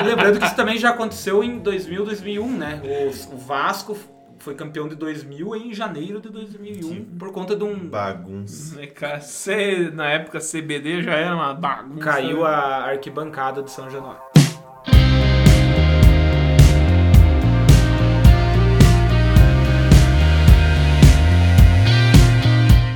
Lembrando 0.04 0.38
que 0.38 0.46
isso 0.46 0.54
também 0.54 0.76
já 0.76 0.90
aconteceu 0.90 1.42
em 1.42 1.58
2000, 1.58 2.04
2001, 2.04 2.48
né? 2.50 2.80
O, 2.84 3.34
o 3.34 3.38
Vasco 3.38 3.96
foi 4.46 4.54
campeão 4.54 4.86
de 4.86 4.94
2000 4.94 5.56
em 5.56 5.74
janeiro 5.74 6.20
de 6.20 6.28
2001 6.28 7.04
por 7.18 7.32
conta 7.32 7.56
de 7.56 7.64
um 7.64 7.88
Bagunça. 7.88 8.78
C- 9.20 9.90
na 9.92 10.08
época 10.08 10.38
CBD 10.38 11.02
já 11.02 11.14
era 11.14 11.34
uma 11.34 11.52
bagunça. 11.52 11.98
caiu 12.00 12.44
né? 12.44 12.48
a 12.48 12.84
arquibancada 12.90 13.60
de 13.60 13.72
São 13.72 13.90
Januário. 13.90 14.22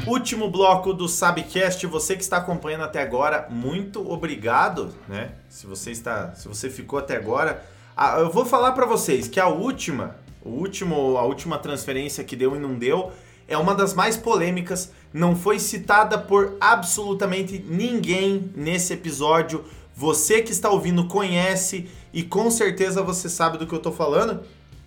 Último 0.06 0.50
bloco 0.50 0.92
do 0.92 1.08
Sabcast, 1.08 1.86
você 1.86 2.16
que 2.16 2.22
está 2.22 2.38
acompanhando 2.38 2.82
até 2.82 3.00
agora, 3.00 3.46
muito 3.48 4.10
obrigado, 4.10 4.92
né? 5.08 5.30
Se 5.48 5.66
você 5.66 5.92
está, 5.92 6.34
se 6.34 6.48
você 6.48 6.68
ficou 6.68 6.98
até 6.98 7.16
agora, 7.16 7.62
Ah, 7.96 8.18
eu 8.18 8.30
vou 8.30 8.46
falar 8.46 8.72
para 8.72 8.86
vocês 8.86 9.28
que 9.28 9.38
a 9.38 9.46
última, 9.48 10.16
o 10.44 10.50
último, 10.50 11.16
a 11.16 11.22
última 11.24 11.58
transferência 11.58 12.24
que 12.24 12.36
deu 12.36 12.56
e 12.56 12.58
não 12.58 12.74
deu 12.74 13.12
é 13.46 13.58
uma 13.58 13.74
das 13.74 13.94
mais 13.94 14.16
polêmicas, 14.16 14.92
não 15.12 15.34
foi 15.34 15.58
citada 15.58 16.16
por 16.16 16.56
absolutamente 16.60 17.64
ninguém 17.68 18.50
nesse 18.54 18.92
episódio. 18.92 19.64
Você 19.94 20.40
que 20.40 20.52
está 20.52 20.70
ouvindo 20.70 21.08
conhece 21.08 21.88
e 22.12 22.22
com 22.22 22.48
certeza 22.50 23.02
você 23.02 23.28
sabe 23.28 23.58
do 23.58 23.66
que 23.66 23.74
eu 23.74 23.80
tô 23.80 23.90
falando, 23.90 24.40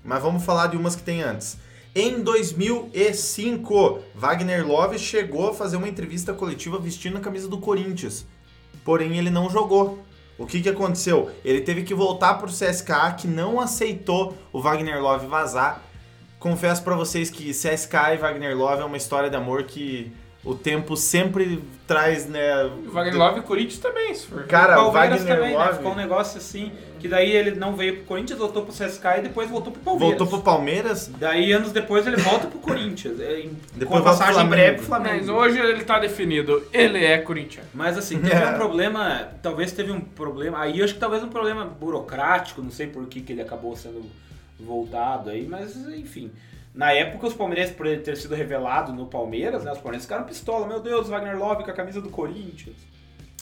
mas 0.04 0.22
vamos 0.22 0.44
falar 0.44 0.68
de 0.68 0.78
umas 0.78 0.96
que 0.96 1.04
tem 1.04 1.22
antes. 1.22 1.58
Em 1.94 2.24
2005, 2.24 4.00
Wagner 4.16 4.66
Love 4.66 4.98
chegou 4.98 5.50
a 5.50 5.54
fazer 5.54 5.78
uma 5.78 5.88
entrevista 5.88 6.34
coletiva 6.34 6.80
vestindo 6.80 7.18
a 7.18 7.22
camisa 7.22 7.48
do 7.48 7.60
Corinthians. 7.60 8.26
Porém, 8.84 9.18
ele 9.18 9.30
não 9.30 9.50
jogou. 9.50 10.00
O 10.38 10.46
que, 10.46 10.62
que 10.62 10.70
aconteceu? 10.70 11.32
Ele 11.46 11.62
teve 11.62 11.84
que 11.84 11.94
voltar 11.94 12.36
pro 12.36 12.48
CSKA, 12.48 13.12
que 13.14 13.28
não 13.28 13.60
aceitou 13.60 14.36
o 14.52 14.62
Wagner 14.62 15.02
Love 15.02 15.28
vazar. 15.28 15.82
Confesso 16.40 16.84
pra 16.84 16.96
vocês 16.96 17.30
que 17.30 17.52
CSKA 17.52 18.16
e 18.16 18.18
Wagner 18.18 18.58
Love 18.58 18.82
é 18.82 18.86
uma 18.86 18.98
história 18.98 19.30
de 19.30 19.36
amor 19.36 19.64
que 19.64 20.12
o 20.46 20.54
tempo 20.56 20.96
sempre 20.98 21.64
traz, 21.88 22.28
né? 22.28 22.70
Wagner 22.88 23.16
Love 23.18 23.40
e 23.40 23.44
Corinthians 23.44 23.78
também, 23.80 24.14
se 24.14 24.28
for. 24.28 24.44
Cara, 24.46 24.74
o 24.82 24.92
Palmeiras 24.92 25.20
Wagner 25.22 25.36
também, 25.38 25.54
né? 25.58 25.64
Love- 25.66 25.78
Ficou 25.78 25.92
um 25.92 25.96
negócio 25.96 26.38
assim, 26.38 26.72
que 27.00 27.08
daí 27.08 27.32
ele 27.32 27.52
não 27.52 27.76
veio 27.76 27.98
pro 27.98 28.06
Corinthians, 28.06 28.40
voltou 28.40 28.64
pro 28.64 28.74
CSKA 28.74 29.18
e 29.20 29.22
depois 29.22 29.50
voltou 29.50 29.72
pro 29.72 29.82
Palmeiras. 29.82 30.18
Voltou 30.18 30.28
pro 30.28 30.42
Palmeiras, 30.44 31.08
Daí, 31.20 31.52
anos 31.52 31.72
depois, 31.72 32.06
ele 32.08 32.18
volta 32.18 32.48
pro 32.48 32.60
Corinthians. 32.60 33.20
é, 33.20 33.42
em- 33.42 33.58
Depois 33.76 34.00
com 34.00 34.06
passagem 34.06 34.34
Flamengo. 34.34 34.56
breve 34.56 34.78
pro 34.78 34.86
Flamengo. 34.86 35.16
Mas 35.18 35.30
hoje 35.30 35.60
ele 35.60 35.84
tá 35.84 36.00
definido. 36.00 36.64
Ele 36.74 37.04
é 37.06 37.18
Corinthians. 37.20 37.66
Mas 37.74 37.98
assim, 37.98 38.20
teve 38.20 38.36
É. 38.36 38.48
um 38.52 38.54
problema, 38.56 39.30
talvez 39.42 39.72
teve 39.72 39.92
um 39.92 40.00
problema, 40.02 40.60
aí 40.62 40.80
eu 40.80 40.86
acho 40.86 40.94
que 40.94 41.00
talvez 41.00 41.24
um 41.24 41.30
problema 41.30 41.66
burocrático, 41.66 42.62
não 42.62 42.72
sei 42.72 42.88
por 42.88 43.06
que, 43.08 43.22
que 43.22 43.32
ele 43.34 43.42
acabou 43.42 43.76
sendo 43.76 44.04
voltado 44.60 45.30
aí, 45.30 45.46
mas 45.48 45.76
enfim. 45.76 46.32
Na 46.74 46.92
época, 46.92 47.28
os 47.28 47.34
palmeirenses, 47.34 47.76
por 47.76 47.86
ele 47.86 48.02
ter 48.02 48.18
sido 48.18 48.34
revelado 48.34 48.92
no 48.92 49.06
Palmeiras, 49.06 49.64
né, 49.64 49.72
os 49.72 49.78
palmeirenses 49.78 50.08
ficaram 50.08 50.24
pistola, 50.26 50.66
meu 50.68 50.80
Deus, 50.80 51.08
Wagner 51.08 51.38
Love 51.38 51.64
com 51.64 51.70
a 51.70 51.74
camisa 51.74 52.02
do 52.02 52.10
Corinthians. 52.10 52.76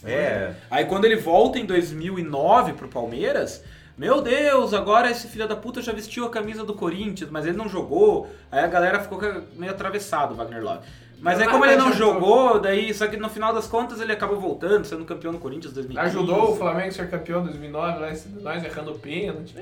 é. 0.04 0.54
Aí 0.70 0.86
quando 0.86 1.06
ele 1.06 1.16
volta 1.16 1.58
em 1.60 1.66
2009 1.66 2.74
pro 2.74 2.88
Palmeiras, 2.90 3.64
meu 3.98 4.22
Deus, 4.22 4.74
agora 4.74 5.10
esse 5.12 5.28
filho 5.28 5.48
da 5.48 5.56
puta 5.56 5.82
já 5.82 5.94
vestiu 5.94 6.26
a 6.26 6.30
camisa 6.30 6.64
do 6.66 6.74
Corinthians, 6.74 7.30
mas 7.30 7.46
ele 7.46 7.56
não 7.56 7.70
jogou. 7.70 8.28
Aí 8.52 8.64
a 8.64 8.68
galera 8.68 9.00
ficou 9.00 9.20
meio 9.56 9.72
atravessado, 9.72 10.34
o 10.34 10.36
Wagner 10.36 10.64
Love. 10.64 10.80
Mas 11.20 11.40
aí 11.40 11.48
como 11.48 11.64
ele 11.66 11.76
não 11.76 11.94
jogou, 11.94 12.60
daí 12.60 12.92
só 12.96 13.06
que 13.08 13.16
no 13.16 13.30
final 13.30 13.54
das 13.54 13.68
contas 13.68 14.02
ele 14.02 14.12
acabou 14.12 14.40
voltando, 14.40 14.86
sendo 14.86 15.06
campeão 15.06 15.32
do 15.32 15.38
Corinthians 15.40 15.72
em 15.72 15.76
2015. 15.76 16.18
Ajudou 16.18 16.52
o 16.54 16.56
Flamengo 16.58 16.88
a 16.88 16.92
ser 16.92 17.10
campeão 17.12 17.42
em 17.42 17.46
2009, 17.46 18.00
lá, 18.00 18.12
esse- 18.12 18.28
nós 18.30 18.64
errando 18.64 18.96
pênalti. 18.96 19.54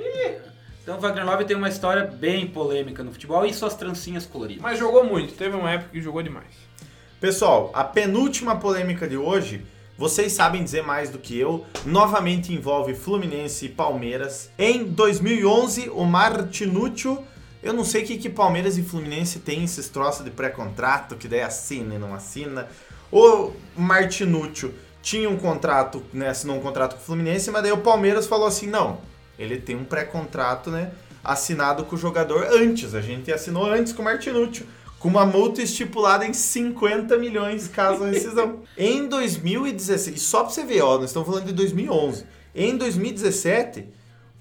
Então 0.90 0.98
o 0.98 1.02
Wagner 1.02 1.24
Love 1.24 1.46
tem 1.46 1.56
uma 1.56 1.70
história 1.70 2.04
bem 2.04 2.48
polêmica 2.48 3.04
no 3.04 3.12
futebol 3.12 3.46
e 3.46 3.54
suas 3.54 3.76
trancinhas 3.76 4.26
coloridas. 4.26 4.64
Mas 4.64 4.80
jogou 4.80 5.04
muito. 5.04 5.36
Teve 5.36 5.56
uma 5.56 5.70
época 5.70 5.92
que 5.92 6.02
jogou 6.02 6.24
demais. 6.24 6.48
Pessoal, 7.22 7.70
a 7.76 7.84
penúltima 7.84 8.56
polêmica 8.56 9.08
de 9.08 9.16
hoje, 9.16 9.64
vocês 9.96 10.34
sabem 10.34 10.64
dizer 10.64 10.82
mais 10.82 11.12
do 11.12 11.20
que 11.20 11.38
eu, 11.38 11.64
novamente 11.86 12.52
envolve 12.52 12.96
Fluminense 12.96 13.68
e 13.68 13.70
Palmeiras. 13.70 14.50
Em 14.58 14.84
2011, 14.84 15.92
o 15.92 16.06
Martinúcio, 16.06 17.24
eu 17.62 17.72
não 17.72 17.84
sei 17.84 18.02
o 18.02 18.08
que, 18.08 18.18
que 18.18 18.28
Palmeiras 18.28 18.76
e 18.76 18.82
Fluminense 18.82 19.42
têm 19.42 19.64
esses 19.64 19.90
troços 19.90 20.26
de 20.26 20.32
pré-contrato, 20.32 21.16
que 21.18 21.28
daí 21.28 21.42
assina 21.42 21.94
e 21.94 22.00
não 22.00 22.16
assina. 22.16 22.68
O 23.12 23.52
Martinúcio 23.78 24.74
tinha 25.04 25.30
um 25.30 25.38
contrato, 25.38 26.04
né, 26.12 26.30
assinou 26.30 26.58
um 26.58 26.62
contrato 26.62 26.96
com 26.96 27.02
o 27.02 27.06
Fluminense, 27.06 27.52
mas 27.52 27.62
daí 27.62 27.72
o 27.72 27.78
Palmeiras 27.78 28.26
falou 28.26 28.48
assim, 28.48 28.66
não, 28.66 29.08
ele 29.40 29.58
tem 29.58 29.76
um 29.76 29.84
pré-contrato, 29.84 30.70
né, 30.70 30.92
assinado 31.24 31.86
com 31.86 31.96
o 31.96 32.00
jogador 32.00 32.46
antes, 32.52 32.94
a 32.94 33.02
gente 33.02 33.32
assinou 33.32 33.66
antes 33.66 33.94
com 33.94 34.02
o 34.02 34.06
Martinúcio 34.06 34.66
com 35.00 35.08
uma 35.08 35.26
multa 35.26 35.62
estipulada 35.62 36.26
em 36.26 36.34
50 36.34 37.18
milhões 37.18 37.68
caso 37.68 38.04
a 38.04 38.08
rescisão. 38.12 38.60
em 38.78 39.08
2016, 39.08 40.18
e 40.18 40.20
só 40.20 40.44
pra 40.44 40.52
você 40.52 40.64
ver, 40.64 40.82
ó, 40.82 40.98
nós 40.98 41.06
estamos 41.06 41.28
falando 41.28 41.46
de 41.46 41.54
2011. 41.54 42.26
Em 42.54 42.76
2017, 42.76 43.88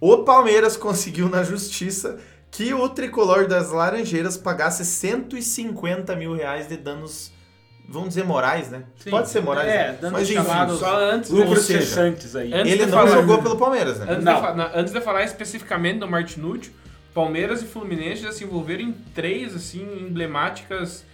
o 0.01 0.18
Palmeiras 0.18 0.76
conseguiu 0.76 1.28
na 1.28 1.44
justiça 1.44 2.18
que 2.51 2.74
o 2.74 2.88
tricolor 2.88 3.46
das 3.46 3.70
Laranjeiras 3.70 4.36
pagasse 4.36 4.84
150 4.84 6.16
mil 6.16 6.34
reais 6.34 6.66
de 6.66 6.76
danos, 6.76 7.30
vamos 7.89 8.09
dizer, 8.11 8.24
morais, 8.24 8.68
né? 8.70 8.82
Sim. 8.97 9.11
Pode 9.11 9.28
ser 9.30 9.41
morais, 9.43 9.66
É, 9.68 9.89
né? 9.93 9.99
danos 10.01 10.12
Mas 10.20 10.30
enfim, 10.30 10.76
Só 10.78 10.97
antes, 11.11 11.30
Lucros 11.30 11.61
cessantes 11.64 12.36
aí. 12.36 12.53
antes 12.53 12.72
ele 12.72 12.86
não 12.86 12.93
falar- 12.99 13.11
jogou 13.11 13.43
pelo 13.43 13.57
Palmeiras, 13.57 13.99
né? 13.99 14.07
Antes, 14.11 14.24
Não. 14.24 14.34
De, 14.34 14.41
fa- 14.41 14.55
na- 14.55 14.70
antes 14.74 14.93
de 14.93 15.01
falar 15.01 15.24
especificamente 15.24 15.99
do 16.01 16.07
Martinucci, 16.09 16.70
Palmeiras 17.14 17.62
e 17.62 17.66
Fluminense 17.66 18.22
já 18.22 18.30
se 18.32 18.45
envolveram 18.45 18.82
em 18.82 18.93
três 18.93 19.57
assim 19.57 19.82
emblemáticas 20.07 21.05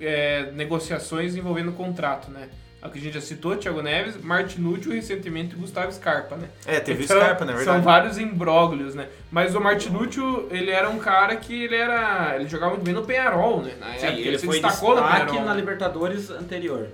é, 0.00 0.50
negociações 0.52 1.36
envolvendo 1.36 1.70
contrato, 1.72 2.28
né? 2.30 2.48
A 2.84 2.90
que 2.90 2.98
a 2.98 3.00
gente 3.00 3.14
já 3.14 3.20
citou, 3.22 3.56
Thiago 3.56 3.80
Neves, 3.80 4.22
Martinucci 4.22 4.90
e 4.90 4.96
recentemente 4.96 5.56
Gustavo 5.56 5.90
Scarpa, 5.90 6.36
né? 6.36 6.48
É, 6.66 6.78
teve 6.80 7.04
Então, 7.04 7.16
Scarpa, 7.16 7.42
na 7.46 7.52
São 7.52 7.58
verdade. 7.64 7.82
vários 7.84 8.18
imbróglios, 8.18 8.94
né? 8.94 9.08
Mas 9.32 9.54
o 9.54 9.60
Martinucci, 9.60 10.20
ele 10.50 10.70
era 10.70 10.90
um 10.90 10.98
cara 10.98 11.34
que 11.36 11.64
ele 11.64 11.74
era. 11.76 12.36
Ele 12.36 12.46
jogava 12.46 12.72
muito 12.72 12.84
bem 12.84 12.92
no 12.92 13.02
Penharol, 13.02 13.62
né? 13.62 13.72
Na 13.80 13.94
Sim, 13.96 14.06
época, 14.08 14.20
ele 14.28 14.38
se 14.38 14.44
foi 14.44 14.60
destacou 14.60 14.90
no 14.90 15.00
destaque 15.00 15.24
Penharol. 15.24 15.44
na 15.46 15.54
né? 15.54 15.60
Libertadores 15.60 16.30
anterior. 16.30 16.88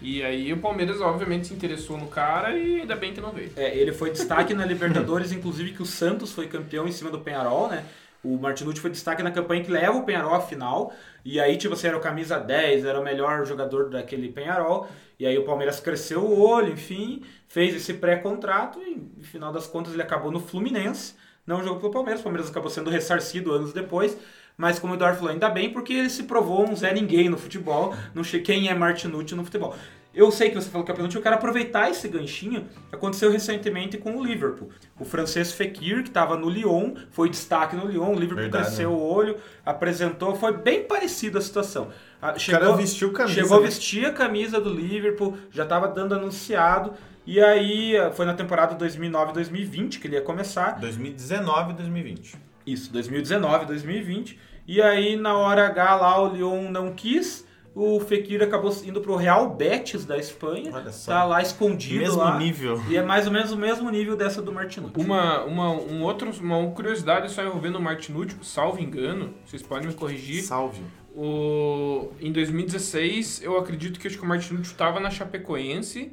E 0.00 0.22
aí 0.22 0.50
o 0.52 0.56
Palmeiras, 0.56 1.00
obviamente, 1.02 1.46
se 1.48 1.54
interessou 1.54 1.98
no 1.98 2.06
cara 2.08 2.56
e 2.56 2.80
ainda 2.80 2.96
bem 2.96 3.12
que 3.12 3.20
não 3.20 3.30
veio. 3.30 3.50
É, 3.56 3.76
ele 3.76 3.92
foi 3.92 4.10
destaque 4.10 4.54
na 4.54 4.64
Libertadores, 4.64 5.30
inclusive 5.32 5.72
que 5.72 5.82
o 5.82 5.86
Santos 5.86 6.32
foi 6.32 6.46
campeão 6.46 6.88
em 6.88 6.92
cima 6.92 7.10
do 7.10 7.18
Penharol, 7.20 7.68
né? 7.68 7.84
O 8.24 8.38
Martinucci 8.38 8.80
foi 8.80 8.90
destaque 8.90 9.22
na 9.22 9.30
campanha 9.30 9.62
que 9.62 9.70
leva 9.70 9.98
o 9.98 10.04
Penharol 10.04 10.34
à 10.34 10.40
final. 10.40 10.92
E 11.24 11.38
aí, 11.38 11.56
tipo, 11.56 11.76
você 11.76 11.88
era 11.88 11.96
o 11.96 12.00
camisa 12.00 12.38
10, 12.38 12.84
era 12.84 12.98
o 12.98 13.04
melhor 13.04 13.44
jogador 13.44 13.90
daquele 13.90 14.30
Penharol. 14.30 14.88
E 15.18 15.26
aí 15.26 15.36
o 15.36 15.44
Palmeiras 15.44 15.78
cresceu 15.78 16.20
o 16.20 16.40
olho, 16.40 16.72
enfim, 16.72 17.22
fez 17.46 17.74
esse 17.74 17.94
pré-contrato 17.94 18.80
e, 18.80 18.96
no 19.18 19.24
final 19.24 19.52
das 19.52 19.66
contas, 19.66 19.92
ele 19.92 20.02
acabou 20.02 20.32
no 20.32 20.40
Fluminense. 20.40 21.14
Não 21.46 21.62
jogou 21.62 21.78
pelo 21.78 21.92
Palmeiras. 21.92 22.20
O 22.20 22.24
Palmeiras 22.24 22.50
acabou 22.50 22.70
sendo 22.70 22.88
ressarcido 22.88 23.52
anos 23.52 23.72
depois. 23.72 24.16
Mas 24.56 24.78
como 24.78 24.92
o 24.92 24.96
Eduardo 24.96 25.18
falou, 25.18 25.32
ainda 25.32 25.50
bem 25.50 25.70
porque 25.70 25.92
ele 25.92 26.08
se 26.10 26.22
provou 26.22 26.68
um 26.68 26.74
Zé 26.74 26.94
Ninguém 26.94 27.28
no 27.28 27.36
futebol. 27.36 27.94
Não 28.14 28.24
sei 28.24 28.40
quem 28.40 28.68
é 28.68 28.74
Martinucci 28.74 29.34
no 29.34 29.44
futebol. 29.44 29.74
Eu 30.14 30.30
sei 30.30 30.48
que 30.48 30.54
você 30.54 30.70
falou 30.70 30.84
que 30.84 30.92
é 30.92 30.94
pênalti, 30.94 31.16
eu 31.16 31.22
quero 31.22 31.34
aproveitar 31.34 31.90
esse 31.90 32.06
ganchinho. 32.06 32.68
Aconteceu 32.92 33.30
recentemente 33.30 33.98
com 33.98 34.16
o 34.16 34.24
Liverpool. 34.24 34.70
O 34.98 35.04
francês 35.04 35.52
Fekir, 35.52 36.02
que 36.02 36.08
estava 36.08 36.36
no 36.36 36.48
Lyon, 36.48 36.94
foi 37.10 37.28
destaque 37.28 37.74
no 37.74 37.86
Lyon. 37.86 38.12
O 38.12 38.14
Liverpool 38.14 38.42
Verdade, 38.42 38.66
cresceu 38.66 38.90
né? 38.90 38.96
o 38.96 39.00
olho, 39.00 39.36
apresentou. 39.66 40.36
Foi 40.36 40.56
bem 40.56 40.84
parecida 40.84 41.38
a 41.38 41.42
situação. 41.42 41.88
Ah, 42.22 42.34
O 42.36 42.50
cara 42.50 42.72
vestiu 42.72 43.12
camisa. 43.12 43.34
Chegou 43.34 43.56
a 43.56 43.60
né? 43.60 43.66
vestir 43.66 44.06
a 44.06 44.12
camisa 44.12 44.60
do 44.60 44.70
Liverpool, 44.72 45.36
já 45.50 45.64
estava 45.64 45.88
dando 45.88 46.14
anunciado. 46.14 46.92
E 47.26 47.40
aí 47.40 47.96
ah, 47.96 48.12
foi 48.12 48.24
na 48.24 48.34
temporada 48.34 48.76
2009-2020 48.76 49.98
que 49.98 50.06
ele 50.06 50.14
ia 50.14 50.22
começar. 50.22 50.78
2019 50.78 51.72
e 51.72 51.74
2020. 51.74 52.36
Isso, 52.66 52.92
2019, 52.92 53.66
2020. 53.66 54.38
E 54.66 54.80
aí, 54.80 55.16
na 55.16 55.36
hora 55.36 55.66
H 55.66 55.94
lá, 55.96 56.22
o 56.22 56.34
Lyon 56.34 56.70
não 56.70 56.94
quis. 56.94 57.46
O 57.74 57.98
Fekir 57.98 58.40
acabou 58.40 58.72
indo 58.84 59.00
pro 59.00 59.16
Real 59.16 59.50
Betis 59.50 60.04
da 60.04 60.16
Espanha. 60.16 60.70
Olha 60.72 60.92
só. 60.92 61.10
Tá 61.10 61.24
lá 61.24 61.42
escondido 61.42 62.00
Mesmo 62.00 62.18
lá. 62.18 62.38
nível. 62.38 62.80
E 62.88 62.96
é 62.96 63.02
mais 63.02 63.26
ou 63.26 63.32
menos 63.32 63.50
o 63.50 63.56
mesmo 63.56 63.90
nível 63.90 64.16
dessa 64.16 64.40
do 64.40 64.52
Martinucci. 64.52 64.94
Uma, 64.96 65.42
uma, 65.42 65.70
um 65.72 66.02
outro, 66.04 66.30
uma 66.40 66.70
curiosidade 66.70 67.30
só 67.32 67.42
envolvendo 67.42 67.76
o 67.76 67.82
Martinucci, 67.82 68.36
salvo 68.42 68.80
engano, 68.80 69.34
vocês 69.44 69.60
podem 69.60 69.88
me 69.88 69.94
corrigir. 69.94 70.42
Salve. 70.44 70.82
O, 71.16 72.12
em 72.20 72.30
2016, 72.30 73.42
eu 73.42 73.58
acredito 73.58 73.98
que, 73.98 74.06
acho 74.06 74.18
que 74.18 74.24
o 74.24 74.28
Martinucci 74.28 74.70
estava 74.70 75.00
na 75.00 75.10
Chapecoense 75.10 76.12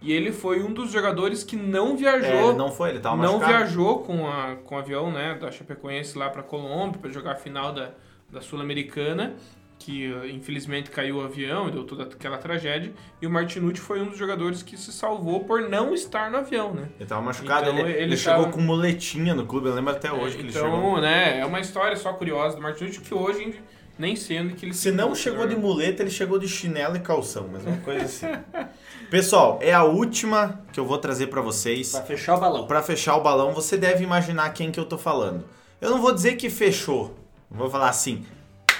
e 0.00 0.12
ele 0.12 0.32
foi 0.32 0.62
um 0.62 0.72
dos 0.72 0.90
jogadores 0.90 1.44
que 1.44 1.56
não 1.56 1.96
viajou. 1.96 2.30
É, 2.30 2.48
ele 2.48 2.58
não 2.58 2.70
foi, 2.72 2.90
ele 2.90 3.00
tava 3.00 3.16
não 3.16 3.38
machucado. 3.38 3.52
viajou 3.52 3.98
com, 4.00 4.28
a, 4.28 4.56
com 4.56 4.74
o 4.74 4.78
avião 4.78 5.12
né, 5.12 5.34
da 5.34 5.50
Chapecoense 5.50 6.16
lá 6.18 6.28
para 6.28 6.42
Colômbia 6.42 6.98
para 7.00 7.10
jogar 7.10 7.32
a 7.32 7.36
final 7.36 7.72
da, 7.72 7.90
da 8.30 8.40
Sul-Americana, 8.40 9.36
que 9.84 10.10
uh, 10.12 10.26
infelizmente 10.28 10.90
caiu 10.90 11.16
o 11.16 11.20
avião 11.22 11.68
e 11.68 11.72
deu 11.72 11.84
toda 11.84 12.04
aquela 12.04 12.38
tragédia. 12.38 12.92
E 13.20 13.26
o 13.26 13.30
Martinucci 13.30 13.80
foi 13.80 14.00
um 14.00 14.06
dos 14.08 14.18
jogadores 14.18 14.62
que 14.62 14.76
se 14.76 14.92
salvou 14.92 15.40
por 15.44 15.62
não 15.68 15.92
estar 15.94 16.30
no 16.30 16.38
avião, 16.38 16.72
né? 16.72 16.88
Ele 16.98 17.08
tava 17.08 17.20
machucado, 17.22 17.70
Então, 17.70 17.78
ele, 17.80 17.90
ele 17.92 18.02
ele 18.04 18.16
chegou 18.16 18.44
tava- 18.44 18.52
com 18.56 18.60
muletinha 18.60 19.34
no 19.34 19.44
clube, 19.46 19.68
eu 19.68 19.74
lembro 19.74 19.92
até 19.92 20.12
hoje 20.12 20.36
que 20.36 20.42
ele 20.42 20.50
então, 20.50 20.62
chegou. 20.70 21.00
né, 21.00 21.38
é 21.40 21.44
uma 21.46 21.60
história 21.60 21.96
só 21.96 22.12
curiosa 22.12 22.56
do 22.56 22.62
Martinucci 22.62 23.00
que 23.00 23.12
hoje 23.14 23.54
nem 23.98 24.16
sendo 24.16 24.54
que 24.54 24.64
ele 24.66 24.72
Se 24.74 24.90
não 24.90 25.14
se 25.14 25.22
chegou 25.22 25.46
de 25.46 25.54
muleta, 25.54 26.02
ele 26.02 26.10
chegou 26.10 26.38
de 26.38 26.48
chinelo 26.48 26.96
e 26.96 27.00
calção, 27.00 27.48
mas 27.52 27.64
uma 27.64 27.76
coisa 27.78 28.04
assim. 28.06 28.26
Pessoal, 29.10 29.58
é 29.60 29.72
a 29.72 29.84
última 29.84 30.60
que 30.72 30.80
eu 30.80 30.86
vou 30.86 30.96
trazer 30.98 31.26
pra 31.26 31.40
vocês. 31.42 31.92
Pra 31.92 32.02
fechar 32.02 32.36
o 32.36 32.40
balão. 32.40 32.66
Pra 32.66 32.82
fechar 32.82 33.16
o 33.16 33.20
balão, 33.20 33.52
você 33.52 33.76
deve 33.76 34.02
imaginar 34.02 34.50
quem 34.54 34.70
que 34.70 34.80
eu 34.80 34.84
tô 34.86 34.96
falando. 34.96 35.44
Eu 35.80 35.90
não 35.90 36.00
vou 36.00 36.12
dizer 36.12 36.36
que 36.36 36.48
fechou. 36.48 37.14
Vou 37.50 37.68
falar 37.68 37.90
assim. 37.90 38.24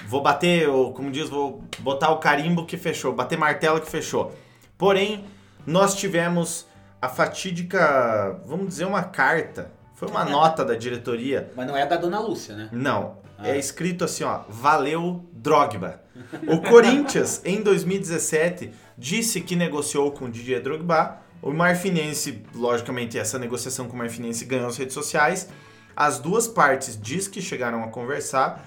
Vou 0.07 0.23
bater, 0.23 0.69
ou, 0.69 0.93
como 0.93 1.11
diz, 1.11 1.29
vou 1.29 1.63
botar 1.79 2.11
o 2.11 2.19
carimbo 2.19 2.67
que 2.67 2.77
fechou, 2.77 3.13
bater 3.13 3.39
martelo 3.39 3.81
que 3.81 3.91
fechou. 3.91 4.35
Porém, 4.77 5.25
nós 5.67 5.95
tivemos 5.95 6.67
a 7.01 7.09
fatídica, 7.09 8.41
vamos 8.47 8.69
dizer, 8.69 8.85
uma 8.85 9.03
carta. 9.03 9.71
Foi 9.95 10.09
uma 10.09 10.25
nota 10.25 10.65
da 10.65 10.75
diretoria 10.75 11.53
Mas 11.55 11.67
não 11.67 11.77
é 11.77 11.87
da 11.87 11.97
Dona 11.97 12.19
Lúcia, 12.19 12.57
né? 12.57 12.69
não. 12.73 13.23
Ah. 13.39 13.49
É 13.49 13.59
escrito 13.59 14.05
assim, 14.05 14.23
ó. 14.23 14.43
Valeu, 14.49 15.25
Drogba. 15.33 16.01
O 16.47 16.61
Corinthians, 16.61 17.43
em 17.45 17.61
2017, 17.61 18.71
disse 18.97 19.41
que 19.41 19.57
negociou 19.57 20.13
com 20.13 20.27
o 20.27 20.31
Didier 20.31 20.63
Drogba. 20.63 21.19
O 21.43 21.53
Marfinense, 21.53 22.41
logicamente, 22.55 23.19
essa 23.19 23.39
negociação 23.39 23.89
com 23.89 23.95
o 23.95 23.99
Marfinense 23.99 24.45
ganhou 24.45 24.69
as 24.69 24.77
redes 24.77 24.95
sociais. 24.95 25.49
As 25.97 26.21
duas 26.21 26.47
partes 26.47 26.97
diz 27.01 27.27
que 27.27 27.43
chegaram 27.43 27.83
a 27.83 27.89
conversar. 27.89 28.65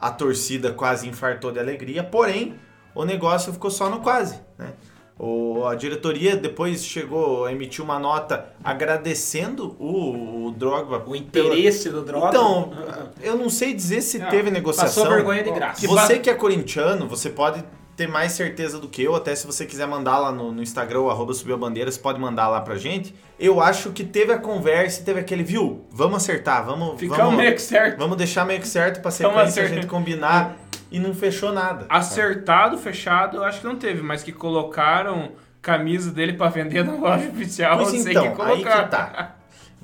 A 0.00 0.10
torcida 0.10 0.72
quase 0.72 1.08
infartou 1.08 1.50
de 1.50 1.58
alegria. 1.58 2.04
Porém, 2.04 2.54
o 2.94 3.04
negócio 3.04 3.52
ficou 3.52 3.70
só 3.70 3.88
no 3.90 4.00
quase, 4.00 4.40
né? 4.56 4.72
O, 5.18 5.66
a 5.66 5.74
diretoria 5.74 6.36
depois 6.36 6.84
chegou 6.84 7.44
a 7.44 7.52
emitir 7.52 7.82
uma 7.84 7.98
nota 7.98 8.54
agradecendo 8.62 9.74
o, 9.80 10.46
o 10.46 10.50
Drogba. 10.52 11.02
O 11.04 11.16
interesse 11.16 11.90
do 11.90 12.02
droga. 12.02 12.28
Então, 12.28 12.72
eu 13.20 13.36
não 13.36 13.50
sei 13.50 13.74
dizer 13.74 14.00
se 14.00 14.16
Não, 14.20 14.28
teve 14.28 14.48
negociação. 14.48 15.02
passou 15.02 15.16
vergonha 15.16 15.42
de 15.42 15.50
graça. 15.50 15.80
Que 15.80 15.88
você 15.88 16.20
que 16.20 16.30
é 16.30 16.34
corintiano, 16.34 17.08
você 17.08 17.30
pode 17.30 17.64
ter 17.98 18.06
mais 18.06 18.30
certeza 18.30 18.78
do 18.78 18.86
que 18.88 19.02
eu, 19.02 19.16
até 19.16 19.34
se 19.34 19.44
você 19.44 19.66
quiser 19.66 19.84
mandar 19.88 20.18
lá 20.18 20.30
no, 20.30 20.52
no 20.52 20.62
Instagram, 20.62 21.08
arroba 21.10 21.34
subiu 21.34 21.56
a 21.56 21.58
bandeira, 21.58 21.90
você 21.90 21.98
pode 21.98 22.20
mandar 22.20 22.46
lá 22.46 22.60
pra 22.60 22.76
gente. 22.76 23.12
Eu 23.40 23.60
acho 23.60 23.90
que 23.90 24.04
teve 24.04 24.32
a 24.32 24.38
conversa, 24.38 25.00
e 25.00 25.04
teve 25.04 25.18
aquele, 25.18 25.42
viu? 25.42 25.84
Vamos 25.90 26.22
acertar, 26.22 26.64
vamos, 26.64 26.96
Ficamos 27.00 27.24
vamos, 27.24 27.36
meio 27.36 27.52
que 27.56 27.60
certo. 27.60 27.98
vamos 27.98 28.16
deixar 28.16 28.44
meio 28.44 28.60
que 28.60 28.68
certo 28.68 29.02
pra 29.02 29.10
sequência 29.10 29.64
a 29.64 29.66
gente 29.66 29.88
combinar 29.88 30.56
e 30.92 31.00
não 31.00 31.12
fechou 31.12 31.52
nada. 31.52 31.86
Acertado, 31.88 32.78
fechado, 32.78 33.38
eu 33.38 33.44
acho 33.44 33.62
que 33.62 33.66
não 33.66 33.74
teve, 33.74 34.00
mas 34.00 34.22
que 34.22 34.30
colocaram 34.30 35.32
camisa 35.60 36.12
dele 36.12 36.34
pra 36.34 36.48
vender 36.48 36.84
na 36.84 36.94
loja 36.94 37.28
oficial, 37.28 37.78
Pois 37.78 38.00
sei 38.00 38.12
então, 38.12 38.22
que 38.22 38.28
aí 38.28 38.34
colocaram. 38.36 38.84
que 38.84 38.90
tá. 38.92 39.36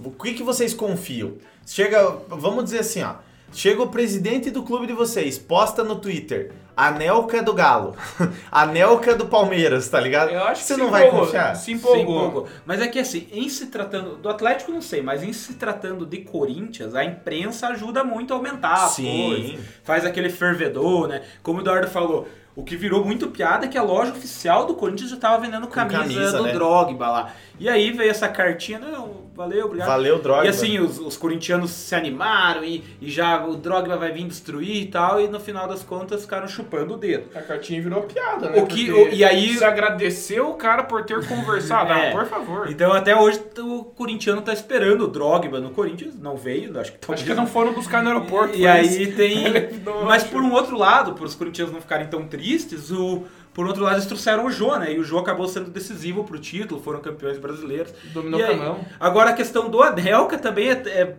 O 0.05 0.13
que, 0.13 0.35
que 0.35 0.43
vocês 0.45 0.73
confiam? 0.73 1.33
Chega, 1.67 2.17
vamos 2.29 2.63
dizer 2.63 2.79
assim, 2.79 3.03
ó. 3.03 3.15
Chega 3.53 3.83
o 3.83 3.89
presidente 3.89 4.53
do 4.53 4.63
clube 4.63 4.87
de 4.87 4.93
vocês, 4.93 5.37
posta 5.37 5.83
no 5.83 5.97
Twitter, 5.97 6.53
Anelca 6.77 7.43
do 7.43 7.53
Galo, 7.53 7.95
Anelca 8.51 9.15
do 9.15 9.27
Palmeiras, 9.27 9.89
tá 9.89 10.01
ligado? 10.01 10.31
Eu 10.31 10.45
acho 10.45 10.63
que 10.63 10.67
Você 10.67 10.77
não 10.77 10.91
vai 10.91 11.07
empolgou, 11.07 11.27
confiar? 11.27 11.55
Se 11.55 11.73
empolgou. 11.73 11.97
Se 11.97 12.03
empolgou. 12.03 12.49
Mas 12.67 12.81
é 12.81 12.89
que 12.89 12.99
assim, 12.99 13.29
em 13.33 13.49
se 13.49 13.67
tratando. 13.67 14.17
Do 14.17 14.29
Atlético 14.29 14.73
não 14.73 14.83
sei, 14.83 15.03
mas 15.03 15.23
em 15.23 15.33
se 15.33 15.55
tratando 15.55 16.05
de 16.05 16.19
Corinthians, 16.19 16.95
a 16.95 17.05
imprensa 17.05 17.69
ajuda 17.69 18.03
muito 18.03 18.33
a 18.33 18.37
aumentar 18.37 18.89
Sim. 18.89 19.29
coisas. 19.29 19.67
Faz 19.83 20.05
aquele 20.05 20.31
fervedor, 20.31 21.09
né? 21.09 21.23
Como 21.43 21.59
o 21.59 21.63
Eduardo 21.63 21.89
falou. 21.89 22.29
O 22.57 22.63
que 22.63 22.77
virou 22.77 23.05
muito 23.05 23.29
piada 23.29 23.67
é 23.67 23.69
que 23.69 23.77
a 23.77 23.83
loja 23.83 24.13
oficial 24.13 24.65
do 24.65 24.75
Corinthians 24.75 25.11
já 25.11 25.17
tava 25.17 25.43
vendendo 25.43 25.67
camisa, 25.67 25.99
camisa, 25.99 26.39
do 26.39 26.45
né? 26.45 26.53
Drogba 26.53 27.11
lá. 27.11 27.33
E 27.59 27.69
aí 27.69 27.91
veio 27.91 28.11
essa 28.11 28.29
cartinha, 28.29 28.79
não, 28.79 29.24
valeu, 29.35 29.67
obrigado. 29.67 29.89
Valeu, 29.89 30.19
Drogba. 30.19 30.45
E 30.47 30.49
assim, 30.49 30.79
os, 30.79 30.99
os 30.99 31.17
corintianos 31.17 31.71
se 31.71 31.95
animaram 31.95 32.65
e, 32.65 32.83
e 33.01 33.11
já 33.11 33.45
o 33.45 33.57
Drogba 33.57 33.97
vai 33.97 34.13
vir 34.13 34.25
destruir 34.27 34.83
e 34.83 34.87
tal, 34.87 35.21
e 35.21 35.29
no 35.29 35.41
final 35.41 35.67
das 35.69 35.83
contas 35.83 36.23
ficaram 36.23 36.47
chupando 36.49 36.95
o 36.95 36.97
dedo. 36.97 37.25
A 37.35 37.41
cartinha 37.43 37.83
virou 37.83 38.03
piada, 38.03 38.51
né? 38.51 38.63
O 38.63 38.67
que- 38.67 38.91
o- 38.93 39.09
e 39.09 39.25
aí- 39.25 39.57
Se 39.57 39.65
agradeceu 39.65 40.49
o 40.51 40.55
cara 40.55 40.83
por 40.85 41.05
ter 41.05 41.27
conversado. 41.27 41.93
É. 41.95 42.09
Ah, 42.11 42.13
por 42.13 42.27
favor. 42.27 42.71
Então 42.71 42.93
até 42.93 43.15
hoje 43.17 43.41
o 43.59 43.85
corintiano 43.85 44.41
tá 44.43 44.53
esperando 44.53 45.05
o 45.05 45.09
Drogba 45.09 45.61
no 45.61 45.71
Corinthians, 45.71 46.19
não 46.19 46.37
veio, 46.37 46.79
acho 46.79 46.93
que 46.93 46.99
talvez 46.99 47.21
Acho 47.21 47.31
que 47.31 47.35
não 47.35 47.47
foram 47.47 47.73
buscar 47.73 48.03
no 48.03 48.09
aeroporto. 48.11 48.55
E 48.55 48.59
foi 48.61 48.67
aí 48.69 49.13
tem. 49.13 49.45
Mas 50.05 50.25
por 50.25 50.41
um 50.43 50.53
outro 50.53 50.77
lado, 50.79 51.13
para 51.15 51.25
os 51.25 51.35
corintianos 51.35 51.73
não 51.73 51.81
ficarem 51.81 52.07
tão 52.07 52.27
tristes, 52.27 52.91
o. 52.91 53.25
Por 53.55 53.67
outro 53.67 53.83
lado, 53.85 53.95
eles 53.95 54.07
trouxeram 54.07 54.45
o 54.47 54.51
Jô, 54.51 54.77
né? 54.77 54.93
E 54.93 54.99
o 54.99 55.05
Jô 55.05 55.19
acabou 55.19 55.47
sendo 55.49 55.71
decisivo 55.71 56.25
pro 56.25 56.39
título, 56.39 56.81
foram 56.83 57.01
campeões 57.01 57.39
brasileiros. 57.39 57.93
Dominou 58.13 58.41
E 58.41 58.43
com 58.45 58.51
aí- 58.51 58.61
a 58.61 58.63
mão. 58.65 58.85
Agora 58.99 59.31
a 59.31 59.33
questão 59.33 59.71
do 59.71 59.81
Anelka 59.83 60.37
também 60.37 60.69
é, 60.71 60.73
é 60.73 61.17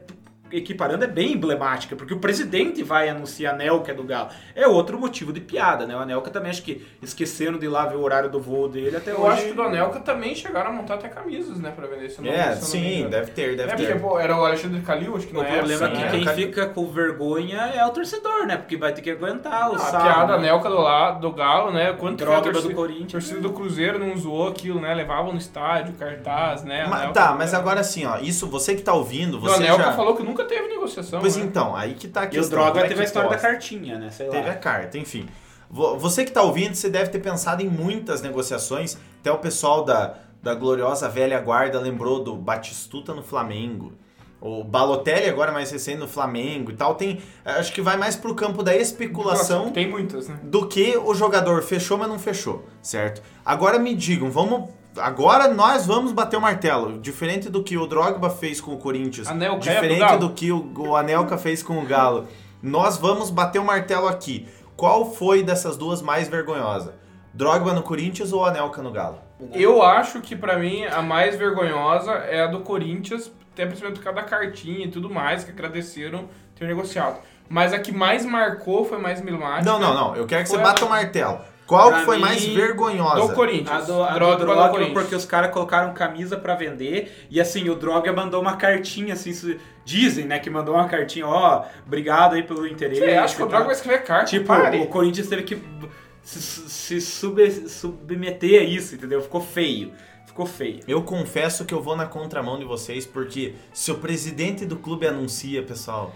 equiparando 0.52 1.04
é 1.04 1.08
bem 1.08 1.34
emblemática, 1.34 1.96
porque 1.96 2.14
o 2.14 2.20
presidente 2.20 2.84
vai 2.84 3.10
anunciar 3.10 3.54
a 3.54 3.56
Anelka 3.56 3.94
do 3.94 4.04
Galo. 4.04 4.30
É 4.56 4.68
outro 4.68 4.98
motivo 4.98 5.34
de 5.34 5.40
piada, 5.42 5.86
né? 5.86 5.96
O 5.96 6.00
Anelka 6.00 6.30
também 6.30 6.50
acho 6.52 6.62
que 6.64 6.86
esqueceram 7.02 7.58
de 7.58 7.66
ir 7.66 7.70
lá 7.70 7.86
ver 7.86 7.96
o 7.96 8.02
horário 8.02 8.30
do 8.30 8.40
voo 8.40 8.68
dele 8.68 8.96
até 8.96 9.12
Eu 9.12 9.22
hoje. 9.22 9.34
acho 9.38 9.46
que 9.48 9.54
do 9.54 9.62
Anelka 9.64 10.00
também 10.00 10.36
chegaram 10.36 10.70
a 10.70 10.74
montar 10.74 10.96
até 10.96 11.10
camisas, 11.10 11.58
né, 11.60 11.72
pra 11.76 11.88
vender. 11.88 12.10
Se 12.10 12.20
eu 12.20 12.26
não, 12.26 12.32
É, 12.32 12.52
eu 12.52 12.56
não 12.56 12.62
sim, 12.62 12.96
engano. 12.98 13.10
deve 13.10 13.32
ter, 13.32 13.56
deve 13.58 13.72
É, 13.72 13.76
ter. 13.76 13.86
porque 13.88 14.00
pô, 14.00 14.20
era 14.20 14.38
o 14.38 14.46
Alexandre 14.46 14.82
Calil, 14.82 15.16
acho 15.16 15.28
que 15.28 15.36
O 15.36 15.42
na 15.42 15.46
problema 15.50 15.86
época. 15.86 15.86
é 15.86 15.90
que 15.98 16.04
né? 16.06 16.12
quem 16.12 16.24
Cara- 16.24 16.36
fica 16.38 16.66
com 16.68 16.86
vergonha 16.88 17.58
é 17.74 17.86
o 17.86 17.90
torcedor, 17.90 18.46
né? 18.46 18.58
Porque 18.58 18.78
vai 18.78 18.94
ter 18.94 19.02
que 19.02 19.10
aguentar 19.12 19.72
o 19.72 19.76
Ah, 19.76 19.88
a 19.90 20.02
piada 20.02 20.34
né? 20.38 20.50
Anelka 20.50 20.70
do 20.70 20.80
lado 20.80 21.22
do 21.22 21.32
Galo, 21.32 21.72
né? 21.72 21.94
Quanto 21.94 22.20
que 22.20 22.26
foi 22.26 22.34
a 22.36 22.40
Droga 22.40 22.52
do 22.52 22.62
torcida, 22.62 22.76
Corinthians. 22.76 23.12
torcida 23.12 23.40
do 23.42 23.50
Cruzeiro 23.52 24.00
não 24.00 24.16
zoou 24.16 24.48
aquilo, 24.50 24.80
né? 24.80 24.94
Levavam 24.94 25.32
no 25.32 25.38
estádio, 25.38 25.94
cartaz, 25.96 26.64
né? 26.64 26.84
Anelka- 26.84 27.14
tá, 27.14 27.36
mas 27.38 27.54
agora 27.54 27.80
assim, 27.82 28.06
ó, 28.06 28.18
isso 28.20 28.48
você 28.48 28.76
que 28.76 28.82
tá 28.82 28.94
ouvindo, 28.94 29.38
O 29.38 29.40
você 29.42 29.56
Anelka 29.64 29.84
já... 29.84 29.92
falou 29.94 30.16
que 30.16 30.24
nunca 30.24 30.35
teve 30.44 30.68
negociação. 30.68 31.22
Pois 31.22 31.38
né? 31.38 31.44
então, 31.46 31.76
aí 31.76 31.94
que 31.94 32.08
tá 32.08 32.22
a 32.22 32.26
E 32.26 32.40
o. 32.40 32.50
Droga 32.50 32.82
é 32.82 32.88
teve 32.88 33.02
a 33.02 33.04
história 33.06 33.30
da 33.30 33.38
cartinha, 33.38 33.98
né? 33.98 34.10
Sei 34.12 34.28
Teve 34.28 34.48
lá. 34.48 34.52
a 34.54 34.56
carta, 34.58 34.98
enfim. 34.98 35.28
Vo- 35.70 35.98
Você 35.98 36.26
que 36.26 36.32
tá 36.32 36.42
ouvindo, 36.44 36.76
você 36.76 36.90
deve 36.90 37.10
ter 37.10 37.20
pensado 37.20 37.62
em 37.64 37.70
muitas 37.70 38.22
negociações. 38.22 38.98
Até 39.22 39.32
o 39.32 39.38
pessoal 39.38 39.84
da, 39.86 40.16
da 40.44 40.54
gloriosa 40.54 41.08
velha 41.08 41.40
guarda 41.40 41.80
lembrou 41.80 42.24
do 42.24 42.36
Batistuta 42.36 43.14
no 43.14 43.24
Flamengo. 43.24 43.94
O 44.42 44.64
Balotelli 44.64 45.28
agora 45.28 45.52
mais 45.52 45.72
recente 45.72 45.98
no 45.98 46.08
Flamengo 46.08 46.70
e 46.70 46.76
tal. 46.76 46.94
Tem, 46.94 47.20
acho 47.44 47.74
que 47.74 47.82
vai 47.82 47.98
mais 47.98 48.16
pro 48.16 48.36
campo 48.36 48.62
da 48.62 48.76
especulação 48.76 49.72
Tem 49.72 49.90
muitas, 49.90 50.28
né? 50.28 50.38
do 50.44 50.68
que 50.68 50.96
o 50.98 51.16
jogador 51.16 51.64
fechou, 51.64 51.98
mas 51.98 52.08
não 52.08 52.20
fechou, 52.20 52.64
certo? 52.82 53.24
Agora 53.44 53.80
me 53.80 53.96
digam, 53.96 54.30
vamos. 54.30 54.70
Agora 54.98 55.48
nós 55.48 55.86
vamos 55.86 56.12
bater 56.12 56.38
o 56.38 56.42
martelo. 56.42 57.00
Diferente 57.00 57.50
do 57.50 57.64
que 57.64 57.78
o 57.78 57.86
Drogba 57.88 58.30
fez 58.30 58.62
com 58.62 58.74
o 58.74 58.78
Corinthians, 58.78 59.28
Anelka 59.28 59.70
é 59.70 59.76
do 59.76 59.82
diferente 59.82 60.18
do 60.18 60.30
que 60.32 60.52
o, 60.52 60.72
o 60.78 60.96
Anelka 60.96 61.38
fez 61.38 61.62
com 61.62 61.78
o 61.80 61.86
Galo. 61.86 62.28
Nós 62.62 62.98
vamos 62.98 63.30
bater 63.30 63.60
o 63.60 63.66
martelo 63.66 64.08
aqui. 64.08 64.48
Qual 64.76 65.14
foi 65.14 65.44
dessas 65.44 65.78
duas 65.78 66.02
mais 66.02 66.28
vergonhosa? 66.28 66.94
Drogba 67.34 67.74
no 67.74 67.82
Corinthians 67.84 68.32
ou 68.32 68.46
Anelka 68.46 68.82
no 68.82 68.92
Galo? 68.92 69.18
Eu 69.54 69.84
acho 69.84 70.22
que 70.22 70.36
pra 70.36 70.58
mim 70.58 70.86
a 70.86 71.02
mais 71.02 71.36
vergonhosa 71.36 72.12
é 72.12 72.42
a 72.44 72.48
do 72.48 72.62
Corinthians, 72.62 73.30
até 73.54 73.66
principalmente 73.66 73.98
por 74.00 74.06
causa 74.06 74.22
da 74.22 74.26
cartinha 74.26 74.86
e 74.86 74.90
tudo 74.90 75.10
mais, 75.10 75.44
que 75.44 75.52
agradeceram 75.52 76.30
ter 76.56 76.66
negociado. 76.66 77.18
Mas 77.50 77.74
a 77.74 77.80
que 77.80 77.92
mais 77.92 78.26
marcou 78.26 78.86
foi 78.86 78.98
mais 78.98 79.20
emblemática. 79.22 79.70
Não, 79.70 79.78
não, 79.80 79.94
não. 79.94 80.16
Eu 80.16 80.26
quero 80.26 80.44
que 80.44 80.50
você 80.50 80.56
a 80.56 80.64
bata 80.64 80.80
do- 80.80 80.86
o 80.88 80.90
martelo. 80.90 81.40
Qual 81.68 81.90
Pra 81.90 82.00
que 82.00 82.06
foi 82.06 82.16
mim, 82.18 82.22
mais 82.22 82.46
vergonhosa? 82.46 83.28
Do 83.28 83.34
Corinthians. 83.34 83.70
A 83.70 83.82
do, 83.82 84.04
a 84.04 84.08
do 84.10 84.14
Drogba 84.20 84.36
do 84.38 84.46
Drogba, 84.46 84.70
Corinthians. 84.70 84.94
porque 84.94 85.16
os 85.16 85.26
caras 85.26 85.52
colocaram 85.52 85.94
camisa 85.94 86.38
pra 86.38 86.54
vender 86.56 87.26
e 87.30 87.42
assim, 87.42 87.68
o 87.70 87.76
Droga 87.76 88.14
mandou 88.14 88.40
uma 88.42 88.56
cartinha, 88.56 89.14
assim, 89.14 89.58
dizem, 89.84 90.26
né, 90.26 90.38
que 90.40 90.50
mandou 90.50 90.76
uma 90.76 90.88
cartinha, 90.88 91.26
ó, 91.28 91.64
obrigado 91.86 92.36
aí 92.36 92.44
pelo 92.44 92.68
interesse. 92.68 93.02
Você 93.02 93.12
acha 93.14 93.36
que 93.36 93.44
o. 93.44 93.48
Droga 93.48 93.66
vai 93.66 93.74
escrever 93.74 94.04
carta? 94.04 94.26
Tipo, 94.26 94.46
Pare. 94.46 94.78
o 94.80 94.88
Corinthians 94.88 95.28
teve 95.28 95.44
que 95.44 95.60
se, 96.22 96.40
se 96.70 97.02
sub- 97.02 97.68
submeter 97.68 98.62
a 98.62 98.64
isso, 98.64 98.96
entendeu? 98.96 99.22
Ficou 99.22 99.42
feio. 99.42 99.92
Ficou 100.26 100.46
feio. 100.46 100.82
Eu 100.88 101.02
confesso 101.02 101.64
que 101.66 101.74
eu 101.74 101.82
vou 101.82 101.96
na 101.96 102.06
contramão 102.06 102.60
de 102.60 102.66
vocês, 102.66 103.06
porque 103.06 103.54
se 103.74 103.90
o 103.92 103.96
presidente 103.96 104.66
do 104.66 104.76
clube 104.76 105.08
anuncia, 105.08 105.64
pessoal, 105.64 106.14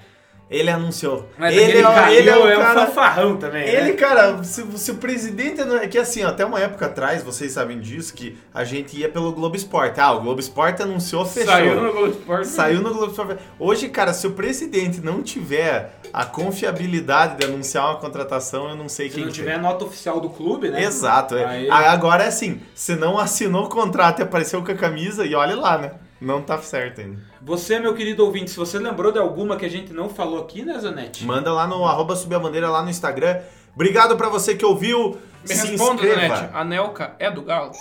ele 0.50 0.70
anunciou. 0.70 1.30
Mas 1.38 1.56
ele, 1.56 1.82
aquele 1.84 1.88
é, 2.16 2.20
ele 2.20 2.30
é 2.30 2.38
o 2.38 2.48
é 2.50 2.58
um 2.58 2.62
cara. 2.62 2.86
fanfarrão 2.88 3.38
também, 3.38 3.68
Ele, 3.68 3.92
né? 3.92 3.94
cara, 3.94 4.44
se, 4.44 4.66
se 4.78 4.92
o 4.92 4.96
presidente. 4.96 5.64
não- 5.64 5.78
É 5.78 5.88
que 5.88 5.98
assim, 5.98 6.24
até 6.24 6.44
uma 6.44 6.60
época 6.60 6.88
atrás, 6.88 7.22
vocês 7.22 7.52
sabem 7.52 7.80
disso, 7.80 8.14
que 8.14 8.38
a 8.54 8.64
gente 8.64 8.98
ia 8.98 9.08
pelo 9.10 9.32
Globo 9.32 9.56
Esporte. 9.56 10.00
Ah, 10.00 10.12
o 10.14 10.22
Globo 10.22 10.40
Esporte 10.40 10.82
anunciou, 10.82 11.26
fechou. 11.26 11.52
Saiu 11.52 11.76
no 11.82 11.92
Globo 11.92 12.08
Esporte. 12.08 12.48
Saiu 12.48 12.82
no 12.82 12.94
Globo 12.94 13.12
Esporte. 13.12 13.38
Hoje, 13.60 13.90
cara, 13.90 14.12
se 14.14 14.26
o 14.26 14.32
presidente 14.32 15.02
não 15.02 15.22
tiver 15.22 15.94
a 16.12 16.26
confiabilidade 16.26 17.38
de 17.38 17.46
anunciar 17.46 17.86
uma 17.86 17.96
contratação, 18.00 18.70
eu 18.70 18.76
não 18.76 18.90
sei 18.90 19.08
Se 19.10 19.16
quem 19.16 19.26
não 19.26 19.32
tem. 19.32 19.42
tiver 19.44 19.58
nota 19.60 19.86
oficial 19.86 20.20
do 20.20 20.30
clube, 20.30 20.70
né? 20.70 20.84
Exato. 20.84 21.36
é. 21.36 21.46
Aí- 21.46 21.70
Agora 21.70 22.24
é 22.24 22.28
assim, 22.28 22.60
se 22.74 22.96
não 22.96 23.18
assinou 23.18 23.66
o 23.66 23.70
contrato 23.70 24.20
e 24.20 24.24
apareceu 24.24 24.64
com 24.64 24.72
a 24.72 24.76
camisa, 24.76 25.26
e 25.26 25.36
olha 25.36 25.56
lá, 25.56 25.78
né? 25.78 25.92
Não 26.22 26.42
tá 26.42 26.58
certo 26.58 27.02
ainda. 27.02 27.18
Você, 27.42 27.80
meu 27.80 27.94
querido 27.94 28.26
ouvinte, 28.26 28.52
se 28.52 28.58
você 28.58 28.78
lembrou 28.78 29.12
de 29.12 29.20
alguma 29.20 29.56
que 29.56 29.66
a 29.66 29.70
gente 29.70 29.94
não 29.94 30.10
falou 30.10 30.42
aqui, 30.42 30.64
né, 30.64 30.78
Zanetti? 30.78 31.26
Manda 31.26 31.54
lá 31.54 31.66
no 31.66 31.86
arroba 31.86 32.16
subir 32.16 32.36
a 32.36 32.40
bandeira 32.40 32.70
lá 32.70 32.84
no 32.84 32.90
Instagram. 32.90 33.40
Obrigado 33.74 34.18
pra 34.18 34.28
você 34.28 34.56
que 34.56 34.66
ouviu. 34.66 35.18
Me 35.48 35.56
se 35.56 35.68
responda, 35.68 36.06
inscreva. 36.06 36.36
Zanetti. 36.36 36.56
A 36.56 36.64
Nelka 36.66 37.16
é 37.20 37.32
do 37.32 37.42
Galo? 37.42 37.72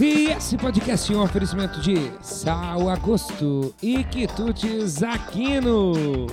E 0.00 0.30
esse 0.30 0.56
podcast 0.56 1.12
é 1.12 1.16
um 1.16 1.22
oferecimento 1.22 1.80
de 1.80 2.10
Sal 2.20 2.88
Agosto 2.88 3.74
e 3.80 4.02
Quitutes 4.04 5.02
Aquino. 5.02 6.26